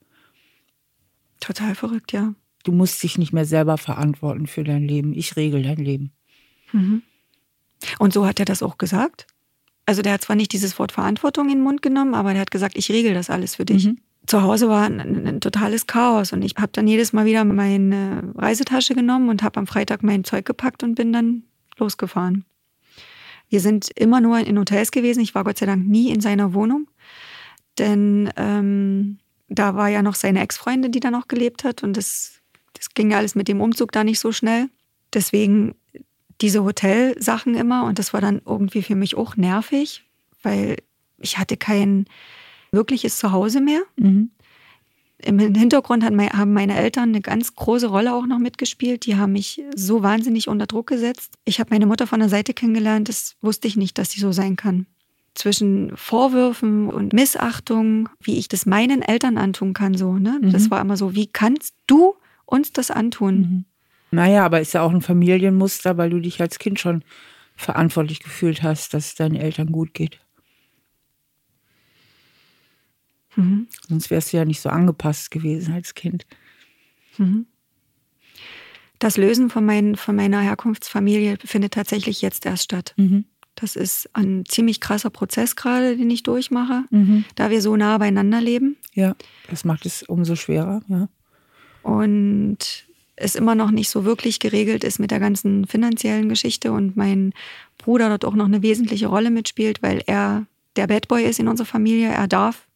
Total 1.39 1.73
verrückt, 1.75 2.13
ja. 2.13 2.33
Du 2.63 2.71
musst 2.71 3.01
dich 3.01 3.17
nicht 3.17 3.33
mehr 3.33 3.45
selber 3.45 3.77
verantworten 3.77 4.45
für 4.45 4.63
dein 4.63 4.83
Leben. 4.83 5.13
Ich 5.13 5.35
regel 5.35 5.63
dein 5.63 5.77
Leben. 5.77 6.11
Mhm. 6.71 7.01
Und 7.99 8.13
so 8.13 8.25
hat 8.25 8.39
er 8.39 8.45
das 8.45 8.61
auch 8.61 8.77
gesagt? 8.77 9.27
Also 9.87 10.01
der 10.01 10.13
hat 10.13 10.21
zwar 10.21 10.35
nicht 10.35 10.51
dieses 10.51 10.77
Wort 10.77 10.91
Verantwortung 10.91 11.45
in 11.45 11.59
den 11.59 11.63
Mund 11.63 11.81
genommen, 11.81 12.13
aber 12.13 12.33
der 12.33 12.41
hat 12.41 12.51
gesagt, 12.51 12.77
ich 12.77 12.91
regel 12.91 13.13
das 13.13 13.29
alles 13.29 13.55
für 13.55 13.65
dich. 13.65 13.87
Mhm. 13.87 13.99
Zu 14.27 14.43
Hause 14.43 14.67
war 14.67 14.83
ein, 14.83 15.25
ein, 15.25 15.39
totales 15.39 15.87
Chaos 15.87 16.33
und 16.33 16.41
ich 16.41 16.55
habe 16.57 16.73
dann 16.73 16.85
jedes 16.85 17.13
Mal 17.13 17.25
wieder 17.25 17.45
meine 17.45 18.33
Reisetasche 18.35 18.93
genommen 18.93 19.29
und 19.29 19.41
habe 19.41 19.57
am 19.57 19.65
Freitag 19.65 20.03
mein 20.03 20.25
Zeug 20.25 20.45
gepackt 20.45 20.83
und 20.83 20.95
bin 20.95 21.13
dann 21.13 21.43
losgefahren. 21.77 22.43
Wir 23.47 23.61
sind 23.61 23.89
immer 23.95 24.19
nur 24.19 24.39
in 24.39 24.59
Hotels 24.59 24.91
gewesen. 24.91 25.21
Ich 25.21 25.33
war 25.33 25.45
Gott 25.45 25.57
sei 25.57 25.65
Dank 25.65 25.87
nie 25.87 26.11
in 26.11 26.19
seiner 26.19 26.53
Wohnung. 26.53 26.87
Denn 27.77 28.29
ähm, 28.35 29.19
da 29.47 29.75
war 29.75 29.87
ja 29.87 30.01
noch 30.01 30.15
seine 30.15 30.41
Ex-Freundin, 30.41 30.91
die 30.91 30.99
da 30.99 31.11
noch 31.11 31.29
gelebt 31.29 31.63
hat. 31.63 31.81
Und 31.81 31.95
das, 31.95 32.41
das 32.73 32.93
ging 32.93 33.11
ja 33.11 33.17
alles 33.17 33.35
mit 33.35 33.47
dem 33.47 33.61
Umzug 33.61 33.93
da 33.93 34.03
nicht 34.03 34.19
so 34.19 34.33
schnell. 34.33 34.67
Deswegen 35.13 35.75
diese 36.41 36.63
Hotelsachen 36.63 37.55
immer. 37.55 37.85
Und 37.85 37.99
das 37.99 38.13
war 38.13 38.21
dann 38.21 38.41
irgendwie 38.45 38.81
für 38.81 38.95
mich 38.95 39.15
auch 39.15 39.35
nervig, 39.35 40.03
weil 40.43 40.77
ich 41.19 41.37
hatte 41.37 41.57
kein 41.57 42.05
wirkliches 42.71 43.17
Zuhause 43.17 43.61
mehr. 43.61 43.81
Mhm. 43.95 44.31
Im 45.19 45.39
Hintergrund 45.39 46.03
haben 46.03 46.53
meine 46.53 46.77
Eltern 46.77 47.09
eine 47.09 47.21
ganz 47.21 47.55
große 47.55 47.87
Rolle 47.87 48.13
auch 48.13 48.27
noch 48.27 48.37
mitgespielt. 48.37 49.07
Die 49.07 49.15
haben 49.15 49.31
mich 49.31 49.63
so 49.75 50.03
wahnsinnig 50.03 50.47
unter 50.47 50.67
Druck 50.67 50.87
gesetzt. 50.87 51.33
Ich 51.43 51.59
habe 51.59 51.71
meine 51.71 51.87
Mutter 51.87 52.05
von 52.05 52.19
der 52.19 52.29
Seite 52.29 52.53
kennengelernt. 52.53 53.09
Das 53.09 53.35
wusste 53.41 53.67
ich 53.67 53.77
nicht, 53.77 53.97
dass 53.97 54.11
sie 54.11 54.19
so 54.19 54.31
sein 54.31 54.55
kann 54.55 54.85
zwischen 55.37 55.95
Vorwürfen 55.95 56.89
und 56.89 57.13
Missachtung, 57.13 58.09
wie 58.19 58.37
ich 58.37 58.47
das 58.47 58.65
meinen 58.65 59.01
Eltern 59.01 59.37
antun 59.37 59.73
kann, 59.73 59.95
so, 59.95 60.13
ne? 60.13 60.39
Mhm. 60.41 60.51
Das 60.51 60.71
war 60.71 60.81
immer 60.81 60.97
so, 60.97 61.15
wie 61.15 61.27
kannst 61.27 61.75
du 61.85 62.15
uns 62.45 62.73
das 62.73 62.91
antun? 62.91 63.37
Mhm. 63.37 63.65
Naja, 64.17 64.43
aber 64.43 64.59
ist 64.59 64.73
ja 64.73 64.81
auch 64.81 64.89
ein 64.89 65.01
Familienmuster, 65.01 65.95
weil 65.99 66.09
du 66.09 66.19
dich 66.19 66.41
als 66.41 66.57
Kind 66.57 66.79
schon 66.79 67.03
verantwortlich 67.55 68.19
gefühlt 68.19 68.63
hast, 68.63 68.95
dass 68.95 69.09
es 69.09 69.15
deinen 69.15 69.35
Eltern 69.35 69.71
gut 69.71 69.93
geht. 69.93 70.19
Mhm. 73.35 73.67
Sonst 73.87 74.09
wärst 74.09 74.33
du 74.33 74.37
ja 74.37 74.45
nicht 74.45 74.59
so 74.59 74.69
angepasst 74.69 75.29
gewesen 75.29 75.75
als 75.75 75.93
Kind. 75.93 76.25
Mhm. 77.19 77.45
Das 78.97 79.17
Lösen 79.17 79.51
von, 79.51 79.63
mein, 79.63 79.95
von 79.95 80.15
meiner 80.15 80.41
Herkunftsfamilie 80.41 81.37
findet 81.45 81.75
tatsächlich 81.75 82.23
jetzt 82.23 82.47
erst 82.47 82.63
statt. 82.63 82.95
Mhm. 82.97 83.25
Das 83.53 83.75
ist 83.75 84.09
ein 84.13 84.45
ziemlich 84.45 84.81
krasser 84.81 85.11
Prozess 85.11 85.55
gerade, 85.55 85.95
den 85.95 86.09
ich 86.09 86.23
durchmache, 86.23 86.85
mhm. 86.89 87.23
da 87.35 87.51
wir 87.51 87.61
so 87.61 87.75
nah 87.75 87.99
beieinander 87.99 88.41
leben. 88.41 88.77
Ja, 88.95 89.15
das 89.47 89.63
macht 89.63 89.85
es 89.85 90.01
umso 90.01 90.35
schwerer, 90.35 90.81
ja. 90.87 91.07
Und 91.83 92.86
es 93.17 93.35
immer 93.35 93.55
noch 93.55 93.71
nicht 93.71 93.89
so 93.89 94.05
wirklich 94.05 94.39
geregelt 94.39 94.83
ist 94.83 94.99
mit 94.99 95.11
der 95.11 95.19
ganzen 95.19 95.65
finanziellen 95.65 96.29
Geschichte 96.29 96.71
und 96.71 96.95
mein 96.95 97.33
Bruder 97.77 98.09
dort 98.09 98.25
auch 98.25 98.35
noch 98.35 98.45
eine 98.45 98.61
wesentliche 98.61 99.07
Rolle 99.07 99.31
mitspielt, 99.31 99.81
weil 99.81 100.03
er 100.05 100.45
der 100.75 100.87
Bad 100.87 101.07
Boy 101.07 101.25
ist 101.25 101.39
in 101.39 101.47
unserer 101.47 101.65
Familie. 101.65 102.09
Er 102.09 102.27
darf 102.27 102.67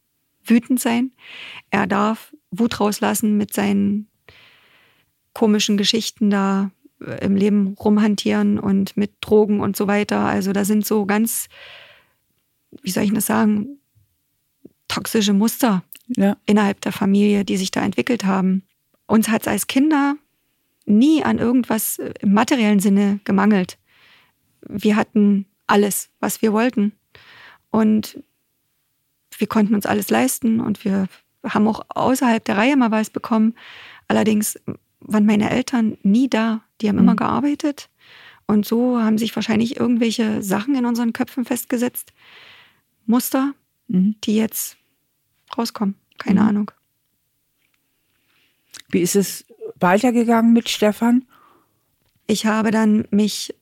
wütend 0.44 0.80
sein. 0.80 1.12
Er 1.70 1.86
darf 1.86 2.36
Wut 2.50 2.80
rauslassen 2.80 3.38
mit 3.38 3.54
seinen 3.54 4.08
komischen 5.34 5.78
Geschichten 5.78 6.32
da 6.32 6.72
im 7.22 7.36
Leben 7.36 7.76
rumhantieren 7.80 8.60
und 8.60 8.98
mit 8.98 9.12
Drogen 9.22 9.60
und 9.62 9.78
so 9.78 9.88
weiter. 9.88 10.20
Also 10.20 10.54
da 10.54 10.66
sind 10.66 10.86
so 10.86 11.06
ganz, 11.06 11.48
wie 12.82 12.92
soll 12.92 13.04
ich 13.04 13.14
das 13.14 13.28
sagen, 13.28 13.80
toxische 14.88 15.34
Muster 15.34 15.84
ja. 16.08 16.36
innerhalb 16.46 16.82
der 16.82 16.92
Familie, 16.92 17.46
die 17.46 17.58
sich 17.58 17.72
da 17.72 17.82
entwickelt 17.82 18.26
haben. 18.26 18.64
Uns 19.08 19.30
hat 19.30 19.42
es 19.42 19.48
als 19.48 19.68
Kinder 19.68 20.16
nie 20.86 21.24
an 21.24 21.38
irgendwas 21.40 22.00
im 22.20 22.34
materiellen 22.34 22.80
Sinne 22.80 23.20
gemangelt. 23.24 23.78
Wir 24.68 24.96
hatten 24.96 25.46
alles, 25.68 26.10
was 26.20 26.42
wir 26.42 26.54
wollten. 26.54 26.94
Und 27.70 28.22
wir 29.38 29.48
konnten 29.48 29.76
uns 29.76 29.86
alles 29.86 30.10
leisten 30.10 30.60
und 30.60 30.84
wir 30.86 31.08
haben 31.44 31.68
auch 31.68 31.82
außerhalb 31.90 32.44
der 32.44 32.58
Reihe 32.58 32.78
mal 32.78 32.92
was 32.92 33.10
bekommen. 33.10 33.56
Allerdings 34.08 34.60
waren 35.00 35.26
meine 35.26 35.50
Eltern 35.50 35.98
nie 36.04 36.30
da. 36.30 36.62
Die 36.80 36.90
haben 36.90 36.98
mhm. 36.98 37.04
immer 37.04 37.16
gearbeitet. 37.16 37.90
Und 38.46 38.66
so 38.66 39.00
haben 39.02 39.18
sich 39.18 39.36
wahrscheinlich 39.36 39.80
irgendwelche 39.80 40.44
Sachen 40.44 40.76
in 40.76 40.86
unseren 40.86 41.14
Köpfen 41.14 41.46
festgesetzt. 41.46 42.14
Muster, 43.06 43.54
mhm. 43.88 44.16
die 44.24 44.36
jetzt 44.36 44.78
rauskommen. 45.58 45.96
Keine 46.18 46.42
mhm. 46.42 46.48
Ahnung. 46.48 46.72
Wie 48.90 49.00
ist 49.00 49.16
es 49.16 49.46
weitergegangen 49.82 50.54
mit 50.54 50.70
Stefan? 50.70 51.26
Ich 52.28 52.46
habe 52.46 52.72
dann 52.72 53.06
mich 53.12 53.54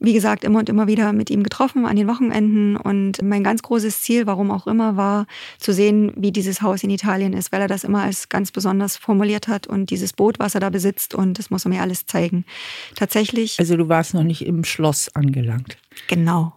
wie 0.00 0.12
gesagt, 0.12 0.44
immer 0.44 0.60
und 0.60 0.68
immer 0.68 0.86
wieder 0.86 1.12
mit 1.12 1.28
ihm 1.30 1.42
getroffen 1.42 1.84
an 1.84 1.96
den 1.96 2.06
Wochenenden. 2.06 2.76
Und 2.76 3.20
mein 3.22 3.42
ganz 3.42 3.62
großes 3.62 4.00
Ziel, 4.00 4.26
warum 4.26 4.50
auch 4.50 4.66
immer, 4.66 4.96
war 4.96 5.26
zu 5.58 5.72
sehen, 5.72 6.12
wie 6.16 6.30
dieses 6.30 6.62
Haus 6.62 6.84
in 6.84 6.90
Italien 6.90 7.32
ist, 7.32 7.50
weil 7.50 7.60
er 7.60 7.68
das 7.68 7.84
immer 7.84 8.02
als 8.02 8.28
ganz 8.28 8.52
besonders 8.52 8.96
formuliert 8.96 9.48
hat 9.48 9.66
und 9.66 9.90
dieses 9.90 10.12
Boot, 10.12 10.38
was 10.38 10.54
er 10.54 10.60
da 10.60 10.70
besitzt. 10.70 11.14
Und 11.14 11.38
das 11.38 11.50
muss 11.50 11.64
er 11.66 11.70
mir 11.70 11.82
alles 11.82 12.06
zeigen. 12.06 12.44
Tatsächlich. 12.94 13.58
Also 13.58 13.76
du 13.76 13.88
warst 13.88 14.14
noch 14.14 14.22
nicht 14.22 14.46
im 14.46 14.64
Schloss 14.64 15.14
angelangt. 15.14 15.76
Genau. 16.06 16.52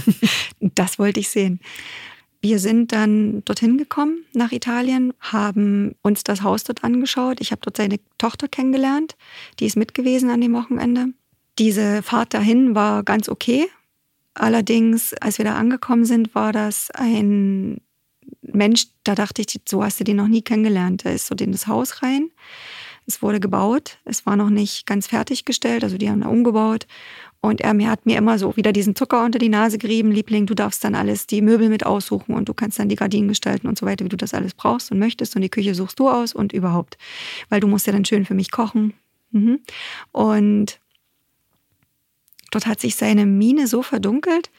das 0.60 0.98
wollte 0.98 1.20
ich 1.20 1.28
sehen. 1.28 1.60
Wir 2.44 2.58
sind 2.58 2.92
dann 2.92 3.42
dorthin 3.46 3.78
gekommen 3.78 4.26
nach 4.34 4.52
Italien, 4.52 5.14
haben 5.18 5.94
uns 6.02 6.24
das 6.24 6.42
Haus 6.42 6.62
dort 6.62 6.84
angeschaut. 6.84 7.40
Ich 7.40 7.52
habe 7.52 7.62
dort 7.64 7.78
seine 7.78 7.98
Tochter 8.18 8.48
kennengelernt, 8.48 9.16
die 9.58 9.64
ist 9.64 9.78
mit 9.78 9.94
gewesen 9.94 10.28
an 10.28 10.42
dem 10.42 10.52
Wochenende. 10.52 11.06
Diese 11.58 12.02
Fahrt 12.02 12.34
dahin 12.34 12.74
war 12.74 13.02
ganz 13.02 13.30
okay. 13.30 13.66
Allerdings, 14.34 15.14
als 15.14 15.38
wir 15.38 15.46
da 15.46 15.54
angekommen 15.54 16.04
sind, 16.04 16.34
war 16.34 16.52
das 16.52 16.90
ein 16.90 17.80
Mensch, 18.42 18.88
da 19.04 19.14
dachte 19.14 19.40
ich, 19.40 19.62
so 19.66 19.82
hast 19.82 20.00
du 20.00 20.04
den 20.04 20.16
noch 20.16 20.28
nie 20.28 20.42
kennengelernt. 20.42 21.06
Da 21.06 21.12
ist 21.12 21.28
so 21.28 21.34
in 21.36 21.52
das 21.52 21.66
Haus 21.66 22.02
rein. 22.02 22.28
Es 23.06 23.22
wurde 23.22 23.40
gebaut. 23.40 23.98
Es 24.04 24.24
war 24.26 24.36
noch 24.36 24.50
nicht 24.50 24.86
ganz 24.86 25.06
fertiggestellt. 25.06 25.84
Also 25.84 25.98
die 25.98 26.08
haben 26.10 26.22
da 26.22 26.28
umgebaut. 26.28 26.86
Und 27.44 27.60
er 27.60 27.74
hat 27.90 28.06
mir 28.06 28.16
immer 28.16 28.38
so 28.38 28.56
wieder 28.56 28.72
diesen 28.72 28.96
Zucker 28.96 29.22
unter 29.22 29.38
die 29.38 29.50
Nase 29.50 29.76
gerieben, 29.76 30.10
Liebling, 30.10 30.46
du 30.46 30.54
darfst 30.54 30.82
dann 30.82 30.94
alles, 30.94 31.26
die 31.26 31.42
Möbel 31.42 31.68
mit 31.68 31.84
aussuchen 31.84 32.34
und 32.34 32.48
du 32.48 32.54
kannst 32.54 32.78
dann 32.78 32.88
die 32.88 32.96
Gardinen 32.96 33.28
gestalten 33.28 33.66
und 33.68 33.76
so 33.76 33.84
weiter, 33.84 34.02
wie 34.02 34.08
du 34.08 34.16
das 34.16 34.32
alles 34.32 34.54
brauchst 34.54 34.90
und 34.90 34.98
möchtest. 34.98 35.36
Und 35.36 35.42
die 35.42 35.50
Küche 35.50 35.74
suchst 35.74 36.00
du 36.00 36.08
aus 36.08 36.32
und 36.32 36.54
überhaupt. 36.54 36.96
Weil 37.50 37.60
du 37.60 37.66
musst 37.66 37.86
ja 37.86 37.92
dann 37.92 38.06
schön 38.06 38.24
für 38.24 38.32
mich 38.32 38.50
kochen. 38.50 38.94
Mhm. 39.32 39.60
Und 40.12 40.80
dort 42.50 42.66
hat 42.66 42.80
sich 42.80 42.96
seine 42.96 43.26
Miene 43.26 43.66
so 43.66 43.82
verdunkelt, 43.82 44.50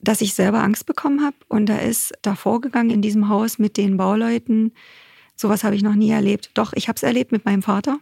dass 0.00 0.22
ich 0.22 0.32
selber 0.32 0.62
Angst 0.62 0.86
bekommen 0.86 1.22
habe. 1.22 1.36
Und 1.48 1.66
da 1.66 1.76
ist 1.76 2.14
da 2.22 2.34
vorgegangen 2.36 2.90
in 2.90 3.02
diesem 3.02 3.28
Haus 3.28 3.58
mit 3.58 3.76
den 3.76 3.98
Bauleuten. 3.98 4.72
Sowas 5.40 5.62
habe 5.62 5.76
ich 5.76 5.82
noch 5.82 5.94
nie 5.94 6.10
erlebt. 6.10 6.50
Doch, 6.54 6.72
ich 6.74 6.88
habe 6.88 6.96
es 6.96 7.02
erlebt 7.04 7.30
mit 7.30 7.44
meinem 7.44 7.62
Vater. 7.62 7.98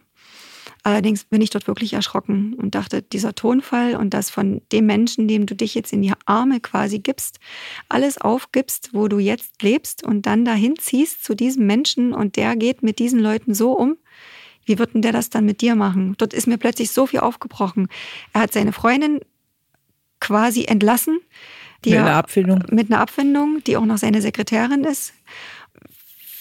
Allerdings 0.83 1.25
bin 1.25 1.41
ich 1.41 1.49
dort 1.49 1.67
wirklich 1.67 1.93
erschrocken 1.93 2.53
und 2.55 2.73
dachte, 2.73 3.01
dieser 3.01 3.35
Tonfall 3.35 3.95
und 3.95 4.13
das 4.13 4.29
von 4.29 4.61
dem 4.71 4.85
Menschen, 4.85 5.27
dem 5.27 5.45
du 5.45 5.55
dich 5.55 5.75
jetzt 5.75 5.93
in 5.93 6.01
die 6.01 6.13
Arme 6.25 6.59
quasi 6.59 6.99
gibst, 6.99 7.39
alles 7.89 8.19
aufgibst, 8.19 8.89
wo 8.93 9.07
du 9.07 9.19
jetzt 9.19 9.61
lebst 9.61 10.03
und 10.03 10.25
dann 10.25 10.45
dahin 10.45 10.77
ziehst 10.77 11.23
zu 11.23 11.35
diesem 11.35 11.67
Menschen 11.67 12.13
und 12.13 12.37
der 12.37 12.55
geht 12.55 12.83
mit 12.83 12.99
diesen 12.99 13.19
Leuten 13.19 13.53
so 13.53 13.73
um, 13.73 13.97
wie 14.65 14.79
wird 14.79 14.93
denn 14.93 15.01
der 15.01 15.11
das 15.11 15.29
dann 15.29 15.45
mit 15.45 15.61
dir 15.61 15.75
machen? 15.75 16.15
Dort 16.17 16.33
ist 16.33 16.47
mir 16.47 16.57
plötzlich 16.57 16.91
so 16.91 17.05
viel 17.05 17.19
aufgebrochen. 17.19 17.87
Er 18.33 18.41
hat 18.41 18.53
seine 18.53 18.73
Freundin 18.73 19.19
quasi 20.19 20.65
entlassen. 20.65 21.19
Die 21.85 21.91
mit 21.91 21.99
einer 21.99 22.15
Abfindung. 22.15 22.63
Mit 22.71 22.91
einer 22.91 22.99
Abfindung, 22.99 23.63
die 23.65 23.77
auch 23.77 23.85
noch 23.85 23.97
seine 23.97 24.21
Sekretärin 24.21 24.83
ist. 24.83 25.13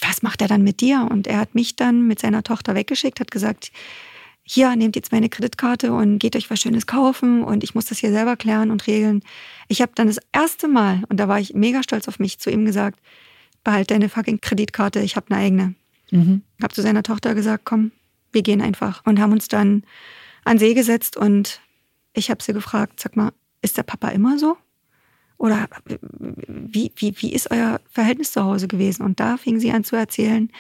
Was 0.07 0.23
macht 0.23 0.43
er 0.43 0.49
dann 0.49 0.63
mit 0.63 0.81
dir? 0.81 1.07
Und 1.11 1.27
er 1.27 1.39
hat 1.39 1.55
mich 1.55 1.77
dann 1.77 2.07
mit 2.07 2.21
seiner 2.21 2.43
Tochter 2.43 2.75
weggeschickt, 2.75 3.21
hat 3.21 3.31
gesagt, 3.31 3.73
hier, 4.49 4.77
nehmt 4.77 4.95
jetzt 4.95 5.11
meine 5.11 5.29
Kreditkarte 5.29 5.93
und 5.93 6.19
geht 6.19 6.37
euch 6.37 6.49
was 6.51 6.61
Schönes 6.61 6.87
kaufen 6.87 7.43
und 7.43 7.65
ich 7.65 7.75
muss 7.75 7.87
das 7.87 7.99
hier 7.99 8.13
selber 8.13 8.37
klären 8.37 8.71
und 8.71 8.87
regeln. 8.87 9.23
Ich 9.67 9.83
habe 9.83 9.91
dann 9.97 10.07
das 10.07 10.21
erste 10.33 10.69
Mal, 10.69 11.03
und 11.09 11.19
da 11.19 11.27
war 11.27 11.41
ich 11.41 11.55
mega 11.55 11.83
stolz 11.83 12.07
auf 12.07 12.21
mich, 12.21 12.39
zu 12.39 12.51
ihm 12.51 12.65
gesagt, 12.65 13.01
behalt 13.65 13.91
deine 13.91 14.09
fucking 14.09 14.41
Kreditkarte, 14.41 15.01
ich 15.01 15.17
habe 15.17 15.27
eine 15.31 15.45
eigene. 15.45 15.75
Mhm. 16.13 16.43
Habe 16.63 16.73
zu 16.73 16.83
seiner 16.83 17.03
Tochter 17.03 17.35
gesagt, 17.35 17.65
komm, 17.65 17.91
wir 18.31 18.43
gehen 18.43 18.63
einfach. 18.63 19.03
Und 19.05 19.19
haben 19.19 19.33
uns 19.33 19.49
dann 19.49 19.83
an 20.45 20.59
See 20.59 20.75
gesetzt 20.75 21.17
und 21.17 21.61
ich 22.13 22.31
habe 22.31 22.41
sie 22.41 22.53
gefragt, 22.53 23.01
sag 23.01 23.17
mal, 23.17 23.33
ist 23.63 23.77
der 23.77 23.83
Papa 23.83 24.11
immer 24.11 24.39
so? 24.39 24.57
Oder 25.39 25.69
wie, 26.49 26.93
wie, 26.97 27.15
wie 27.19 27.33
ist 27.33 27.51
euer 27.51 27.81
Verhältnis 27.91 28.33
zu 28.33 28.43
Hause 28.43 28.69
gewesen? 28.69 29.03
Und 29.03 29.21
da 29.21 29.37
fing 29.37 29.61
sie 29.61 29.71
an 29.71 29.85
zu 29.85 29.97
erzählen, 29.97 30.51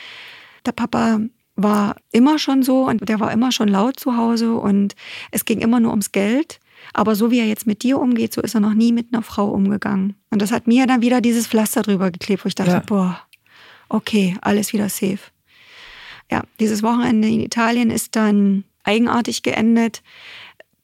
der 0.64 0.72
Papa 0.72 1.20
war 1.57 1.97
immer 2.12 2.39
schon 2.39 2.62
so 2.62 2.87
und 2.87 3.09
der 3.09 3.18
war 3.18 3.33
immer 3.33 3.51
schon 3.51 3.68
laut 3.68 3.99
zu 3.99 4.16
Hause 4.16 4.55
und 4.55 4.95
es 5.31 5.47
ging 5.47 5.61
immer 5.61 5.81
nur 5.81 5.91
ums 5.91 6.12
Geld. 6.12 6.61
Aber 6.93 7.14
so 7.14 7.31
wie 7.31 7.41
er 7.41 7.47
jetzt 7.47 7.66
mit 7.66 7.83
dir 7.83 7.99
umgeht, 7.99 8.35
so 8.35 8.43
ist 8.43 8.55
er 8.55 8.61
noch 8.61 8.74
nie 8.74 8.93
mit 8.93 9.12
einer 9.12 9.22
Frau 9.22 9.49
umgegangen. 9.49 10.14
Und 10.31 10.43
das 10.43 10.53
hat 10.53 10.66
mir 10.66 10.87
dann 10.87 11.01
wieder 11.01 11.20
dieses 11.20 11.47
Pflaster 11.47 11.83
drüber 11.83 12.11
geklebt, 12.11 12.45
wo 12.45 12.49
ich 12.49 12.55
dachte, 12.55 12.72
ja. 12.72 12.83
boah, 12.87 13.20
okay, 13.89 14.37
alles 14.43 14.72
wieder 14.74 14.89
safe. 14.89 15.18
Ja, 16.31 16.43
dieses 16.61 16.83
Wochenende 16.83 17.29
in 17.29 17.41
Italien 17.41 17.91
ist 17.91 18.14
dann 18.14 18.64
eigenartig 18.85 19.43
geendet, 19.43 20.03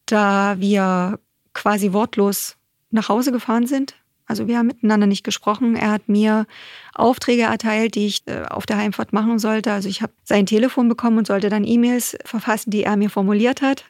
da 0.06 0.58
wir 0.58 1.18
quasi 1.52 1.92
wortlos 1.92 2.56
nach 2.92 3.08
Hause 3.08 3.32
gefahren 3.32 3.66
sind 3.66 3.94
also 4.26 4.46
wir 4.46 4.56
haben 4.56 4.68
miteinander 4.68 5.06
nicht 5.06 5.24
gesprochen. 5.24 5.76
Er 5.76 5.90
hat 5.90 6.08
mir 6.08 6.46
Aufträge 6.94 7.42
erteilt, 7.42 7.94
die 7.96 8.06
ich 8.06 8.22
äh, 8.26 8.44
auf 8.48 8.66
der 8.66 8.78
Heimfahrt 8.78 9.12
machen 9.12 9.38
sollte. 9.38 9.72
Also 9.72 9.88
ich 9.88 10.00
habe 10.00 10.12
sein 10.24 10.46
Telefon 10.46 10.88
bekommen 10.88 11.18
und 11.18 11.26
sollte 11.26 11.50
dann 11.50 11.64
E-Mails 11.64 12.16
verfassen, 12.24 12.70
die 12.70 12.84
er 12.84 12.96
mir 12.96 13.10
formuliert 13.10 13.62
hat. 13.62 13.84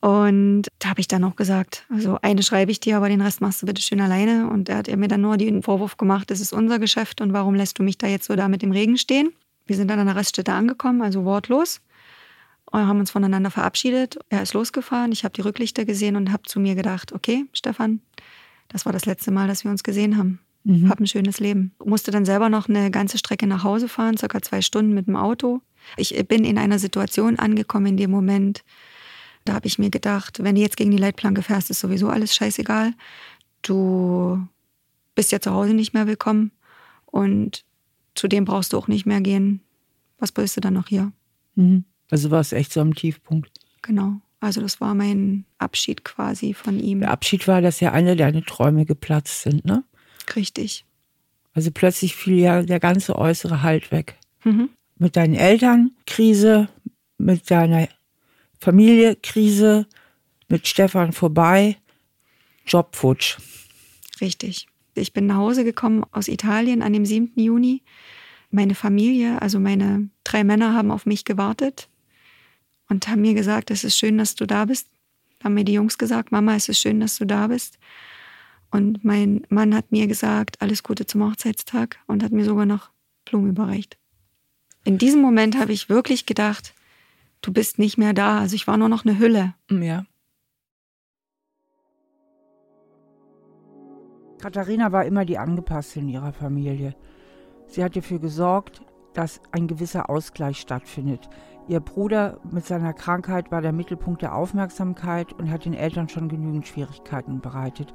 Und 0.00 0.64
da 0.78 0.90
habe 0.90 1.00
ich 1.00 1.08
dann 1.08 1.24
auch 1.24 1.34
gesagt, 1.34 1.86
also 1.88 2.18
eine 2.22 2.42
schreibe 2.42 2.70
ich 2.70 2.78
dir, 2.78 2.98
aber 2.98 3.08
den 3.08 3.20
Rest 3.20 3.40
machst 3.40 3.62
du 3.62 3.66
bitte 3.66 3.82
schön 3.82 4.00
alleine. 4.00 4.48
Und 4.48 4.68
er 4.68 4.76
hat 4.76 4.94
mir 4.94 5.08
dann 5.08 5.22
nur 5.22 5.36
den 5.36 5.62
Vorwurf 5.62 5.96
gemacht, 5.96 6.30
das 6.30 6.40
ist 6.40 6.52
unser 6.52 6.78
Geschäft 6.78 7.20
und 7.20 7.32
warum 7.32 7.54
lässt 7.54 7.78
du 7.78 7.82
mich 7.82 7.98
da 7.98 8.06
jetzt 8.06 8.26
so 8.26 8.36
da 8.36 8.48
mit 8.48 8.62
dem 8.62 8.70
Regen 8.70 8.98
stehen? 8.98 9.32
Wir 9.66 9.76
sind 9.76 9.88
dann 9.88 9.98
an 9.98 10.06
der 10.06 10.16
Raststätte 10.16 10.52
angekommen, 10.52 11.02
also 11.02 11.24
wortlos. 11.24 11.80
Und 12.70 12.86
haben 12.86 13.00
uns 13.00 13.10
voneinander 13.10 13.50
verabschiedet. 13.50 14.18
Er 14.28 14.42
ist 14.42 14.52
losgefahren, 14.52 15.12
ich 15.12 15.24
habe 15.24 15.32
die 15.32 15.40
Rücklichter 15.40 15.84
gesehen 15.84 16.16
und 16.16 16.32
habe 16.32 16.42
zu 16.44 16.60
mir 16.60 16.74
gedacht, 16.74 17.12
okay, 17.12 17.46
Stefan, 17.52 18.00
das 18.68 18.84
war 18.84 18.92
das 18.92 19.06
letzte 19.06 19.30
Mal, 19.30 19.48
dass 19.48 19.64
wir 19.64 19.70
uns 19.70 19.82
gesehen 19.82 20.18
haben. 20.18 20.40
Mhm. 20.64 20.90
Hab 20.90 21.00
ein 21.00 21.06
schönes 21.06 21.40
Leben. 21.40 21.72
Musste 21.82 22.10
dann 22.10 22.26
selber 22.26 22.50
noch 22.50 22.68
eine 22.68 22.90
ganze 22.90 23.16
Strecke 23.16 23.46
nach 23.46 23.64
Hause 23.64 23.88
fahren, 23.88 24.18
circa 24.18 24.42
zwei 24.42 24.60
Stunden 24.60 24.92
mit 24.92 25.06
dem 25.06 25.16
Auto. 25.16 25.62
Ich 25.96 26.14
bin 26.28 26.44
in 26.44 26.58
einer 26.58 26.78
Situation 26.78 27.38
angekommen 27.38 27.86
in 27.86 27.96
dem 27.96 28.10
Moment, 28.10 28.64
da 29.48 29.54
habe 29.54 29.66
ich 29.66 29.78
mir 29.78 29.88
gedacht, 29.88 30.42
wenn 30.42 30.56
du 30.56 30.60
jetzt 30.60 30.76
gegen 30.76 30.90
die 30.90 30.98
Leitplanke 30.98 31.42
fährst, 31.42 31.70
ist 31.70 31.80
sowieso 31.80 32.10
alles 32.10 32.34
scheißegal. 32.34 32.92
Du 33.62 34.46
bist 35.14 35.32
ja 35.32 35.40
zu 35.40 35.52
Hause 35.52 35.72
nicht 35.72 35.94
mehr 35.94 36.06
willkommen 36.06 36.52
und 37.06 37.64
zu 38.14 38.28
dem 38.28 38.44
brauchst 38.44 38.74
du 38.74 38.76
auch 38.76 38.88
nicht 38.88 39.06
mehr 39.06 39.22
gehen. 39.22 39.62
Was 40.18 40.32
bist 40.32 40.58
du 40.58 40.60
dann 40.60 40.74
noch 40.74 40.88
hier? 40.88 41.12
Mhm. 41.54 41.84
Also 42.10 42.30
war 42.30 42.40
es 42.40 42.52
echt 42.52 42.72
so 42.72 42.80
am 42.80 42.94
Tiefpunkt. 42.94 43.50
Genau. 43.82 44.20
Also 44.40 44.60
das 44.60 44.80
war 44.80 44.94
mein 44.94 45.44
Abschied 45.58 46.04
quasi 46.04 46.54
von 46.54 46.78
ihm. 46.78 47.00
Der 47.00 47.10
Abschied 47.10 47.48
war, 47.48 47.60
dass 47.60 47.80
ja 47.80 47.92
alle 47.92 48.16
deine 48.16 48.44
Träume 48.44 48.86
geplatzt 48.86 49.42
sind, 49.42 49.64
ne? 49.64 49.84
Richtig. 50.36 50.84
Also 51.54 51.70
plötzlich 51.72 52.14
fiel 52.14 52.38
ja 52.38 52.62
der 52.62 52.78
ganze 52.78 53.16
äußere 53.16 53.62
Halt 53.62 53.90
weg. 53.90 54.16
Mhm. 54.44 54.70
Mit 54.96 55.16
deinen 55.16 55.34
Eltern 55.34 55.90
Krise, 56.06 56.68
mit 57.18 57.50
deiner 57.50 57.88
Familie 58.60 59.16
Krise, 59.16 59.86
mit 60.48 60.68
Stefan 60.68 61.12
vorbei, 61.12 61.76
Job 62.64 62.94
futsch. 62.94 63.38
Richtig. 64.20 64.68
Ich 64.94 65.12
bin 65.12 65.26
nach 65.26 65.36
Hause 65.36 65.64
gekommen 65.64 66.04
aus 66.12 66.28
Italien 66.28 66.82
an 66.82 66.92
dem 66.92 67.04
7. 67.04 67.32
Juni. 67.36 67.82
Meine 68.50 68.74
Familie, 68.74 69.40
also 69.42 69.60
meine 69.60 70.10
drei 70.24 70.44
Männer 70.44 70.74
haben 70.74 70.90
auf 70.90 71.06
mich 71.06 71.24
gewartet 71.24 71.88
und 72.88 73.08
haben 73.08 73.22
mir 73.22 73.34
gesagt, 73.34 73.70
es 73.70 73.84
ist 73.84 73.96
schön, 73.96 74.18
dass 74.18 74.34
du 74.34 74.46
da 74.46 74.64
bist. 74.64 74.88
Haben 75.42 75.54
mir 75.54 75.64
die 75.64 75.74
Jungs 75.74 75.98
gesagt, 75.98 76.32
Mama, 76.32 76.56
es 76.56 76.68
ist 76.68 76.78
schön, 76.78 77.00
dass 77.00 77.18
du 77.18 77.26
da 77.26 77.46
bist. 77.46 77.78
Und 78.70 79.04
mein 79.04 79.46
Mann 79.48 79.74
hat 79.74 79.92
mir 79.92 80.06
gesagt, 80.06 80.60
alles 80.60 80.82
Gute 80.82 81.06
zum 81.06 81.24
Hochzeitstag 81.24 81.98
und 82.06 82.22
hat 82.22 82.32
mir 82.32 82.44
sogar 82.44 82.66
noch 82.66 82.90
Blumen 83.24 83.50
überreicht. 83.50 83.98
In 84.84 84.98
diesem 84.98 85.20
Moment 85.20 85.58
habe 85.58 85.72
ich 85.72 85.88
wirklich 85.88 86.26
gedacht, 86.26 86.74
du 87.42 87.52
bist 87.52 87.78
nicht 87.78 87.98
mehr 87.98 88.12
da. 88.12 88.40
Also 88.40 88.56
ich 88.56 88.66
war 88.66 88.76
nur 88.76 88.88
noch 88.88 89.04
eine 89.04 89.18
Hülle. 89.18 89.54
Ja. 89.70 90.04
Katharina 94.38 94.92
war 94.92 95.04
immer 95.04 95.24
die 95.24 95.38
Angepasste 95.38 96.00
in 96.00 96.08
ihrer 96.08 96.32
Familie. 96.32 96.94
Sie 97.66 97.82
hat 97.82 97.96
dafür 97.96 98.18
gesorgt, 98.18 98.82
dass 99.18 99.40
ein 99.50 99.66
gewisser 99.66 100.08
Ausgleich 100.08 100.58
stattfindet. 100.58 101.28
Ihr 101.66 101.80
Bruder 101.80 102.38
mit 102.52 102.64
seiner 102.64 102.92
Krankheit 102.92 103.50
war 103.50 103.60
der 103.60 103.72
Mittelpunkt 103.72 104.22
der 104.22 104.32
Aufmerksamkeit 104.32 105.32
und 105.32 105.50
hat 105.50 105.64
den 105.64 105.74
Eltern 105.74 106.08
schon 106.08 106.28
genügend 106.28 106.68
Schwierigkeiten 106.68 107.40
bereitet. 107.40 107.92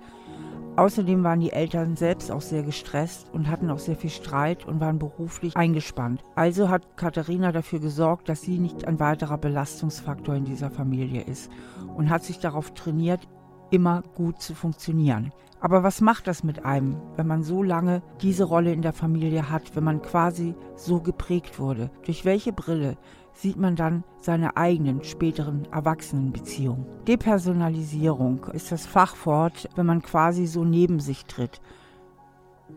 Außerdem 0.76 1.24
waren 1.24 1.40
die 1.40 1.54
Eltern 1.54 1.96
selbst 1.96 2.30
auch 2.30 2.42
sehr 2.42 2.64
gestresst 2.64 3.30
und 3.32 3.48
hatten 3.48 3.70
auch 3.70 3.80
sehr 3.80 3.96
viel 3.96 4.10
Streit 4.10 4.66
und 4.66 4.82
waren 4.82 5.00
beruflich 5.00 5.56
eingespannt. 5.56 6.22
Also 6.36 6.68
hat 6.68 6.98
Katharina 6.98 7.54
dafür 7.54 7.80
gesorgt, 7.80 8.28
dass 8.28 8.42
sie 8.42 8.60
nicht 8.60 8.86
ein 8.86 9.00
weiterer 9.00 9.38
Belastungsfaktor 9.38 10.36
in 10.36 10.44
dieser 10.44 10.72
Familie 10.72 11.22
ist 11.22 11.50
und 11.96 12.10
hat 12.10 12.26
sich 12.26 12.40
darauf 12.40 12.74
trainiert, 12.74 13.30
immer 13.74 14.04
gut 14.16 14.40
zu 14.40 14.54
funktionieren. 14.54 15.34
Aber 15.60 15.82
was 15.82 16.00
macht 16.00 16.28
das 16.28 16.44
mit 16.44 16.64
einem, 16.66 16.98
wenn 17.16 17.26
man 17.26 17.42
so 17.42 17.64
lange 17.64 18.04
diese 18.22 18.44
Rolle 18.44 18.72
in 18.72 18.82
der 18.82 18.94
Familie 18.94 19.50
hat, 19.50 19.76
wenn 19.76 19.84
man 19.84 20.02
quasi 20.02 20.54
so 20.76 21.00
geprägt 21.00 21.58
wurde? 21.58 21.90
Durch 22.06 22.24
welche 22.24 22.54
Brille 22.54 22.98
sieht 23.34 23.58
man 23.58 23.76
dann 23.76 24.04
seine 24.20 24.58
eigenen 24.58 25.04
späteren 25.04 25.66
Erwachsenenbeziehungen. 25.72 26.86
Depersonalisierung 27.08 28.46
ist 28.54 28.72
das 28.72 28.86
Fachwort, 28.86 29.70
wenn 29.76 29.88
man 29.88 30.04
quasi 30.04 30.46
so 30.46 30.64
neben 30.64 31.00
sich 31.00 31.26
tritt. 31.26 31.60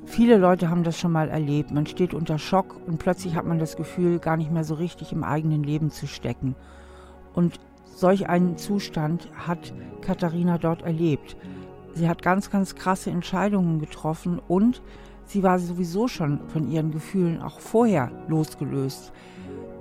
Viele 0.05 0.38
Leute 0.38 0.70
haben 0.70 0.84
das 0.84 0.99
schon 0.99 1.12
mal 1.12 1.28
erlebt. 1.28 1.72
Man 1.72 1.86
steht 1.86 2.14
unter 2.14 2.38
Schock 2.38 2.80
und 2.86 2.99
plötzlich 2.99 3.34
hat 3.34 3.44
man 3.44 3.59
das 3.59 3.76
Gefühl, 3.76 4.18
gar 4.18 4.36
nicht 4.36 4.51
mehr 4.51 4.64
so 4.64 4.74
richtig 4.74 5.12
im 5.12 5.24
eigenen 5.24 5.62
Leben 5.62 5.90
zu 5.90 6.07
stecken. 6.07 6.55
Und 7.34 7.61
solch 7.97 8.28
einen 8.28 8.59
Zustand 8.59 9.28
hat 9.34 9.72
Katharina 10.03 10.59
dort 10.59 10.82
erlebt. 10.82 11.36
Sie 11.94 12.09
hat 12.09 12.22
ganz, 12.22 12.51
ganz 12.51 12.74
krasse 12.74 13.11
Entscheidungen 13.11 13.80
getroffen 13.80 14.38
und 14.38 14.82
sie 15.24 15.42
war 15.42 15.59
sowieso 15.59 16.07
schon 16.07 16.47
von 16.49 16.70
ihren 16.70 16.92
Gefühlen 16.92 17.40
auch 17.40 17.59
vorher 17.59 18.12
losgelöst. 18.28 19.12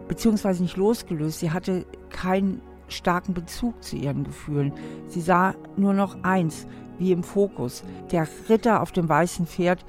Beziehungsweise 0.08 0.64
nicht 0.64 0.78
losgelöst, 0.78 1.40
sie 1.40 1.52
hatte 1.52 1.86
keinen 2.10 2.62
starken 2.88 3.34
Bezug 3.34 3.84
zu 3.84 3.98
ihren 3.98 4.24
Gefühlen. 4.24 4.72
Sie 5.08 5.22
sah 5.22 5.54
nur 5.76 5.94
noch 5.94 6.24
eins, 6.24 6.68
wie 6.98 7.12
im 7.12 7.24
Fokus, 7.24 7.84
der 8.12 8.28
Ritter 8.48 8.82
auf 8.82 8.94
dem 8.94 9.10
weißen 9.10 9.46
Pferd, 9.46 9.86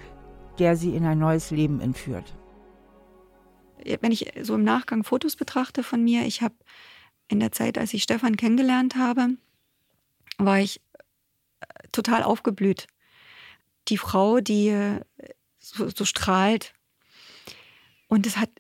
der 0.58 0.74
sie 0.74 0.96
in 0.96 1.04
ein 1.04 1.20
neues 1.20 1.52
Leben 1.52 1.80
entführt. 1.80 2.34
Wenn 4.00 4.10
ich 4.10 4.32
so 4.42 4.56
im 4.56 4.64
Nachgang 4.64 5.04
Fotos 5.04 5.36
betrachte 5.36 5.84
von 5.84 6.02
mir, 6.02 6.26
ich 6.26 6.42
habe 6.42 6.54
in 7.28 7.40
der 7.40 7.52
Zeit, 7.52 7.78
als 7.78 7.92
ich 7.94 8.02
Stefan 8.02 8.36
kennengelernt 8.36 8.96
habe, 8.96 9.36
war 10.38 10.60
ich 10.60 10.80
äh, 11.60 11.88
total 11.92 12.22
aufgeblüht. 12.22 12.86
Die 13.88 13.98
Frau, 13.98 14.40
die 14.40 14.68
äh, 14.68 15.00
so, 15.60 15.88
so 15.88 16.04
strahlt. 16.04 16.72
Und 18.08 18.26
es 18.26 18.36
hat 18.36 18.50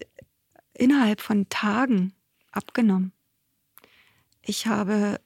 innerhalb 0.74 1.20
von 1.20 1.48
Tagen 1.48 2.12
abgenommen. 2.50 3.12
Ich 4.42 4.66
habe 4.66 5.20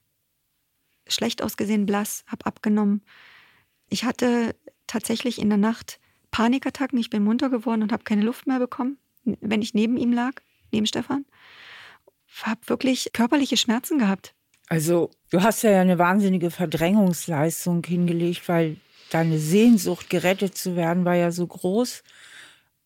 schlecht 1.07 1.43
ausgesehen, 1.43 1.87
blass, 1.87 2.25
habe 2.27 2.47
abgenommen. 2.47 3.03
Ich 3.89 4.05
hatte 4.05 4.55
tatsächlich 4.87 5.39
in 5.39 5.49
der 5.49 5.59
Nacht 5.59 6.01
Panikattacken. 6.31 6.99
Ich 6.99 7.11
bin 7.11 7.25
munter 7.25 7.51
geworden 7.51 7.83
und 7.83 7.93
habe 7.93 8.05
keine 8.05 8.23
Luft 8.23 8.47
mehr 8.47 8.59
bekommen, 8.59 8.99
wenn 9.25 9.63
ich 9.63 9.75
neben 9.75 9.97
ihm 9.97 10.13
lag, 10.13 10.35
neben 10.71 10.87
Stefan. 10.87 11.25
Habe 12.43 12.61
wirklich 12.67 13.11
körperliche 13.13 13.57
Schmerzen 13.57 13.99
gehabt. 13.99 14.35
Also, 14.69 15.11
du 15.31 15.43
hast 15.43 15.63
ja 15.63 15.81
eine 15.81 15.99
wahnsinnige 15.99 16.51
Verdrängungsleistung 16.51 17.85
hingelegt, 17.85 18.49
weil 18.49 18.77
deine 19.11 19.39
Sehnsucht, 19.39 20.09
gerettet 20.09 20.57
zu 20.57 20.77
werden, 20.77 21.05
war 21.05 21.17
ja 21.17 21.33
so 21.33 21.47
groß. 21.47 22.03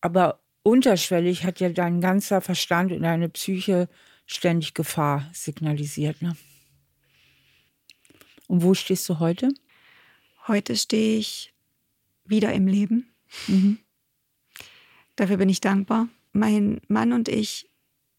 Aber 0.01 0.39
unterschwellig 0.63 1.43
hat 1.43 1.59
ja 1.59 1.69
dein 1.69 2.01
ganzer 2.01 2.41
Verstand 2.41 2.91
und 2.91 3.03
deine 3.03 3.29
Psyche 3.29 3.87
ständig 4.25 4.73
Gefahr 4.73 5.29
signalisiert. 5.33 6.21
Ne? 6.21 6.35
Und 8.47 8.63
wo 8.63 8.73
stehst 8.73 9.07
du 9.09 9.19
heute? 9.19 9.49
Heute 10.47 10.75
stehe 10.75 11.17
ich 11.19 11.53
wieder 12.25 12.53
im 12.53 12.67
Leben. 12.67 13.13
Mhm. 13.47 13.79
Dafür 15.15 15.37
bin 15.37 15.49
ich 15.49 15.61
dankbar. 15.61 16.07
Mein 16.33 16.81
Mann 16.87 17.13
und 17.13 17.29
ich, 17.29 17.69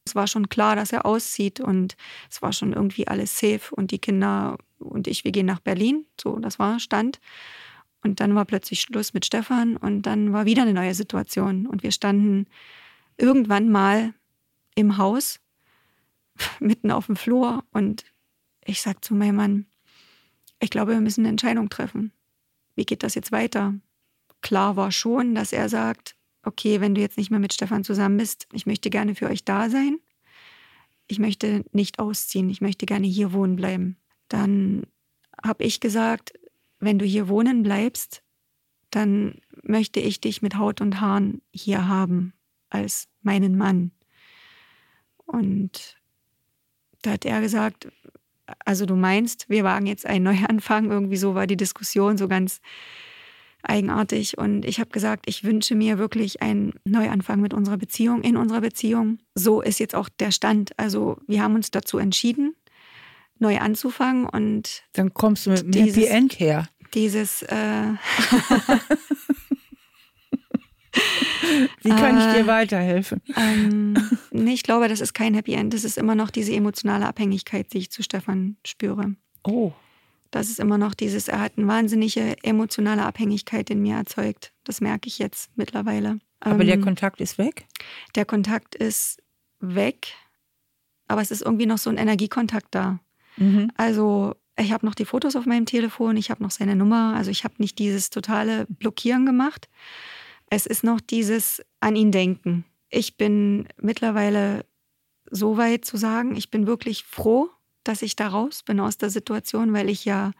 es 0.07 0.15
war 0.15 0.27
schon 0.27 0.49
klar, 0.49 0.77
dass 0.77 0.93
er 0.93 1.05
auszieht 1.05 1.61
und 1.61 1.97
es 2.31 2.41
war 2.41 2.53
schon 2.53 2.73
irgendwie 2.73 3.09
alles 3.09 3.39
safe 3.39 3.75
und 3.75 3.91
die 3.91 3.99
Kinder 3.99 4.57
und 4.79 5.09
ich, 5.09 5.25
wir 5.25 5.33
gehen 5.33 5.47
nach 5.47 5.61
Berlin. 5.61 6.07
So, 6.21 6.39
das 6.39 6.59
war 6.59 6.79
Stand. 6.79 7.21
Und 8.03 8.21
dann 8.21 8.35
war 8.35 8.45
plötzlich 8.45 8.81
Schluss 8.81 9.15
mit 9.15 9.27
Stefan 9.27 9.77
und 9.77 10.03
dann 10.03 10.33
war 10.33 10.47
wieder 10.47 10.63
eine 10.63 10.75
neue 10.75 10.95
Situation. 10.95 11.67
Und 11.67 11.83
wir 11.83 11.91
standen 11.91 12.47
irgendwann 13.17 13.69
mal 13.69 14.15
im 14.77 14.97
Haus, 14.97 15.41
mitten 16.61 16.93
auf 16.93 17.07
dem 17.07 17.17
Flur. 17.17 17.65
Und 17.73 18.05
ich 18.65 18.81
sagte 18.81 19.01
zu 19.01 19.15
meinem 19.15 19.37
Mann, 19.37 19.67
ich 20.61 20.71
glaube, 20.71 20.93
wir 20.93 21.01
müssen 21.01 21.23
eine 21.23 21.31
Entscheidung 21.31 21.69
treffen. 21.69 22.13
Wie 22.77 22.85
geht 22.85 23.03
das 23.03 23.15
jetzt 23.15 23.33
weiter? 23.33 23.75
Klar 24.41 24.77
war 24.77 24.93
schon, 24.93 25.35
dass 25.35 25.53
er 25.53 25.69
sagt, 25.69 26.16
okay, 26.47 26.81
wenn 26.81 26.95
du 26.95 27.01
jetzt 27.01 27.19
nicht 27.19 27.31
mehr 27.31 27.41
mit 27.41 27.53
Stefan 27.53 27.85
zusammen 27.85 28.17
bist, 28.17 28.47
ich 28.53 28.67
möchte 28.67 28.89
gerne 28.89 29.15
für 29.15 29.29
euch 29.29 29.45
da 29.45 29.69
sein. 29.69 29.99
Ich 31.09 31.19
möchte 31.19 31.65
nicht 31.73 31.99
ausziehen, 31.99 32.49
ich 32.49 32.61
möchte 32.61 32.87
gerne 32.87 33.07
hier 33.07 33.33
wohnen 33.33 33.57
bleiben. 33.57 33.97
Dann 34.29 34.85
habe 35.45 35.65
ich 35.65 35.81
gesagt, 35.81 36.33
wenn 36.79 36.99
du 36.99 37.05
hier 37.05 37.29
wohnen 37.29 37.63
bleibst, 37.63 38.23
dann 38.91 39.41
möchte 39.63 40.01
ich 40.01 40.21
dich 40.21 40.43
mit 40.43 40.57
Haut 40.57 40.81
und 40.81 41.01
Haaren 41.01 41.43
hier 41.53 41.89
haben 41.89 42.33
als 42.71 43.09
meinen 43.23 43.57
Mann. 43.57 43.93
Und 45.27 45.97
da 47.03 47.13
hat 47.13 47.25
er 47.25 47.41
gesagt, 47.41 47.89
also 48.65 48.87
du 48.87 48.95
meinst, 48.95 49.49
wir 49.49 49.65
wagen 49.65 49.87
jetzt 49.87 50.07
einen 50.07 50.25
Neuanfang. 50.25 50.91
Irgendwie 50.91 51.17
so 51.17 51.35
war 51.35 51.47
die 51.47 51.57
Diskussion 51.57 52.17
so 52.17 52.29
ganz 52.29 52.61
eigenartig. 53.69 54.39
Und 54.39 54.64
ich 54.64 54.81
habe 54.81 54.91
gesagt, 54.91 55.27
ich 55.29 55.45
wünsche 55.45 55.75
mir 55.75 55.99
wirklich 55.99 56.43
einen 56.43 56.75
Neuanfang 56.85 57.41
mit 57.41 57.55
unserer 57.55 57.77
Beziehung, 57.77 58.23
in 58.23 58.37
unserer 58.37 58.61
Beziehung. 58.61 59.19
So 59.35 59.61
ist 59.61 59.81
jetzt 59.81 59.95
auch 59.95 60.09
der 60.09 60.31
Stand. 60.31 60.79
Also 60.79 61.19
wir 61.27 61.43
haben 61.43 61.55
uns 61.55 61.71
dazu 61.71 61.99
entschieden, 61.99 62.55
neu 63.39 63.59
anzufangen 63.59 64.27
und 64.27 64.83
dann 64.93 65.12
kommst 65.12 65.47
du 65.47 65.51
mit 65.51 65.62
einem 65.62 65.87
Happy 65.87 66.05
End 66.07 66.39
her. 66.39 66.69
Dieses 66.95 67.43
äh 67.43 67.93
Wie 71.83 71.91
kann 71.91 72.19
ich 72.19 72.35
dir 72.35 72.45
äh, 72.45 72.47
weiterhelfen? 72.47 73.21
Ähm, 73.37 73.97
nee, 74.31 74.55
ich 74.55 74.62
glaube, 74.62 74.89
das 74.89 75.01
ist 75.01 75.12
kein 75.14 75.35
Happy 75.35 75.53
End. 75.53 75.75
Das 75.75 75.85
ist 75.85 75.99
immer 75.99 76.14
noch 76.14 76.31
diese 76.31 76.53
emotionale 76.53 77.07
Abhängigkeit, 77.07 77.73
die 77.73 77.79
ich 77.79 77.91
zu 77.91 78.03
Stefan 78.03 78.57
spüre. 78.64 79.14
Oh. 79.45 79.73
Das 80.37 80.51
ist 80.51 80.61
immer 80.61 80.76
noch 80.76 80.93
dieses, 80.93 81.28
er 81.28 81.41
hat 81.41 81.57
eine 81.57 81.66
wahnsinnige 81.66 82.37
emotionale 82.43 83.07
Abhängigkeit 83.07 83.70
in 83.70 83.80
mir 83.80 83.97
erzeugt. 83.97 84.53
Das 84.64 84.82
merke 84.82 85.09
ich 85.09 85.18
jetzt 85.18 85.51
mittlerweile. 85.57 86.18
Aber 86.41 86.61
ähm, 86.61 86.66
der 86.66 86.78
Kontakt 86.78 87.22
ist 87.22 87.39
weg? 87.39 87.66
Der 88.16 88.26
Kontakt 88.26 88.74
ist 88.74 89.22
weg, 89.61 90.09
aber 91.09 91.22
es 91.22 91.30
ist 91.30 91.41
irgendwie 91.41 91.64
noch 91.64 91.78
so 91.78 91.89
ein 91.89 91.97
Energiekontakt 91.97 92.74
da. 92.74 93.01
Mhm. 93.39 93.70
Also 93.78 94.34
ich 94.59 94.72
habe 94.72 94.84
noch 94.84 94.95
die 94.95 95.07
Fotos 95.07 95.37
auf 95.37 95.47
meinem 95.47 95.64
Telefon, 95.64 96.18
ich 96.18 96.30
habe 96.30 96.43
noch 96.43 96.51
seine 96.51 96.76
Nummer, 96.76 97.14
also 97.16 97.30
ich 97.30 97.43
habe 97.45 97.55
nicht 97.57 97.78
dieses 97.78 98.11
totale 98.11 98.66
Blockieren 98.68 99.24
gemacht. 99.24 99.70
Es 100.51 100.66
ist 100.66 100.84
noch 100.84 101.01
dieses 101.01 101.62
an 101.80 101.97
ihn 101.97 102.12
denken. 102.12 102.66
Ich 102.91 103.16
bin 103.16 103.68
mittlerweile 103.80 104.66
so 105.30 105.57
weit 105.57 105.87
zu 105.87 105.97
sagen, 105.97 106.37
ich 106.37 106.51
bin 106.51 106.66
wirklich 106.66 107.05
froh, 107.05 107.49
dass 107.89 108.03
ich 108.03 108.16
da 108.16 108.28
raus 108.28 108.62
bin 108.62 108.80
aus 108.80 108.99
der 108.99 109.11
Situation, 109.11 109.72
weil 109.72 109.89
ich 109.89 110.05
ja 110.05 110.32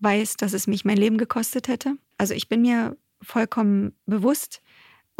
weiß, 0.00 0.36
dass 0.36 0.52
es 0.52 0.66
mich 0.66 0.84
mein 0.84 0.96
Leben 0.96 1.18
gekostet 1.18 1.68
hätte. 1.68 1.96
Also 2.18 2.34
ich 2.34 2.48
bin 2.48 2.62
mir 2.62 2.96
vollkommen 3.22 3.92
bewusst, 4.06 4.62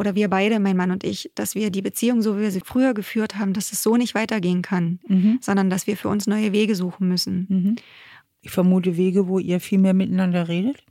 oder 0.01 0.15
wir 0.15 0.31
beide, 0.31 0.61
mein 0.61 0.79
Mann 0.79 0.93
und 0.93 1.05
ich, 1.05 1.31
dass 1.35 1.55
wir 1.55 1.71
die 1.71 1.83
Beziehung, 1.83 2.23
so 2.23 2.39
wie 2.39 2.41
wir 2.41 2.51
sie 2.51 2.63
früher 2.65 2.95
geführt 2.95 3.37
haben, 3.37 3.53
dass 3.53 3.71
es 3.71 3.83
so 3.83 3.99
nicht 3.99 4.15
weitergehen 4.15 4.63
kann, 4.63 4.99
mhm. 5.07 5.39
sondern 5.43 5.69
dass 5.69 5.87
wir 5.87 5.95
für 5.99 6.09
uns 6.09 6.27
neue 6.27 6.53
Wege 6.53 6.75
suchen 6.75 7.07
müssen. 7.07 7.47
Mhm. 7.51 7.77
Ich 8.41 8.51
vermute 8.51 8.97
Wege, 8.97 9.29
wo 9.29 9.39
ihr 9.39 9.61
viel 9.61 9.79
mehr 9.79 9.93
miteinander 9.93 10.49
redet? 10.49 10.83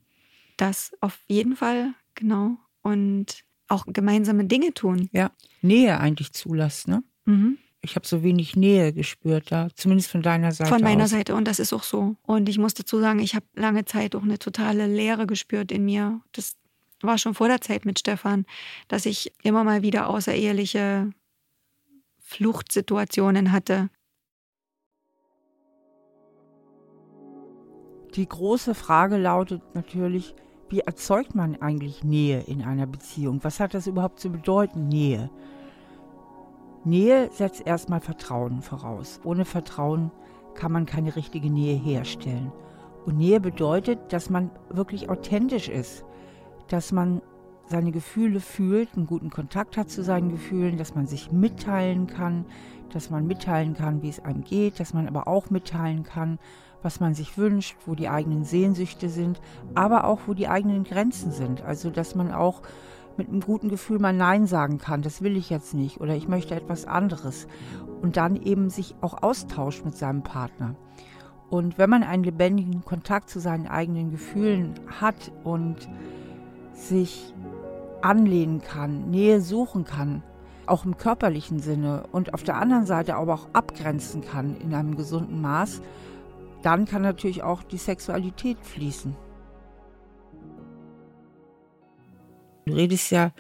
Das 0.57 0.95
auf 1.01 1.18
jeden 1.28 1.55
Fall, 1.55 1.95
genau. 2.14 2.57
Und 2.84 3.43
auch 3.68 3.86
gemeinsame 3.88 4.45
Dinge 4.45 4.76
tun. 4.76 5.10
Ja, 5.12 5.32
Nähe 5.64 5.99
eigentlich 5.99 6.32
zulassen, 6.34 6.91
ne? 6.91 7.03
Mhm. 7.26 7.57
Ich 7.82 7.96
habe 7.96 8.06
so 8.06 8.24
wenig 8.24 8.56
Nähe 8.56 8.92
gespürt 8.92 9.52
da, 9.52 9.70
zumindest 9.74 10.12
von 10.12 10.22
deiner 10.22 10.52
Seite. 10.52 10.70
Von 10.70 10.82
meiner 10.82 11.06
aus. 11.06 11.12
Seite 11.12 11.34
und 11.36 11.46
das 11.46 11.60
ist 11.60 11.72
auch 11.72 11.84
so. 11.84 12.16
Und 12.24 12.50
ich 12.50 12.58
muss 12.58 12.74
dazu 12.74 13.00
sagen, 13.00 13.20
ich 13.20 13.36
habe 13.36 13.46
lange 13.56 13.86
Zeit 13.86 14.16
auch 14.16 14.24
eine 14.24 14.38
totale 14.38 14.88
Leere 14.88 15.26
gespürt 15.26 15.72
in 15.72 15.86
mir. 15.86 16.20
Das 16.34 16.58
war 17.02 17.18
schon 17.18 17.34
vor 17.34 17.48
der 17.48 17.62
Zeit 17.62 17.86
mit 17.86 17.98
Stefan, 18.00 18.46
dass 18.90 19.06
ich 19.06 19.32
immer 19.44 19.64
mal 19.64 19.82
wieder 19.82 20.10
außereheliche 20.10 21.10
Fluchtsituationen 22.20 23.52
hatte. 23.54 23.90
Die 28.16 28.28
große 28.28 28.76
Frage 28.76 29.18
lautet 29.18 29.62
natürlich, 29.74 30.36
wie 30.70 30.82
erzeugt 30.82 31.36
man 31.36 31.56
eigentlich 31.62 32.04
Nähe 32.04 32.42
in 32.42 32.62
einer 32.62 32.86
Beziehung? 32.86 33.40
Was 33.44 33.60
hat 33.60 33.74
das 33.74 33.88
überhaupt 33.88 34.20
zu 34.20 34.30
bedeuten, 34.30 34.88
Nähe? 34.88 35.30
Nähe 36.86 37.30
setzt 37.32 37.66
erstmal 37.66 38.00
Vertrauen 38.00 38.62
voraus. 38.62 39.20
Ohne 39.24 39.46
Vertrauen 39.46 40.12
kann 40.56 40.72
man 40.72 40.86
keine 40.86 41.16
richtige 41.16 41.50
Nähe 41.50 41.78
herstellen. 41.78 42.52
Und 43.06 43.18
Nähe 43.18 43.40
bedeutet, 43.40 44.14
dass 44.14 44.30
man 44.30 44.50
wirklich 44.70 45.10
authentisch 45.10 45.70
ist, 45.70 46.06
dass 46.68 46.92
man 46.92 47.22
seine 47.68 47.92
Gefühle 47.92 48.40
fühlt, 48.40 48.96
einen 48.96 49.06
guten 49.06 49.30
Kontakt 49.30 49.78
hat 49.78 49.90
zu 49.90 50.04
seinen 50.04 50.30
Gefühlen, 50.30 50.78
dass 50.78 50.96
man 50.96 51.06
sich 51.06 51.32
mitteilen 51.32 52.08
kann, 52.08 52.46
dass 52.92 53.10
man 53.10 53.28
mitteilen 53.28 53.76
kann, 53.76 54.02
wie 54.02 54.10
es 54.10 54.24
einem 54.24 54.44
geht, 54.44 54.80
dass 54.80 54.94
man 54.94 55.08
aber 55.08 55.28
auch 55.28 55.50
mitteilen 55.50 56.04
kann, 56.04 56.40
was 56.82 57.00
man 57.00 57.14
sich 57.14 57.38
wünscht, 57.38 57.76
wo 57.86 57.94
die 57.94 58.10
eigenen 58.10 58.44
Sehnsüchte 58.44 59.10
sind, 59.10 59.40
aber 59.76 60.06
auch 60.06 60.22
wo 60.28 60.34
die 60.34 60.48
eigenen 60.48 60.84
Grenzen 60.84 61.32
sind. 61.32 61.62
Also 61.62 61.90
dass 61.90 62.16
man 62.16 62.32
auch 62.32 62.62
mit 63.20 63.28
einem 63.28 63.42
guten 63.42 63.70
Gefühl 63.70 64.00
mal 64.00 64.14
Nein 64.14 64.48
sagen 64.48 64.80
kann, 64.80 65.04
das 65.04 65.22
will 65.22 65.38
ich 65.38 65.50
jetzt 65.52 65.76
nicht 65.76 66.02
oder 66.02 66.16
ich 66.16 66.28
möchte 66.28 66.56
etwas 66.56 66.86
anderes. 66.86 67.48
Und 68.02 68.18
dann 68.18 68.36
eben 68.38 68.70
sich 68.70 68.96
auch 69.02 69.22
austauscht 69.22 69.86
mit 69.86 69.96
seinem 69.96 70.24
Partner. 70.24 70.76
Und 71.50 71.78
wenn 71.78 71.90
man 71.90 72.04
einen 72.04 72.24
lebendigen 72.24 72.86
Kontakt 72.86 73.30
zu 73.30 73.40
seinen 73.40 73.68
eigenen 73.68 74.10
Gefühlen 74.10 74.80
hat 75.00 75.32
und 75.44 75.90
sich 76.74 77.34
anlehnen 78.02 78.62
kann, 78.62 79.10
Nähe 79.10 79.42
suchen 79.42 79.84
kann, 79.84 80.24
auch 80.66 80.86
im 80.86 80.96
körperlichen 80.96 81.60
Sinne 81.60 82.04
und 82.12 82.34
auf 82.34 82.44
der 82.44 82.56
anderen 82.56 82.86
Seite 82.86 83.16
aber 83.16 83.34
auch 83.34 83.48
abgrenzen 83.52 84.22
kann 84.22 84.56
in 84.62 84.74
einem 84.74 84.96
gesunden 84.96 85.42
Maß, 85.42 85.82
dann 86.62 86.86
kann 86.86 87.02
natürlich 87.02 87.44
auch 87.44 87.64
die 87.64 87.78
Sexualität 87.78 88.60
fließen. 88.62 89.16
Du 92.70 92.76
redest 92.76 93.12
ja 93.12 93.34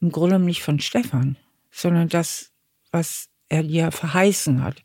im 0.00 0.12
Grunde 0.12 0.38
nicht 0.38 0.62
von 0.62 0.78
Stefan, 0.78 1.36
sondern 1.70 2.08
das, 2.08 2.52
was 2.92 3.28
er 3.48 3.62
dir 3.62 3.90
verheißen 3.92 4.62
hat. 4.62 4.82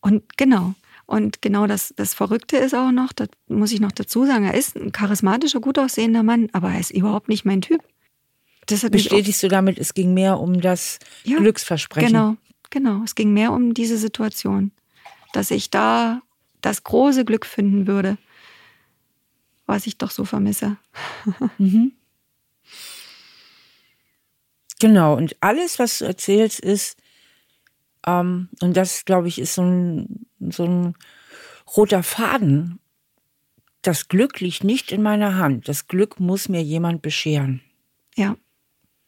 Und 0.00 0.36
genau. 0.36 0.74
Und 1.06 1.42
genau 1.42 1.66
das, 1.66 1.92
das 1.96 2.14
Verrückte 2.14 2.56
ist 2.56 2.74
auch 2.74 2.90
noch, 2.90 3.12
das 3.12 3.28
muss 3.46 3.72
ich 3.72 3.80
noch 3.80 3.92
dazu 3.92 4.24
sagen, 4.24 4.46
er 4.46 4.54
ist 4.54 4.76
ein 4.76 4.90
charismatischer, 4.90 5.60
gut 5.60 5.78
aussehender 5.78 6.22
Mann, 6.22 6.48
aber 6.52 6.70
er 6.70 6.80
ist 6.80 6.92
überhaupt 6.92 7.28
nicht 7.28 7.44
mein 7.44 7.60
Typ. 7.60 7.82
Das 8.66 8.82
hat 8.82 8.92
Bestätigst 8.92 9.42
du 9.42 9.48
damit, 9.48 9.78
es 9.78 9.92
ging 9.92 10.14
mehr 10.14 10.40
um 10.40 10.62
das 10.62 10.98
ja, 11.24 11.36
Glücksversprechen? 11.36 12.08
Genau, 12.08 12.36
genau. 12.70 13.02
Es 13.04 13.14
ging 13.14 13.34
mehr 13.34 13.52
um 13.52 13.74
diese 13.74 13.98
Situation, 13.98 14.72
dass 15.34 15.50
ich 15.50 15.68
da 15.68 16.22
das 16.62 16.84
große 16.84 17.26
Glück 17.26 17.44
finden 17.44 17.86
würde, 17.86 18.16
was 19.66 19.86
ich 19.86 19.98
doch 19.98 20.10
so 20.10 20.24
vermisse. 20.24 20.78
Mhm. 21.58 21.92
Genau, 24.84 25.16
und 25.16 25.34
alles, 25.40 25.78
was 25.78 26.00
du 26.00 26.04
erzählst, 26.04 26.60
ist, 26.60 26.98
ähm, 28.06 28.50
und 28.60 28.76
das, 28.76 29.06
glaube 29.06 29.28
ich, 29.28 29.38
ist 29.38 29.54
so 29.54 29.62
ein, 29.62 30.26
so 30.50 30.66
ein 30.66 30.94
roter 31.74 32.02
Faden. 32.02 32.78
Das 33.80 34.08
Glück 34.08 34.40
liegt 34.40 34.62
nicht 34.62 34.92
in 34.92 35.02
meiner 35.02 35.38
Hand. 35.38 35.68
Das 35.68 35.86
Glück 35.88 36.20
muss 36.20 36.50
mir 36.50 36.62
jemand 36.62 37.00
bescheren. 37.00 37.62
Ja. 38.14 38.36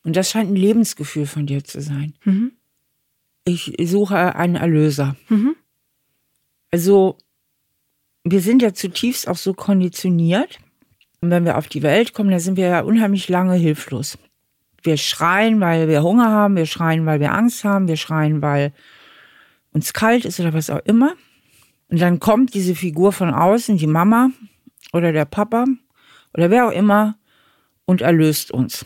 Und 0.02 0.16
das 0.16 0.30
scheint 0.30 0.50
ein 0.50 0.56
Lebensgefühl 0.56 1.26
von 1.26 1.44
dir 1.44 1.62
zu 1.62 1.82
sein. 1.82 2.14
Mhm. 2.24 2.52
Ich 3.44 3.74
suche 3.78 4.34
einen 4.34 4.56
Erlöser. 4.56 5.14
Mhm. 5.28 5.56
Also, 6.70 7.18
wir 8.24 8.40
sind 8.40 8.62
ja 8.62 8.72
zutiefst 8.72 9.28
auch 9.28 9.36
so 9.36 9.52
konditioniert. 9.52 10.58
Und 11.20 11.30
wenn 11.30 11.44
wir 11.44 11.58
auf 11.58 11.68
die 11.68 11.82
Welt 11.82 12.14
kommen, 12.14 12.30
dann 12.30 12.40
sind 12.40 12.56
wir 12.56 12.66
ja 12.68 12.80
unheimlich 12.80 13.28
lange 13.28 13.56
hilflos. 13.56 14.16
Wir 14.82 14.96
schreien, 14.96 15.60
weil 15.60 15.88
wir 15.88 16.02
Hunger 16.02 16.30
haben, 16.30 16.56
wir 16.56 16.66
schreien, 16.66 17.06
weil 17.06 17.20
wir 17.20 17.32
Angst 17.32 17.64
haben, 17.64 17.88
wir 17.88 17.96
schreien, 17.96 18.42
weil 18.42 18.72
uns 19.72 19.92
kalt 19.92 20.24
ist 20.24 20.40
oder 20.40 20.52
was 20.54 20.70
auch 20.70 20.84
immer. 20.84 21.14
Und 21.88 22.00
dann 22.00 22.20
kommt 22.20 22.54
diese 22.54 22.74
Figur 22.74 23.12
von 23.12 23.32
außen, 23.32 23.76
die 23.76 23.86
Mama 23.86 24.30
oder 24.92 25.12
der 25.12 25.24
Papa 25.24 25.66
oder 26.34 26.50
wer 26.50 26.68
auch 26.68 26.72
immer 26.72 27.16
und 27.84 28.02
erlöst 28.02 28.50
uns. 28.50 28.84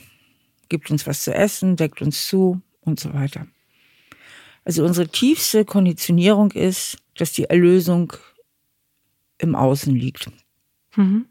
Gibt 0.68 0.91
uns 0.91 1.07
was 1.07 1.24
zu 1.24 1.34
essen, 1.34 1.76
deckt 1.76 2.03
uns 2.03 2.26
zu 2.26 2.61
und 2.80 3.01
so 3.01 3.12
weiter. 3.14 3.47
Also 4.64 4.84
unsere 4.84 5.09
tiefste 5.09 5.64
Konditionierung 5.64 6.53
ist, 6.53 6.99
dass 7.16 7.32
die 7.32 7.45
Erlösung 7.45 8.12
im 9.38 9.55
Außen 9.55 9.95
liegt. 9.95 10.30
Mhm. 10.97 11.26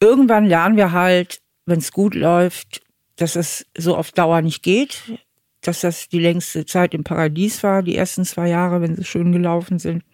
Irgendwann 0.00 0.46
lernen 0.46 0.76
wir 0.76 0.92
halt, 0.92 1.40
wenn 1.66 1.78
es 1.78 1.92
gut 1.92 2.14
läuft, 2.14 2.83
dass 3.16 3.36
es 3.36 3.66
so 3.76 3.96
auf 3.96 4.12
Dauer 4.12 4.42
nicht 4.42 4.62
geht, 4.62 5.18
dass 5.60 5.80
das 5.80 6.08
die 6.08 6.18
längste 6.18 6.66
Zeit 6.66 6.94
im 6.94 7.04
Paradies 7.04 7.62
war, 7.62 7.82
die 7.82 7.96
ersten 7.96 8.24
zwei 8.24 8.48
Jahre, 8.48 8.80
wenn 8.80 8.96
sie 8.96 9.04
schön 9.04 9.32
gelaufen 9.32 9.78
sind. 9.78 10.04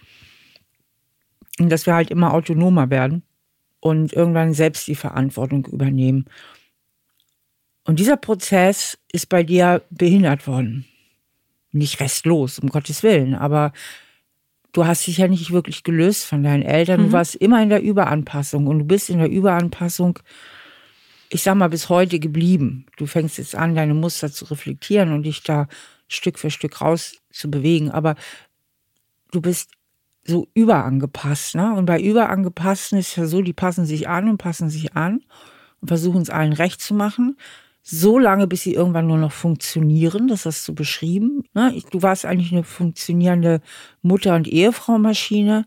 Und 1.59 1.70
dass 1.70 1.86
wir 1.86 1.94
halt 1.94 2.11
immer 2.11 2.32
autonomer 2.32 2.90
werden 2.90 3.22
und 3.80 4.12
irgendwann 4.12 4.55
selbst 4.55 4.86
die 4.86 4.94
Verantwortung 4.94 5.66
übernehmen. 5.66 6.26
Und 7.84 7.98
dieser 7.98 8.16
Prozess 8.16 8.98
ist 9.11 9.28
bei 9.28 9.42
dir 9.42 9.82
behindert 9.90 10.46
worden. 10.46 10.84
Nicht 11.72 12.01
restlos, 12.01 12.59
um 12.59 12.68
Gottes 12.68 13.03
Willen, 13.03 13.34
aber 13.34 13.72
du 14.72 14.86
hast 14.86 15.07
dich 15.07 15.18
ja 15.18 15.28
nicht 15.28 15.51
wirklich 15.51 15.82
gelöst 15.82 16.24
von 16.24 16.42
deinen 16.42 16.62
Eltern. 16.62 17.01
Mhm. 17.01 17.07
Du 17.07 17.12
warst 17.12 17.34
immer 17.34 17.62
in 17.62 17.68
der 17.68 17.82
Überanpassung 17.82 18.66
und 18.66 18.80
du 18.80 18.84
bist 18.84 19.11
in 19.11 19.18
der 19.18 19.30
Überanpassung, 19.30 20.18
ich 21.30 21.42
sag 21.42 21.54
mal, 21.54 21.68
bis 21.68 21.88
heute 21.88 22.18
geblieben. 22.18 22.86
Du 22.96 23.06
fängst 23.06 23.38
jetzt 23.38 23.54
an, 23.54 23.74
deine 23.74 23.94
Muster 23.94 24.30
zu 24.30 24.44
reflektieren 24.46 25.12
und 25.12 25.22
dich 25.22 25.42
da 25.42 25.68
Stück 26.08 26.38
für 26.38 26.50
Stück 26.50 26.80
raus 26.80 27.16
zu 27.30 27.50
bewegen. 27.50 27.90
Aber 27.90 28.16
du 29.30 29.40
bist 29.40 29.70
so 30.24 30.48
überangepasst. 30.54 31.54
Ne? 31.54 31.72
Und 31.74 31.86
bei 31.86 32.00
Überangepassten 32.00 32.98
ist 32.98 33.16
ja 33.16 33.26
so, 33.26 33.42
die 33.42 33.52
passen 33.52 33.86
sich 33.86 34.08
an 34.08 34.28
und 34.28 34.38
passen 34.38 34.68
sich 34.68 34.94
an 34.96 35.22
und 35.80 35.88
versuchen 35.88 36.20
es 36.20 36.30
allen 36.30 36.52
recht 36.52 36.80
zu 36.80 36.94
machen 36.94 37.36
so 37.82 38.18
lange, 38.18 38.46
bis 38.46 38.62
sie 38.62 38.74
irgendwann 38.74 39.06
nur 39.06 39.18
noch 39.18 39.32
funktionieren. 39.32 40.28
Das 40.28 40.46
hast 40.46 40.66
du 40.68 40.74
beschrieben. 40.74 41.44
Ne? 41.54 41.80
Du 41.90 42.02
warst 42.02 42.24
eigentlich 42.24 42.52
eine 42.52 42.64
funktionierende 42.64 43.60
Mutter- 44.02 44.36
und 44.36 44.46
Ehefrau-Maschine, 44.46 45.66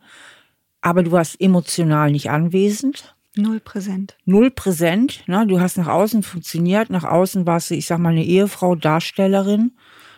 aber 0.82 1.04
du 1.04 1.12
warst 1.12 1.40
emotional 1.42 2.12
nicht 2.12 2.30
anwesend. 2.30 3.16
Null 3.36 3.60
präsent. 3.60 4.16
Null 4.26 4.52
präsent. 4.52 5.24
Ne? 5.28 5.48
Du 5.48 5.60
hast 5.60 5.78
nach 5.78 5.88
außen 5.88 6.22
funktioniert. 6.24 6.90
Nach 6.90 7.04
außen 7.04 7.46
warst 7.48 7.72
du, 7.72 7.76
ich 7.76 7.88
sag 7.88 8.00
mal, 8.00 8.10
eine 8.10 8.24
Ehefrau, 8.24 8.76
Darstellerin. 8.76 9.72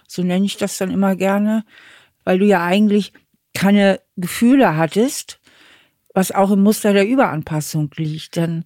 So 0.07 0.21
nenne 0.21 0.45
ich 0.45 0.57
das 0.57 0.77
dann 0.77 0.91
immer 0.91 1.15
gerne. 1.15 1.63
Weil 2.23 2.39
du 2.39 2.45
ja 2.45 2.63
eigentlich 2.63 3.13
keine 3.53 4.01
Gefühle 4.17 4.75
hattest, 4.75 5.39
was 6.13 6.31
auch 6.31 6.51
im 6.51 6.63
Muster 6.63 6.91
der 6.91 7.07
Überanpassung 7.07 7.89
liegt. 7.95 8.35
Denn 8.35 8.65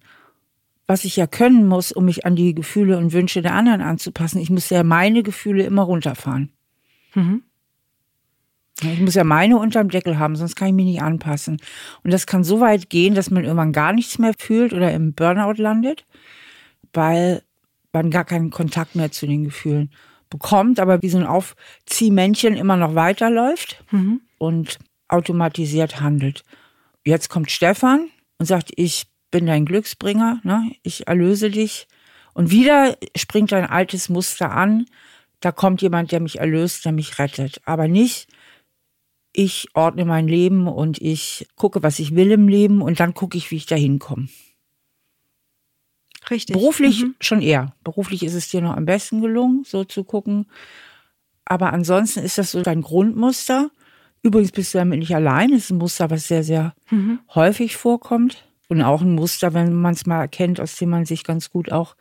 was 0.86 1.04
ich 1.04 1.14
ja 1.14 1.28
können 1.28 1.68
muss, 1.68 1.92
um 1.92 2.04
mich 2.04 2.26
an 2.26 2.34
die 2.34 2.52
Gefühle 2.52 2.98
und 2.98 3.12
Wünsche 3.12 3.42
der 3.42 3.54
anderen 3.54 3.82
anzupassen. 3.82 4.40
Ich 4.40 4.50
muss 4.50 4.68
ja 4.70 4.82
meine 4.82 5.22
Gefühle 5.22 5.62
immer 5.62 5.82
runterfahren. 5.82 6.50
Mhm. 7.14 7.44
Ich 8.82 9.00
muss 9.00 9.14
ja 9.14 9.24
meine 9.24 9.58
unterm 9.58 9.90
Deckel 9.90 10.18
haben, 10.18 10.36
sonst 10.36 10.56
kann 10.56 10.68
ich 10.68 10.74
mich 10.74 10.86
nicht 10.86 11.02
anpassen. 11.02 11.58
Und 12.02 12.12
das 12.12 12.26
kann 12.26 12.44
so 12.44 12.60
weit 12.60 12.88
gehen, 12.88 13.14
dass 13.14 13.30
man 13.30 13.44
irgendwann 13.44 13.72
gar 13.72 13.92
nichts 13.92 14.18
mehr 14.18 14.32
fühlt 14.36 14.72
oder 14.72 14.92
im 14.92 15.12
Burnout 15.12 15.60
landet, 15.60 16.06
weil 16.92 17.42
man 17.92 18.10
gar 18.10 18.24
keinen 18.24 18.50
Kontakt 18.50 18.94
mehr 18.94 19.10
zu 19.12 19.26
den 19.26 19.44
Gefühlen 19.44 19.90
bekommt, 20.30 20.80
aber 20.80 21.02
wie 21.02 21.10
so 21.10 21.18
ein 21.18 21.26
Aufziehmännchen 21.26 22.56
immer 22.56 22.76
noch 22.76 22.94
weiterläuft 22.94 23.82
mhm. 23.90 24.20
und 24.38 24.78
automatisiert 25.08 26.00
handelt. 26.00 26.44
Jetzt 27.04 27.28
kommt 27.28 27.50
Stefan 27.50 28.08
und 28.38 28.46
sagt, 28.46 28.70
ich 28.76 29.06
bin 29.30 29.46
dein 29.46 29.64
Glücksbringer, 29.64 30.40
ne? 30.44 30.70
ich 30.82 31.08
erlöse 31.08 31.50
dich. 31.50 31.88
Und 32.32 32.50
wieder 32.50 32.96
springt 33.16 33.52
ein 33.52 33.66
altes 33.66 34.08
Muster 34.08 34.52
an. 34.52 34.86
Da 35.40 35.52
kommt 35.52 35.82
jemand, 35.82 36.12
der 36.12 36.20
mich 36.20 36.38
erlöst, 36.38 36.84
der 36.84 36.92
mich 36.92 37.18
rettet. 37.18 37.60
Aber 37.64 37.88
nicht, 37.88 38.28
ich 39.32 39.68
ordne 39.74 40.04
mein 40.04 40.28
Leben 40.28 40.66
und 40.66 41.00
ich 41.00 41.46
gucke, 41.56 41.82
was 41.82 41.98
ich 41.98 42.14
will 42.14 42.32
im 42.32 42.48
Leben 42.48 42.82
und 42.82 43.00
dann 43.00 43.14
gucke 43.14 43.38
ich, 43.38 43.50
wie 43.50 43.56
ich 43.56 43.66
da 43.66 43.76
hinkomme. 43.76 44.28
Richtig. 46.28 46.54
Beruflich 46.54 47.02
mhm. 47.02 47.14
schon 47.20 47.40
eher. 47.40 47.74
Beruflich 47.82 48.22
ist 48.22 48.34
es 48.34 48.48
dir 48.48 48.60
noch 48.60 48.76
am 48.76 48.84
besten 48.84 49.20
gelungen, 49.20 49.64
so 49.64 49.84
zu 49.84 50.04
gucken. 50.04 50.46
Aber 51.44 51.72
ansonsten 51.72 52.20
ist 52.20 52.38
das 52.38 52.52
so 52.52 52.62
dein 52.62 52.82
Grundmuster. 52.82 53.70
Übrigens 54.22 54.52
bist 54.52 54.74
du 54.74 54.78
damit 54.78 54.98
nicht 54.98 55.14
allein. 55.14 55.52
Es 55.52 55.64
ist 55.64 55.70
ein 55.70 55.78
Muster, 55.78 56.10
was 56.10 56.28
sehr, 56.28 56.44
sehr 56.44 56.74
mhm. 56.90 57.20
häufig 57.34 57.76
vorkommt. 57.76 58.46
Und 58.68 58.82
auch 58.82 59.00
ein 59.00 59.14
Muster, 59.14 59.54
wenn 59.54 59.72
man 59.72 59.94
es 59.94 60.06
mal 60.06 60.20
erkennt, 60.20 60.60
aus 60.60 60.76
dem 60.76 60.90
man 60.90 61.04
sich 61.04 61.24
ganz 61.24 61.50
gut 61.50 61.72
auch 61.72 61.96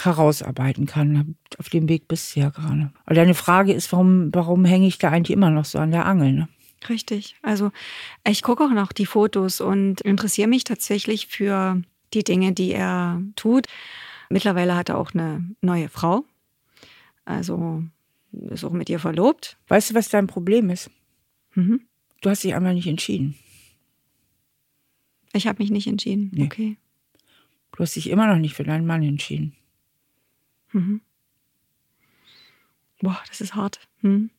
herausarbeiten 0.00 0.86
kann. 0.86 1.36
Auf 1.58 1.68
dem 1.68 1.88
Weg 1.88 2.08
bist 2.08 2.34
du 2.34 2.40
ja 2.40 2.50
gerade. 2.50 2.92
Aber 3.04 3.14
deine 3.14 3.34
Frage 3.34 3.72
ist, 3.72 3.92
warum, 3.92 4.34
warum 4.34 4.64
hänge 4.64 4.86
ich 4.86 4.98
da 4.98 5.10
eigentlich 5.10 5.36
immer 5.36 5.50
noch 5.50 5.64
so 5.64 5.78
an 5.78 5.90
der 5.90 6.06
Angel? 6.06 6.32
Ne? 6.32 6.48
Richtig. 6.88 7.36
Also 7.42 7.70
ich 8.26 8.42
gucke 8.42 8.64
auch 8.64 8.70
noch 8.70 8.92
die 8.92 9.06
Fotos 9.06 9.60
und 9.60 10.00
interessiere 10.00 10.48
mich 10.48 10.64
tatsächlich 10.64 11.26
für 11.26 11.80
die 12.14 12.24
Dinge, 12.24 12.52
die 12.52 12.72
er 12.72 13.22
tut. 13.36 13.66
Mittlerweile 14.28 14.76
hat 14.76 14.88
er 14.88 14.98
auch 14.98 15.12
eine 15.14 15.44
neue 15.60 15.88
Frau. 15.88 16.24
Also 17.24 17.84
ist 18.50 18.64
auch 18.64 18.72
mit 18.72 18.88
ihr 18.88 18.98
verlobt. 18.98 19.58
Weißt 19.68 19.90
du, 19.90 19.94
was 19.94 20.08
dein 20.08 20.26
Problem 20.26 20.70
ist? 20.70 20.90
Mhm. 21.54 21.82
Du 22.20 22.30
hast 22.30 22.44
dich 22.44 22.54
einmal 22.54 22.74
nicht 22.74 22.86
entschieden. 22.86 23.36
Ich 25.32 25.46
habe 25.46 25.62
mich 25.62 25.70
nicht 25.70 25.86
entschieden. 25.86 26.30
Nee. 26.32 26.44
Okay. 26.44 26.76
Du 27.72 27.82
hast 27.82 27.96
dich 27.96 28.10
immer 28.10 28.26
noch 28.26 28.38
nicht 28.38 28.54
für 28.54 28.64
deinen 28.64 28.86
Mann 28.86 29.02
entschieden. 29.02 29.54
Mhm. 30.72 31.00
Boah, 33.00 33.20
das 33.28 33.40
ist 33.40 33.54
hart. 33.54 33.80
Hm. 34.00 34.30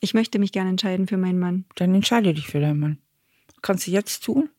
Ich 0.00 0.14
möchte 0.14 0.38
mich 0.38 0.52
gerne 0.52 0.70
entscheiden 0.70 1.06
für 1.06 1.16
meinen 1.16 1.38
Mann. 1.38 1.64
Dann 1.76 1.94
entscheide 1.94 2.34
dich 2.34 2.48
für 2.48 2.60
deinen 2.60 2.80
Mann. 2.80 2.98
Kannst 3.62 3.86
du 3.86 3.90
jetzt 3.90 4.24
tun. 4.24 4.50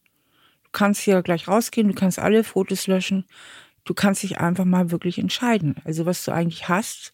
Du 0.63 0.69
kannst 0.71 1.01
hier 1.01 1.21
gleich 1.21 1.47
rausgehen, 1.47 1.89
du 1.89 1.93
kannst 1.93 2.17
alle 2.17 2.43
Fotos 2.43 2.87
löschen. 2.87 3.25
Du 3.83 3.93
kannst 3.93 4.23
dich 4.23 4.39
einfach 4.39 4.65
mal 4.65 4.91
wirklich 4.91 5.19
entscheiden. 5.19 5.75
Also 5.83 6.05
was 6.05 6.23
du 6.23 6.31
eigentlich 6.31 6.69
hast, 6.69 7.13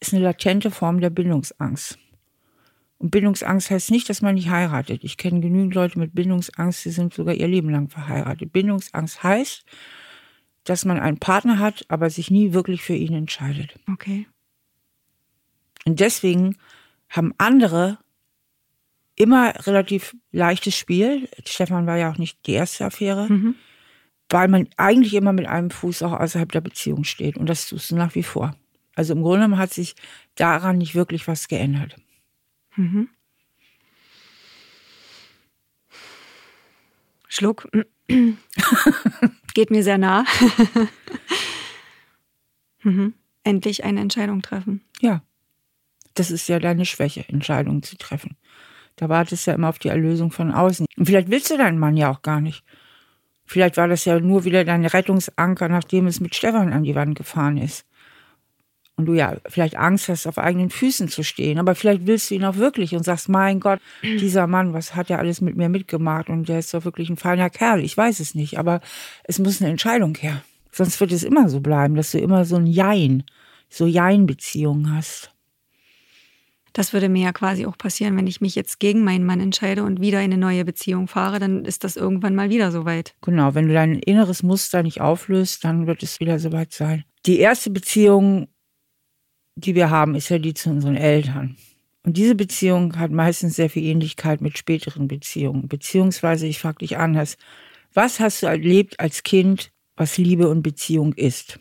ist 0.00 0.14
eine 0.14 0.22
latente 0.22 0.70
Form 0.70 1.00
der 1.00 1.10
Bindungsangst. 1.10 1.98
Und 2.98 3.10
Bindungsangst 3.10 3.70
heißt 3.70 3.90
nicht, 3.90 4.08
dass 4.08 4.22
man 4.22 4.36
nicht 4.36 4.48
heiratet. 4.48 5.02
Ich 5.02 5.16
kenne 5.16 5.40
genügend 5.40 5.74
Leute 5.74 5.98
mit 5.98 6.14
Bindungsangst, 6.14 6.84
die 6.84 6.90
sind 6.90 7.12
sogar 7.12 7.34
ihr 7.34 7.48
Leben 7.48 7.70
lang 7.70 7.88
verheiratet. 7.88 8.52
Bindungsangst 8.52 9.22
heißt, 9.22 9.64
dass 10.64 10.84
man 10.84 10.98
einen 10.98 11.18
Partner 11.18 11.58
hat, 11.58 11.84
aber 11.88 12.10
sich 12.10 12.30
nie 12.30 12.52
wirklich 12.52 12.82
für 12.82 12.94
ihn 12.94 13.14
entscheidet. 13.14 13.78
Okay. 13.90 14.26
Und 15.84 16.00
deswegen 16.00 16.56
haben 17.10 17.34
andere 17.38 17.98
immer 19.16 19.54
relativ 19.66 20.16
leichtes 20.32 20.76
Spiel. 20.76 21.28
Stefan 21.44 21.86
war 21.86 21.98
ja 21.98 22.10
auch 22.10 22.18
nicht 22.18 22.46
die 22.46 22.52
erste 22.52 22.84
Affäre. 22.84 23.28
Mhm. 23.28 23.54
weil 24.30 24.48
man 24.48 24.68
eigentlich 24.78 25.14
immer 25.14 25.34
mit 25.34 25.46
einem 25.46 25.70
Fuß 25.70 26.02
auch 26.02 26.12
außerhalb 26.12 26.50
der 26.50 26.62
Beziehung 26.62 27.04
steht. 27.04 27.36
Und 27.36 27.46
das 27.46 27.68
tust 27.68 27.90
du 27.90 27.94
nach 27.94 28.14
wie 28.14 28.22
vor. 28.22 28.56
Also 28.96 29.12
im 29.12 29.22
Grunde 29.22 29.44
genommen 29.44 29.58
hat 29.58 29.72
sich 29.72 29.94
daran 30.34 30.78
nicht 30.78 30.94
wirklich 30.94 31.28
was 31.28 31.46
geändert. 31.46 31.96
Mhm. 32.74 33.10
Schluck. 37.28 37.68
Geht 39.54 39.70
mir 39.70 39.82
sehr 39.82 39.98
nah. 39.98 40.24
mhm. 42.82 43.14
Endlich 43.44 43.84
eine 43.84 44.00
Entscheidung 44.00 44.42
treffen. 44.42 44.82
Ja. 45.00 45.22
Das 46.14 46.30
ist 46.30 46.48
ja 46.48 46.60
deine 46.60 46.84
Schwäche, 46.84 47.24
Entscheidungen 47.28 47.82
zu 47.82 47.96
treffen. 47.96 48.36
Da 48.96 49.08
wartest 49.08 49.46
du 49.46 49.50
ja 49.50 49.56
immer 49.56 49.68
auf 49.68 49.80
die 49.80 49.88
Erlösung 49.88 50.30
von 50.30 50.52
außen. 50.52 50.86
Und 50.96 51.06
vielleicht 51.06 51.30
willst 51.30 51.50
du 51.50 51.56
deinen 51.56 51.78
Mann 51.78 51.96
ja 51.96 52.10
auch 52.10 52.22
gar 52.22 52.40
nicht. 52.40 52.64
Vielleicht 53.46 53.76
war 53.76 53.88
das 53.88 54.04
ja 54.04 54.20
nur 54.20 54.44
wieder 54.44 54.64
dein 54.64 54.86
Rettungsanker, 54.86 55.68
nachdem 55.68 56.06
es 56.06 56.20
mit 56.20 56.34
Stefan 56.34 56.72
an 56.72 56.84
die 56.84 56.94
Wand 56.94 57.16
gefahren 57.16 57.56
ist. 57.56 57.84
Und 58.96 59.06
du 59.06 59.14
ja 59.14 59.36
vielleicht 59.46 59.76
Angst 59.76 60.08
hast, 60.08 60.26
auf 60.26 60.38
eigenen 60.38 60.70
Füßen 60.70 61.08
zu 61.08 61.24
stehen. 61.24 61.58
Aber 61.58 61.74
vielleicht 61.74 62.06
willst 62.06 62.30
du 62.30 62.36
ihn 62.36 62.44
auch 62.44 62.56
wirklich 62.56 62.94
und 62.94 63.04
sagst, 63.04 63.28
mein 63.28 63.58
Gott, 63.58 63.80
dieser 64.02 64.46
Mann, 64.46 64.72
was 64.72 64.94
hat 64.94 65.10
er 65.10 65.18
alles 65.18 65.40
mit 65.40 65.56
mir 65.56 65.68
mitgemacht? 65.68 66.28
Und 66.28 66.48
der 66.48 66.60
ist 66.60 66.72
doch 66.72 66.84
wirklich 66.84 67.10
ein 67.10 67.16
feiner 67.16 67.50
Kerl. 67.50 67.82
Ich 67.82 67.96
weiß 67.96 68.20
es 68.20 68.36
nicht. 68.36 68.58
Aber 68.58 68.80
es 69.24 69.40
muss 69.40 69.60
eine 69.60 69.70
Entscheidung 69.70 70.14
her. 70.14 70.42
Sonst 70.70 71.00
wird 71.00 71.12
es 71.12 71.24
immer 71.24 71.48
so 71.48 71.60
bleiben, 71.60 71.96
dass 71.96 72.12
du 72.12 72.18
immer 72.18 72.44
so 72.44 72.56
ein 72.56 72.66
Jein, 72.66 73.24
so 73.68 73.86
Jein-Beziehungen 73.86 74.94
hast. 74.94 75.34
Das 76.74 76.92
würde 76.92 77.08
mir 77.08 77.22
ja 77.22 77.32
quasi 77.32 77.66
auch 77.66 77.78
passieren, 77.78 78.16
wenn 78.16 78.26
ich 78.26 78.40
mich 78.40 78.56
jetzt 78.56 78.80
gegen 78.80 79.04
meinen 79.04 79.24
Mann 79.24 79.38
entscheide 79.38 79.84
und 79.84 80.00
wieder 80.00 80.18
in 80.18 80.32
eine 80.32 80.38
neue 80.38 80.64
Beziehung 80.64 81.06
fahre, 81.06 81.38
dann 81.38 81.64
ist 81.64 81.84
das 81.84 81.96
irgendwann 81.96 82.34
mal 82.34 82.50
wieder 82.50 82.72
soweit. 82.72 83.14
Genau, 83.22 83.54
wenn 83.54 83.68
du 83.68 83.74
dein 83.74 83.94
inneres 83.94 84.42
Muster 84.42 84.82
nicht 84.82 85.00
auflöst, 85.00 85.64
dann 85.64 85.86
wird 85.86 86.02
es 86.02 86.18
wieder 86.18 86.40
soweit 86.40 86.72
sein. 86.72 87.04
Die 87.26 87.38
erste 87.38 87.70
Beziehung, 87.70 88.48
die 89.56 89.74
wir 89.74 89.90
haben, 89.90 90.14
ist 90.14 90.28
ja 90.28 90.38
die 90.38 90.54
zu 90.54 90.70
unseren 90.70 90.96
Eltern. 90.96 91.56
Und 92.02 92.16
diese 92.16 92.34
Beziehung 92.34 92.98
hat 92.98 93.10
meistens 93.10 93.56
sehr 93.56 93.70
viel 93.70 93.84
Ähnlichkeit 93.84 94.40
mit 94.40 94.58
späteren 94.58 95.08
Beziehungen. 95.08 95.68
Beziehungsweise, 95.68 96.46
ich 96.46 96.58
frage 96.58 96.78
dich 96.78 96.98
anders, 96.98 97.38
was 97.94 98.20
hast 98.20 98.42
du 98.42 98.46
erlebt 98.46 99.00
als 99.00 99.22
Kind, 99.22 99.70
was 99.96 100.18
Liebe 100.18 100.48
und 100.48 100.62
Beziehung 100.62 101.14
ist? 101.14 101.60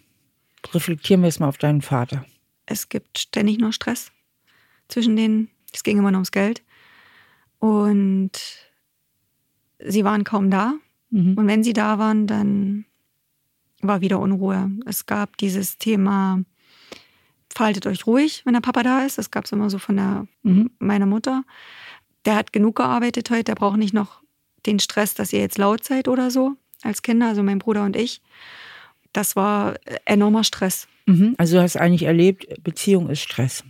Reflektieren 0.74 1.22
wir 1.22 1.30
es 1.30 1.40
mal 1.40 1.48
auf 1.48 1.58
deinen 1.58 1.82
Vater. 1.82 2.26
Es 2.66 2.90
gibt 2.90 3.20
ständig 3.20 3.60
nur 3.60 3.72
Stress 3.72 4.12
zwischen 4.88 5.16
denen. 5.16 5.50
Es 5.74 5.84
ging 5.84 5.98
immer 5.98 6.12
nur 6.12 6.20
ums 6.20 6.32
Geld. 6.32 6.64
Und 7.60 8.32
sie 9.80 10.04
waren 10.04 10.24
kaum 10.24 10.50
da. 10.50 10.74
Mhm. 11.10 11.36
Und 11.36 11.48
wenn 11.48 11.64
sie 11.64 11.74
da 11.74 12.00
waren, 12.00 12.28
dann 12.28 12.86
war 13.82 14.02
wieder 14.02 14.20
Unruhe. 14.20 14.72
Es 14.86 15.06
gab 15.06 15.38
dieses 15.38 15.78
Thema, 15.78 16.44
verhaltet 17.54 17.86
euch 17.88 18.08
ruhig, 18.08 18.42
wenn 18.46 18.54
der 18.54 18.62
Papa 18.62 18.84
da 18.84 19.06
ist. 19.06 19.18
Das 19.18 19.32
gab 19.32 19.46
es 19.46 19.52
immer 19.52 19.70
so 19.70 19.78
von 19.78 19.96
der, 19.96 20.28
mhm. 20.44 20.72
meiner 20.80 21.06
Mutter. 21.06 21.44
Der 22.26 22.36
hat 22.36 22.54
genug 22.54 22.76
gearbeitet 22.78 23.30
heute, 23.30 23.44
der 23.46 23.56
braucht 23.56 23.78
nicht 23.78 23.94
noch 23.94 24.22
den 24.66 24.80
Stress, 24.80 25.14
dass 25.14 25.34
ihr 25.34 25.40
jetzt 25.40 25.58
laut 25.58 25.84
seid 25.84 26.08
oder 26.08 26.32
so, 26.32 26.54
als 26.82 27.02
Kinder, 27.02 27.28
also 27.28 27.44
mein 27.44 27.60
Bruder 27.60 27.84
und 27.84 27.96
ich. 27.96 28.22
Das 29.12 29.36
war 29.36 29.76
enormer 30.06 30.44
Stress. 30.44 30.88
Mhm. 31.06 31.36
Also 31.38 31.58
du 31.58 31.64
hast 31.64 31.78
eigentlich 31.78 32.04
erlebt, 32.04 32.48
Beziehung 32.64 33.10
ist 33.10 33.22
Stress. 33.22 33.64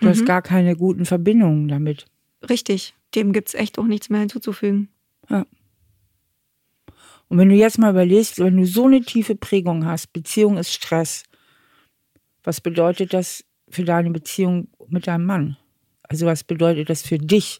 Du 0.00 0.06
mhm. 0.06 0.10
hast 0.10 0.26
gar 0.26 0.42
keine 0.42 0.76
guten 0.76 1.06
Verbindungen 1.06 1.68
damit. 1.68 2.06
Richtig, 2.48 2.94
dem 3.14 3.32
gibt 3.32 3.48
es 3.48 3.54
echt 3.54 3.78
auch 3.78 3.86
nichts 3.86 4.10
mehr 4.10 4.20
hinzuzufügen. 4.20 4.88
Ja. 5.28 5.46
Und 7.28 7.38
wenn 7.38 7.48
du 7.48 7.54
jetzt 7.56 7.78
mal 7.78 7.90
überlegst, 7.90 8.38
wenn 8.38 8.56
du 8.56 8.66
so 8.66 8.86
eine 8.86 9.00
tiefe 9.00 9.34
Prägung 9.34 9.84
hast, 9.84 10.12
Beziehung 10.12 10.58
ist 10.58 10.72
Stress, 10.72 11.24
was 12.46 12.60
bedeutet 12.60 13.12
das 13.12 13.44
für 13.68 13.84
deine 13.84 14.10
Beziehung 14.10 14.68
mit 14.88 15.06
deinem 15.06 15.26
Mann? 15.26 15.56
Also 16.04 16.26
was 16.26 16.44
bedeutet 16.44 16.88
das 16.88 17.02
für 17.02 17.18
dich? 17.18 17.58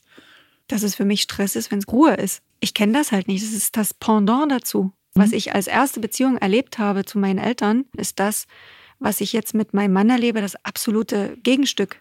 Dass 0.68 0.82
es 0.82 0.94
für 0.94 1.04
mich 1.04 1.22
Stress 1.22 1.56
ist, 1.56 1.70
wenn 1.70 1.80
es 1.80 1.88
Ruhe 1.88 2.14
ist. 2.14 2.42
Ich 2.60 2.72
kenne 2.72 2.92
das 2.92 3.12
halt 3.12 3.28
nicht. 3.28 3.44
Das 3.44 3.52
ist 3.52 3.76
das 3.76 3.92
Pendant 3.92 4.50
dazu. 4.50 4.92
Was 5.14 5.30
mhm. 5.30 5.36
ich 5.36 5.54
als 5.54 5.66
erste 5.66 6.00
Beziehung 6.00 6.38
erlebt 6.38 6.78
habe 6.78 7.04
zu 7.04 7.18
meinen 7.18 7.38
Eltern, 7.38 7.84
ist 7.96 8.20
das, 8.20 8.46
was 8.98 9.20
ich 9.20 9.32
jetzt 9.32 9.54
mit 9.54 9.74
meinem 9.74 9.92
Mann 9.92 10.08
erlebe, 10.08 10.40
das 10.40 10.56
absolute 10.64 11.36
Gegenstück. 11.42 12.00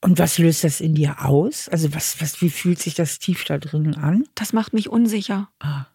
Und 0.00 0.18
was 0.18 0.38
löst 0.38 0.64
das 0.64 0.80
in 0.80 0.94
dir 0.94 1.24
aus? 1.24 1.68
Also 1.68 1.94
was, 1.94 2.20
was, 2.20 2.40
wie 2.40 2.50
fühlt 2.50 2.80
sich 2.80 2.94
das 2.94 3.18
tief 3.18 3.44
da 3.44 3.58
drin 3.58 3.94
an? 3.94 4.26
Das 4.34 4.52
macht 4.52 4.72
mich 4.72 4.88
unsicher. 4.88 5.50
Ah. 5.60 5.86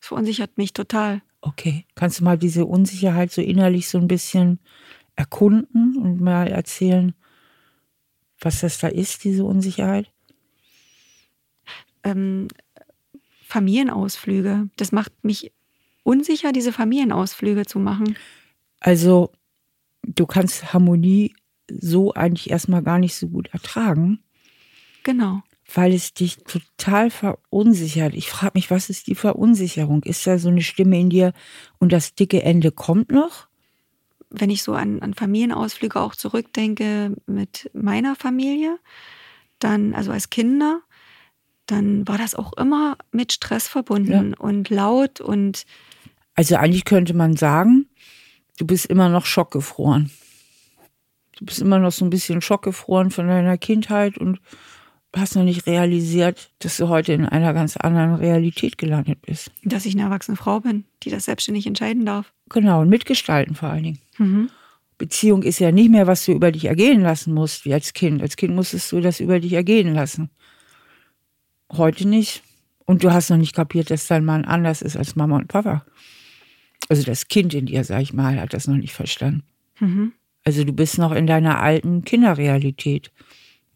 Das 0.00 0.08
verunsichert 0.08 0.58
mich 0.58 0.72
total. 0.72 1.22
Okay. 1.40 1.86
Kannst 1.94 2.20
du 2.20 2.24
mal 2.24 2.38
diese 2.38 2.66
Unsicherheit 2.66 3.32
so 3.32 3.40
innerlich 3.40 3.88
so 3.88 3.98
ein 3.98 4.08
bisschen 4.08 4.58
erkunden 5.16 5.96
und 5.96 6.20
mal 6.20 6.48
erzählen, 6.48 7.14
was 8.40 8.60
das 8.60 8.78
da 8.78 8.88
ist, 8.88 9.24
diese 9.24 9.44
Unsicherheit? 9.44 10.10
Ähm, 12.02 12.48
Familienausflüge. 13.46 14.68
Das 14.76 14.92
macht 14.92 15.12
mich 15.24 15.52
unsicher, 16.02 16.52
diese 16.52 16.72
Familienausflüge 16.72 17.66
zu 17.66 17.78
machen. 17.78 18.16
Also, 18.80 19.32
du 20.02 20.26
kannst 20.26 20.72
Harmonie 20.72 21.34
so 21.68 22.14
eigentlich 22.14 22.50
erstmal 22.50 22.82
gar 22.82 22.98
nicht 22.98 23.14
so 23.14 23.28
gut 23.28 23.48
ertragen. 23.52 24.20
Genau. 25.02 25.42
Weil 25.72 25.92
es 25.92 26.14
dich 26.14 26.38
total 26.38 27.10
verunsichert. 27.10 28.14
Ich 28.14 28.30
frage 28.30 28.52
mich, 28.54 28.70
was 28.70 28.90
ist 28.90 29.06
die 29.06 29.14
Verunsicherung? 29.14 30.02
Ist 30.02 30.26
da 30.26 30.38
so 30.38 30.48
eine 30.48 30.62
Stimme 30.62 30.98
in 30.98 31.10
dir 31.10 31.32
und 31.78 31.92
das 31.92 32.14
dicke 32.14 32.42
Ende 32.42 32.72
kommt 32.72 33.12
noch? 33.12 33.46
Wenn 34.30 34.50
ich 34.50 34.62
so 34.62 34.74
an, 34.74 35.00
an 35.00 35.14
Familienausflüge 35.14 36.00
auch 36.00 36.14
zurückdenke 36.14 37.16
mit 37.26 37.70
meiner 37.72 38.16
Familie, 38.16 38.78
dann, 39.58 39.94
also 39.94 40.12
als 40.12 40.30
Kinder, 40.30 40.82
dann 41.66 42.06
war 42.08 42.18
das 42.18 42.34
auch 42.34 42.52
immer 42.54 42.96
mit 43.12 43.32
Stress 43.32 43.68
verbunden 43.68 44.30
ja. 44.30 44.38
und 44.38 44.70
laut 44.70 45.20
und. 45.20 45.66
Also 46.34 46.56
eigentlich 46.56 46.84
könnte 46.84 47.14
man 47.14 47.36
sagen, 47.36 47.86
du 48.58 48.66
bist 48.66 48.86
immer 48.86 49.08
noch 49.08 49.26
schockgefroren. 49.26 50.10
Du 51.36 51.44
bist 51.44 51.60
immer 51.60 51.78
noch 51.78 51.92
so 51.92 52.04
ein 52.04 52.10
bisschen 52.10 52.40
schockgefroren 52.42 53.10
von 53.10 53.28
deiner 53.28 53.56
Kindheit 53.56 54.18
und 54.18 54.40
hast 55.14 55.34
noch 55.34 55.42
nicht 55.42 55.66
realisiert, 55.66 56.50
dass 56.60 56.76
du 56.76 56.88
heute 56.88 57.12
in 57.12 57.26
einer 57.26 57.52
ganz 57.52 57.76
anderen 57.76 58.14
Realität 58.14 58.78
gelandet 58.78 59.22
bist. 59.22 59.50
Dass 59.64 59.86
ich 59.86 59.94
eine 59.94 60.02
erwachsene 60.02 60.36
Frau 60.36 60.60
bin, 60.60 60.84
die 61.02 61.10
das 61.10 61.24
selbstständig 61.24 61.66
entscheiden 61.66 62.06
darf. 62.06 62.32
Genau, 62.48 62.80
und 62.82 62.88
mitgestalten 62.88 63.54
vor 63.54 63.70
allen 63.70 63.82
Dingen. 63.82 63.98
Mhm. 64.18 64.50
Beziehung 64.98 65.42
ist 65.42 65.58
ja 65.58 65.72
nicht 65.72 65.90
mehr, 65.90 66.06
was 66.06 66.26
du 66.26 66.32
über 66.32 66.52
dich 66.52 66.66
ergehen 66.66 67.00
lassen 67.00 67.32
musst, 67.32 67.64
wie 67.64 67.72
als 67.72 67.94
Kind. 67.94 68.22
Als 68.22 68.36
Kind 68.36 68.54
musstest 68.54 68.92
du 68.92 69.00
das 69.00 69.18
über 69.18 69.40
dich 69.40 69.54
ergehen 69.54 69.94
lassen. 69.94 70.30
Heute 71.72 72.06
nicht. 72.06 72.42
Und 72.84 73.02
du 73.02 73.12
hast 73.12 73.30
noch 73.30 73.36
nicht 73.36 73.54
kapiert, 73.54 73.90
dass 73.90 74.08
dein 74.08 74.24
Mann 74.24 74.44
anders 74.44 74.82
ist 74.82 74.96
als 74.96 75.16
Mama 75.16 75.36
und 75.36 75.48
Papa. 75.48 75.86
Also 76.88 77.04
das 77.04 77.28
Kind 77.28 77.54
in 77.54 77.66
dir, 77.66 77.84
sag 77.84 78.02
ich 78.02 78.12
mal, 78.12 78.40
hat 78.40 78.52
das 78.52 78.66
noch 78.66 78.76
nicht 78.76 78.92
verstanden. 78.92 79.44
Mhm. 79.78 80.12
Also 80.44 80.64
du 80.64 80.72
bist 80.72 80.98
noch 80.98 81.12
in 81.12 81.26
deiner 81.26 81.60
alten 81.60 82.02
Kinderrealität. 82.04 83.10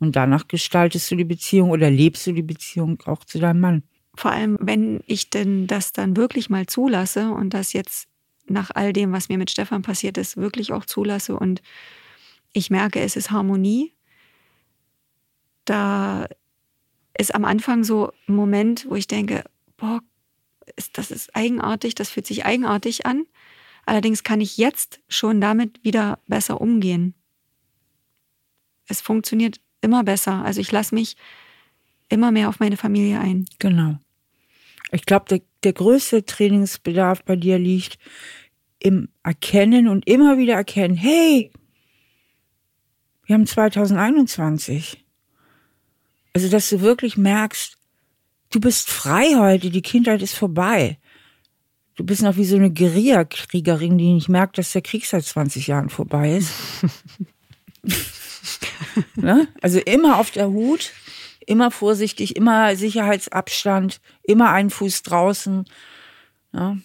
Und 0.01 0.17
danach 0.17 0.49
gestaltest 0.49 1.11
du 1.11 1.17
die 1.17 1.25
Beziehung 1.25 1.71
oder 1.71 1.91
lebst 1.91 2.27
du 2.27 2.33
die 2.33 2.43
Beziehung 2.43 3.01
auch 3.07 3.25
zu 3.25 3.39
deinem 3.39 3.61
Mann. 3.61 3.83
Vor 4.17 4.31
allem, 4.31 4.59
wenn 4.61 5.01
ich 5.07 5.31
denn 5.31 5.67
das 5.67 5.93
dann 5.93 6.17
wirklich 6.17 6.51
mal 6.51 6.67
zulasse 6.67 7.31
und 7.31 7.51
das 7.55 7.73
jetzt 7.73 8.09
nach 8.47 8.71
all 8.75 8.93
dem, 8.93 9.13
was 9.13 9.29
mir 9.29 9.39
mit 9.39 9.51
Stefan 9.51 9.83
passiert 9.83 10.19
ist, 10.19 10.37
wirklich 10.37 10.73
auch 10.73 10.85
zulasse 10.85 11.37
und 11.37 11.63
ich 12.53 12.71
merke, 12.71 13.01
es 13.01 13.17
ist 13.17 13.31
Harmonie, 13.31 13.93
da 15.65 16.29
ist 17.17 17.35
am 17.35 17.45
Anfang 17.45 17.85
so 17.85 18.13
ein 18.29 18.37
Moment, 18.37 18.87
wo 18.89 18.95
ich 18.95 19.07
denke, 19.07 19.45
boah, 19.77 20.01
das 20.93 21.11
ist 21.11 21.35
eigenartig, 21.35 21.95
das 21.95 22.11
fühlt 22.11 22.27
sich 22.27 22.45
eigenartig 22.45 23.07
an. 23.07 23.25
Allerdings 23.87 24.23
kann 24.23 24.41
ich 24.41 24.57
jetzt 24.57 25.01
schon 25.09 25.41
damit 25.41 25.85
wieder 25.85 26.19
besser 26.27 26.61
umgehen. 26.61 27.15
Es 28.87 29.01
funktioniert 29.01 29.61
immer 29.85 30.03
besser. 30.03 30.45
Also 30.45 30.61
ich 30.61 30.73
lasse 30.73 30.95
mich 30.95 31.17
immer 32.09 32.33
mehr 32.33 32.49
auf 32.49 32.61
meine 32.61 32.77
Familie 32.77 33.21
ein. 33.21 33.47
Genau. 33.59 33.99
Ich 34.91 35.07
glaube, 35.07 35.27
der, 35.29 35.41
der 35.63 35.73
größte 35.73 36.25
Trainingsbedarf 36.25 37.25
bei 37.25 37.37
dir 37.37 37.59
liegt 37.59 37.99
im 38.79 39.09
Erkennen 39.23 39.89
und 39.89 40.07
immer 40.07 40.37
wieder 40.39 40.55
erkennen, 40.55 40.97
hey, 40.97 41.51
wir 43.27 43.35
haben 43.35 43.47
2021. 43.47 45.05
Also, 46.35 46.49
dass 46.49 46.69
du 46.69 46.81
wirklich 46.81 47.17
merkst, 47.17 47.79
du 48.51 48.61
bist 48.61 48.91
frei 48.91 49.35
heute, 49.37 49.71
die 49.71 49.83
Kindheit 49.83 50.21
ist 50.21 50.35
vorbei. 50.35 50.99
Du 51.97 52.05
bist 52.05 52.23
noch 52.23 52.37
wie 52.37 52.45
so 52.45 52.57
eine 52.57 52.73
Guerillakriegerin, 52.73 53.99
die 53.99 54.15
nicht 54.15 54.29
merkt, 54.29 54.59
dass 54.59 54.73
der 54.73 54.83
Krieg 54.83 55.07
seit 55.07 55.25
20 55.25 55.69
Jahren 55.69 55.91
vorbei 55.91 56.37
ist. 56.37 56.53
ne? 59.15 59.49
Also 59.61 59.79
immer 59.81 60.19
auf 60.19 60.31
der 60.31 60.49
Hut, 60.49 60.93
immer 61.47 61.71
vorsichtig, 61.71 62.37
immer 62.37 62.77
Sicherheitsabstand, 62.77 64.01
immer 64.23 64.51
einen 64.51 64.71
Fuß 64.71 65.03
draußen. 65.03 65.65
Ja. 66.53 66.77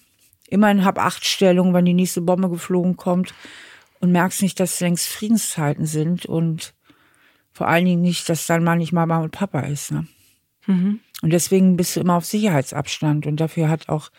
Immer 0.47 0.71
in 0.71 0.83
Hab-Acht-Stellung, 0.83 1.73
wenn 1.73 1.85
die 1.85 1.93
nächste 1.93 2.21
Bombe 2.21 2.49
geflogen 2.49 2.97
kommt. 2.97 3.33
Und 3.99 4.11
merkst 4.11 4.41
nicht, 4.41 4.59
dass 4.59 4.75
es 4.75 4.79
längst 4.79 5.07
Friedenszeiten 5.07 5.85
sind 5.85 6.25
und 6.25 6.73
vor 7.51 7.67
allen 7.67 7.83
Dingen 7.83 8.01
nicht, 8.01 8.29
dass 8.29 8.47
dann 8.47 8.63
mal 8.63 8.77
nicht 8.77 8.93
Mama 8.93 9.19
und 9.19 9.31
Papa 9.31 9.59
ist. 9.61 9.91
Ne? 9.91 10.07
Mhm. 10.65 11.01
Und 11.21 11.33
deswegen 11.33 11.75
bist 11.75 11.95
du 11.95 11.99
immer 11.99 12.15
auf 12.15 12.25
Sicherheitsabstand. 12.25 13.27
Und 13.27 13.41
dafür 13.41 13.67
hat 13.67 13.89
auch 13.89 14.09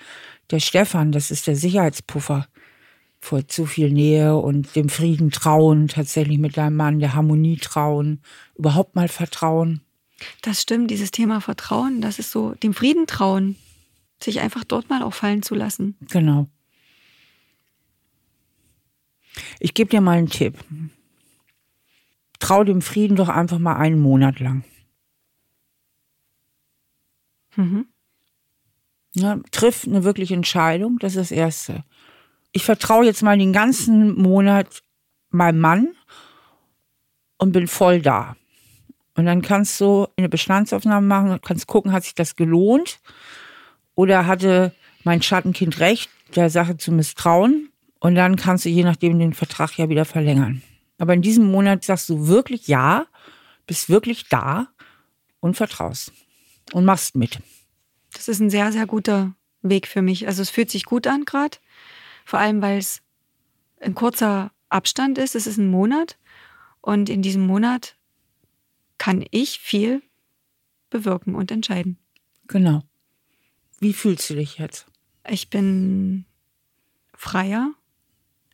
der 0.50 0.60
Stefan, 0.60 1.12
das 1.12 1.30
ist 1.30 1.46
der 1.46 1.56
Sicherheitspuffer, 1.56 2.46
vor 3.20 3.46
zu 3.46 3.66
viel 3.66 3.90
Nähe 3.92 4.36
und 4.36 4.74
dem 4.74 4.88
Frieden 4.88 5.30
trauen, 5.30 5.88
tatsächlich 5.88 6.38
mit 6.38 6.56
deinem 6.56 6.76
Mann, 6.76 6.98
der 6.98 7.14
Harmonie 7.14 7.58
trauen, 7.58 8.22
überhaupt 8.56 8.96
mal 8.96 9.08
vertrauen. 9.08 9.82
Das 10.42 10.60
stimmt, 10.62 10.90
dieses 10.90 11.10
Thema 11.10 11.40
Vertrauen, 11.40 12.00
das 12.00 12.18
ist 12.18 12.30
so, 12.30 12.54
dem 12.54 12.74
Frieden 12.74 13.06
trauen, 13.06 13.56
sich 14.22 14.40
einfach 14.40 14.64
dort 14.64 14.88
mal 14.88 15.02
auch 15.02 15.14
fallen 15.14 15.42
zu 15.42 15.54
lassen. 15.54 15.96
Genau. 16.10 16.48
Ich 19.60 19.74
gebe 19.74 19.90
dir 19.90 20.00
mal 20.00 20.18
einen 20.18 20.28
Tipp. 20.28 20.58
Trau 22.38 22.64
dem 22.64 22.80
Frieden 22.82 23.16
doch 23.16 23.28
einfach 23.28 23.58
mal 23.58 23.76
einen 23.76 24.00
Monat 24.00 24.40
lang. 24.40 24.64
Mhm. 27.56 27.86
Ja, 29.14 29.38
triff 29.50 29.86
eine 29.86 30.04
wirkliche 30.04 30.34
Entscheidung, 30.34 30.98
das 30.98 31.12
ist 31.16 31.30
das 31.30 31.32
Erste 31.32 31.84
ich 32.52 32.64
vertraue 32.64 33.04
jetzt 33.04 33.22
mal 33.22 33.38
den 33.38 33.52
ganzen 33.52 34.20
Monat 34.20 34.82
meinem 35.30 35.60
Mann 35.60 35.88
und 37.38 37.52
bin 37.52 37.68
voll 37.68 38.02
da. 38.02 38.36
Und 39.14 39.26
dann 39.26 39.42
kannst 39.42 39.80
du 39.80 40.08
eine 40.16 40.28
Bestandsaufnahme 40.28 41.06
machen, 41.06 41.40
kannst 41.42 41.66
gucken, 41.66 41.92
hat 41.92 42.04
sich 42.04 42.14
das 42.14 42.36
gelohnt 42.36 43.00
oder 43.94 44.26
hatte 44.26 44.74
mein 45.04 45.22
Schattenkind 45.22 45.80
recht, 45.80 46.10
der 46.34 46.50
Sache 46.50 46.76
zu 46.76 46.92
misstrauen. 46.92 47.70
Und 47.98 48.14
dann 48.14 48.36
kannst 48.36 48.64
du 48.64 48.68
je 48.68 48.82
nachdem 48.82 49.18
den 49.18 49.34
Vertrag 49.34 49.76
ja 49.76 49.88
wieder 49.88 50.04
verlängern. 50.04 50.62
Aber 50.98 51.14
in 51.14 51.22
diesem 51.22 51.50
Monat 51.50 51.84
sagst 51.84 52.08
du 52.08 52.28
wirklich 52.28 52.66
ja, 52.66 53.06
bist 53.66 53.88
wirklich 53.88 54.28
da 54.28 54.68
und 55.40 55.56
vertraust 55.56 56.12
und 56.72 56.84
machst 56.84 57.14
mit. 57.14 57.40
Das 58.12 58.28
ist 58.28 58.40
ein 58.40 58.50
sehr, 58.50 58.72
sehr 58.72 58.86
guter 58.86 59.34
Weg 59.62 59.86
für 59.86 60.02
mich. 60.02 60.26
Also 60.26 60.42
es 60.42 60.50
fühlt 60.50 60.70
sich 60.70 60.84
gut 60.84 61.06
an 61.06 61.24
gerade. 61.24 61.58
Vor 62.30 62.38
allem, 62.38 62.62
weil 62.62 62.78
es 62.78 63.02
ein 63.80 63.96
kurzer 63.96 64.52
Abstand 64.68 65.18
ist. 65.18 65.34
Es 65.34 65.48
ist 65.48 65.56
ein 65.56 65.68
Monat. 65.68 66.16
Und 66.80 67.08
in 67.08 67.22
diesem 67.22 67.44
Monat 67.44 67.96
kann 68.98 69.24
ich 69.32 69.58
viel 69.58 70.00
bewirken 70.90 71.34
und 71.34 71.50
entscheiden. 71.50 71.98
Genau. 72.46 72.84
Wie 73.80 73.92
fühlst 73.92 74.30
du 74.30 74.36
dich 74.36 74.58
jetzt? 74.58 74.86
Ich 75.28 75.50
bin 75.50 76.24
freier, 77.14 77.74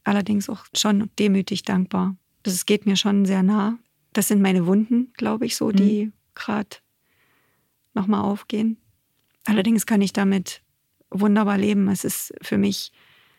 allerdings 0.04 0.48
auch 0.48 0.64
schon 0.74 1.10
demütig 1.18 1.60
dankbar. 1.60 2.16
Das 2.44 2.64
geht 2.64 2.86
mir 2.86 2.96
schon 2.96 3.26
sehr 3.26 3.42
nah. 3.42 3.78
Das 4.14 4.28
sind 4.28 4.40
meine 4.40 4.64
Wunden, 4.64 5.12
glaube 5.18 5.44
ich, 5.44 5.54
so, 5.54 5.70
die 5.70 6.06
mhm. 6.06 6.12
gerade 6.34 6.78
nochmal 7.92 8.22
aufgehen. 8.22 8.78
Allerdings 9.44 9.84
kann 9.84 10.00
ich 10.00 10.14
damit 10.14 10.62
wunderbar 11.10 11.58
leben. 11.58 11.88
Es 11.88 12.04
ist 12.04 12.32
für 12.40 12.56
mich 12.56 12.90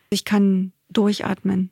ich 0.10 0.26
kann 0.26 0.74
durchatmen. 0.90 1.72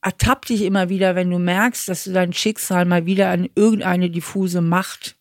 Ertapp 0.00 0.44
dich 0.46 0.62
immer 0.62 0.88
wieder, 0.88 1.14
wenn 1.14 1.30
du 1.30 1.38
merkst, 1.38 1.88
dass 1.88 2.04
du 2.04 2.12
dein 2.12 2.32
Schicksal 2.32 2.84
mal 2.84 3.06
wieder 3.06 3.30
an 3.30 3.48
irgendeine 3.54 4.10
diffuse 4.10 4.60
Macht 4.60 5.16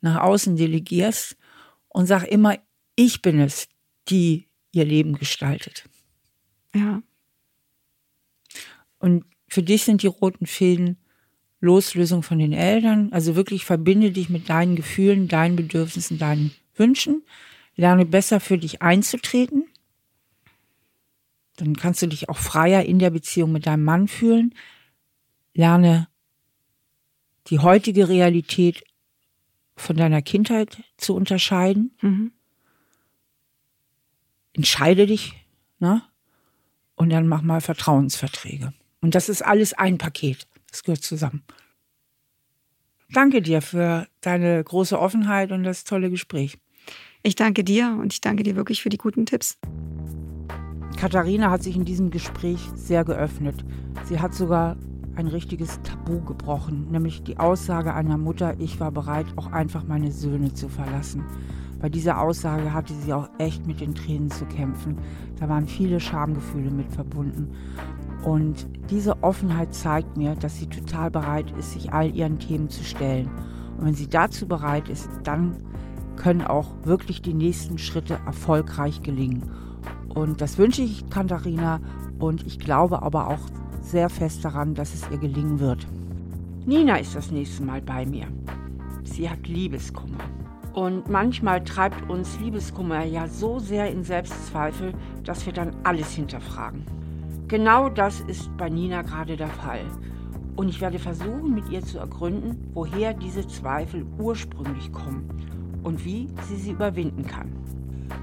nach 0.00 0.20
außen 0.22 0.56
delegierst 0.56 1.36
und 1.88 2.06
sag 2.06 2.24
immer, 2.24 2.56
ich 2.96 3.22
bin 3.22 3.40
es, 3.40 3.68
die 4.08 4.48
ihr 4.72 4.84
Leben 4.84 5.14
gestaltet. 5.18 5.84
Ja. 6.74 7.02
Und 8.98 9.24
für 9.48 9.62
dich 9.62 9.82
sind 9.82 10.02
die 10.02 10.06
roten 10.06 10.46
Fäden 10.46 10.96
Loslösung 11.60 12.22
von 12.22 12.38
den 12.38 12.52
Eltern. 12.52 13.12
Also 13.12 13.36
wirklich 13.36 13.64
verbinde 13.64 14.10
dich 14.10 14.30
mit 14.30 14.48
deinen 14.48 14.76
Gefühlen, 14.76 15.28
deinen 15.28 15.56
Bedürfnissen, 15.56 16.18
deinen 16.18 16.52
Wünschen. 16.74 17.22
Lerne 17.76 18.06
besser 18.06 18.40
für 18.40 18.58
dich 18.58 18.82
einzutreten. 18.82 19.64
Dann 21.60 21.76
kannst 21.76 22.00
du 22.00 22.06
dich 22.06 22.28
auch 22.30 22.38
freier 22.38 22.84
in 22.84 22.98
der 22.98 23.10
Beziehung 23.10 23.52
mit 23.52 23.66
deinem 23.66 23.84
Mann 23.84 24.08
fühlen. 24.08 24.54
Lerne 25.52 26.08
die 27.48 27.58
heutige 27.58 28.08
Realität 28.08 28.82
von 29.76 29.96
deiner 29.96 30.22
Kindheit 30.22 30.82
zu 30.96 31.14
unterscheiden. 31.14 31.94
Mhm. 32.00 32.32
Entscheide 34.54 35.06
dich, 35.06 35.34
ne? 35.78 36.02
Und 36.94 37.10
dann 37.10 37.28
mach 37.28 37.42
mal 37.42 37.60
Vertrauensverträge. 37.60 38.72
Und 39.00 39.14
das 39.14 39.28
ist 39.28 39.42
alles 39.42 39.72
ein 39.74 39.98
Paket. 39.98 40.46
Das 40.70 40.82
gehört 40.82 41.02
zusammen. 41.02 41.42
Danke 43.12 43.42
dir 43.42 43.60
für 43.60 44.06
deine 44.20 44.62
große 44.62 44.98
Offenheit 44.98 45.50
und 45.52 45.64
das 45.64 45.84
tolle 45.84 46.10
Gespräch. 46.10 46.58
Ich 47.22 47.34
danke 47.34 47.64
dir 47.64 47.98
und 48.00 48.12
ich 48.12 48.20
danke 48.20 48.44
dir 48.44 48.56
wirklich 48.56 48.82
für 48.82 48.88
die 48.88 48.98
guten 48.98 49.26
Tipps. 49.26 49.58
Katharina 51.00 51.50
hat 51.50 51.62
sich 51.62 51.76
in 51.76 51.86
diesem 51.86 52.10
Gespräch 52.10 52.60
sehr 52.74 53.06
geöffnet. 53.06 53.64
Sie 54.04 54.20
hat 54.20 54.34
sogar 54.34 54.76
ein 55.14 55.28
richtiges 55.28 55.80
Tabu 55.80 56.20
gebrochen, 56.20 56.88
nämlich 56.90 57.22
die 57.22 57.38
Aussage 57.38 57.94
einer 57.94 58.18
Mutter, 58.18 58.60
ich 58.60 58.80
war 58.80 58.92
bereit, 58.92 59.24
auch 59.36 59.50
einfach 59.50 59.84
meine 59.88 60.12
Söhne 60.12 60.52
zu 60.52 60.68
verlassen. 60.68 61.24
Bei 61.80 61.88
dieser 61.88 62.20
Aussage 62.20 62.74
hatte 62.74 62.92
sie 62.92 63.14
auch 63.14 63.30
echt 63.38 63.66
mit 63.66 63.80
den 63.80 63.94
Tränen 63.94 64.30
zu 64.30 64.44
kämpfen. 64.44 64.98
Da 65.38 65.48
waren 65.48 65.66
viele 65.66 66.00
Schamgefühle 66.00 66.70
mit 66.70 66.92
verbunden. 66.92 67.48
Und 68.22 68.68
diese 68.90 69.22
Offenheit 69.22 69.72
zeigt 69.72 70.18
mir, 70.18 70.34
dass 70.34 70.58
sie 70.58 70.66
total 70.66 71.10
bereit 71.10 71.50
ist, 71.58 71.72
sich 71.72 71.94
all 71.94 72.14
ihren 72.14 72.38
Themen 72.38 72.68
zu 72.68 72.84
stellen. 72.84 73.30
Und 73.78 73.86
wenn 73.86 73.94
sie 73.94 74.10
dazu 74.10 74.46
bereit 74.46 74.90
ist, 74.90 75.08
dann 75.24 75.56
können 76.16 76.42
auch 76.42 76.74
wirklich 76.84 77.22
die 77.22 77.32
nächsten 77.32 77.78
Schritte 77.78 78.20
erfolgreich 78.26 79.00
gelingen. 79.00 79.50
Und 80.14 80.40
das 80.40 80.58
wünsche 80.58 80.82
ich 80.82 81.08
Katharina 81.08 81.80
und 82.18 82.46
ich 82.46 82.58
glaube 82.58 83.02
aber 83.02 83.28
auch 83.28 83.40
sehr 83.82 84.08
fest 84.08 84.44
daran, 84.44 84.74
dass 84.74 84.94
es 84.94 85.10
ihr 85.10 85.18
gelingen 85.18 85.58
wird. 85.60 85.86
Nina 86.66 86.96
ist 86.96 87.14
das 87.14 87.30
nächste 87.30 87.62
Mal 87.62 87.80
bei 87.80 88.04
mir. 88.04 88.26
Sie 89.04 89.28
hat 89.28 89.46
Liebeskummer. 89.46 90.18
Und 90.72 91.08
manchmal 91.08 91.64
treibt 91.64 92.08
uns 92.08 92.38
Liebeskummer 92.38 93.04
ja 93.04 93.26
so 93.26 93.58
sehr 93.58 93.90
in 93.90 94.04
Selbstzweifel, 94.04 94.92
dass 95.24 95.44
wir 95.46 95.52
dann 95.52 95.74
alles 95.82 96.12
hinterfragen. 96.12 96.84
Genau 97.48 97.88
das 97.88 98.20
ist 98.20 98.56
bei 98.56 98.68
Nina 98.68 99.02
gerade 99.02 99.36
der 99.36 99.48
Fall. 99.48 99.84
Und 100.54 100.68
ich 100.68 100.80
werde 100.80 100.98
versuchen, 100.98 101.54
mit 101.54 101.68
ihr 101.70 101.82
zu 101.82 101.98
ergründen, 101.98 102.70
woher 102.74 103.14
diese 103.14 103.46
Zweifel 103.48 104.06
ursprünglich 104.18 104.92
kommen 104.92 105.28
und 105.82 106.04
wie 106.04 106.28
sie 106.48 106.56
sie 106.56 106.72
überwinden 106.72 107.26
kann. 107.26 107.50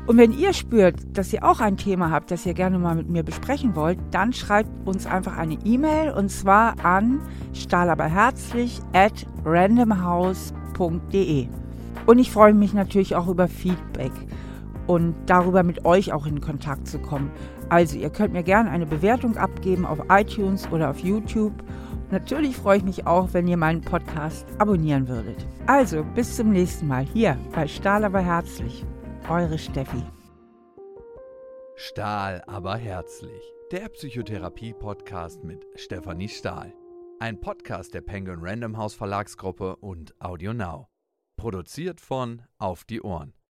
Und 0.06 0.18
wenn 0.18 0.32
ihr 0.32 0.54
spürt, 0.54 0.96
dass 1.18 1.34
ihr 1.34 1.44
auch 1.44 1.60
ein 1.60 1.76
Thema 1.78 2.12
habt, 2.12 2.30
das 2.32 2.46
ihr 2.46 2.54
gerne 2.54 2.80
mal 2.80 2.96
mit 2.96 3.10
mir 3.10 3.24
besprechen 3.24 3.76
wollt, 3.76 4.00
dann 4.12 4.32
schreibt 4.34 4.88
uns 4.88 5.06
einfach 5.06 5.38
eine 5.38 5.58
E-Mail 5.66 6.12
und 6.12 6.30
zwar 6.30 6.76
an 6.84 7.20
stahlaberherzlich 7.54 8.80
at 8.94 9.26
randomhouse.de. 9.44 11.48
Und 12.06 12.20
ich 12.20 12.32
freue 12.32 12.54
mich 12.54 12.74
natürlich 12.74 13.16
auch 13.16 13.28
über 13.28 13.50
Feedback 13.50 14.14
und 14.88 15.14
darüber 15.26 15.64
mit 15.64 15.86
euch 15.86 16.14
auch 16.14 16.26
in 16.26 16.40
Kontakt 16.40 16.88
zu 16.88 17.00
kommen. 17.00 17.32
Also 17.70 17.98
ihr 17.98 18.10
könnt 18.10 18.34
mir 18.34 18.44
gerne 18.44 18.70
eine 18.70 18.86
Bewertung 18.86 19.36
abgeben 19.36 19.86
auf 19.86 20.00
iTunes 20.10 20.72
oder 20.72 20.90
auf 20.90 21.00
YouTube. 21.00 21.54
Natürlich 22.12 22.56
freue 22.56 22.78
ich 22.78 22.86
mich 22.86 23.06
auch, 23.06 23.30
wenn 23.34 23.48
ihr 23.48 23.58
meinen 23.58 23.82
Podcast 23.82 24.48
abonnieren 24.58 25.10
würdet. 25.10 25.46
Also 25.66 26.06
bis 26.16 26.38
zum 26.38 26.52
nächsten 26.52 26.88
Mal 26.88 27.06
hier 27.14 27.38
bei 27.54 27.68
Stahl 27.68 28.06
aber 28.06 28.22
herzlich. 28.22 28.86
Eure 29.30 29.60
Steffi. 29.60 30.02
Stahl 31.76 32.42
aber 32.48 32.78
herzlich. 32.78 33.42
Der 33.74 33.90
Psychotherapie-Podcast 33.90 35.44
mit 35.44 35.68
Stefanie 35.76 36.30
Stahl. 36.30 36.74
Ein 37.20 37.38
Podcast 37.42 37.94
der 37.94 38.00
Penguin 38.00 38.40
Random 38.40 38.78
House 38.78 38.94
Verlagsgruppe 38.94 39.76
und 39.76 40.16
Audio 40.22 40.54
Now. 40.54 40.88
Produziert 41.36 42.00
von 42.00 42.44
Auf 42.58 42.86
die 42.86 43.02
Ohren. 43.02 43.37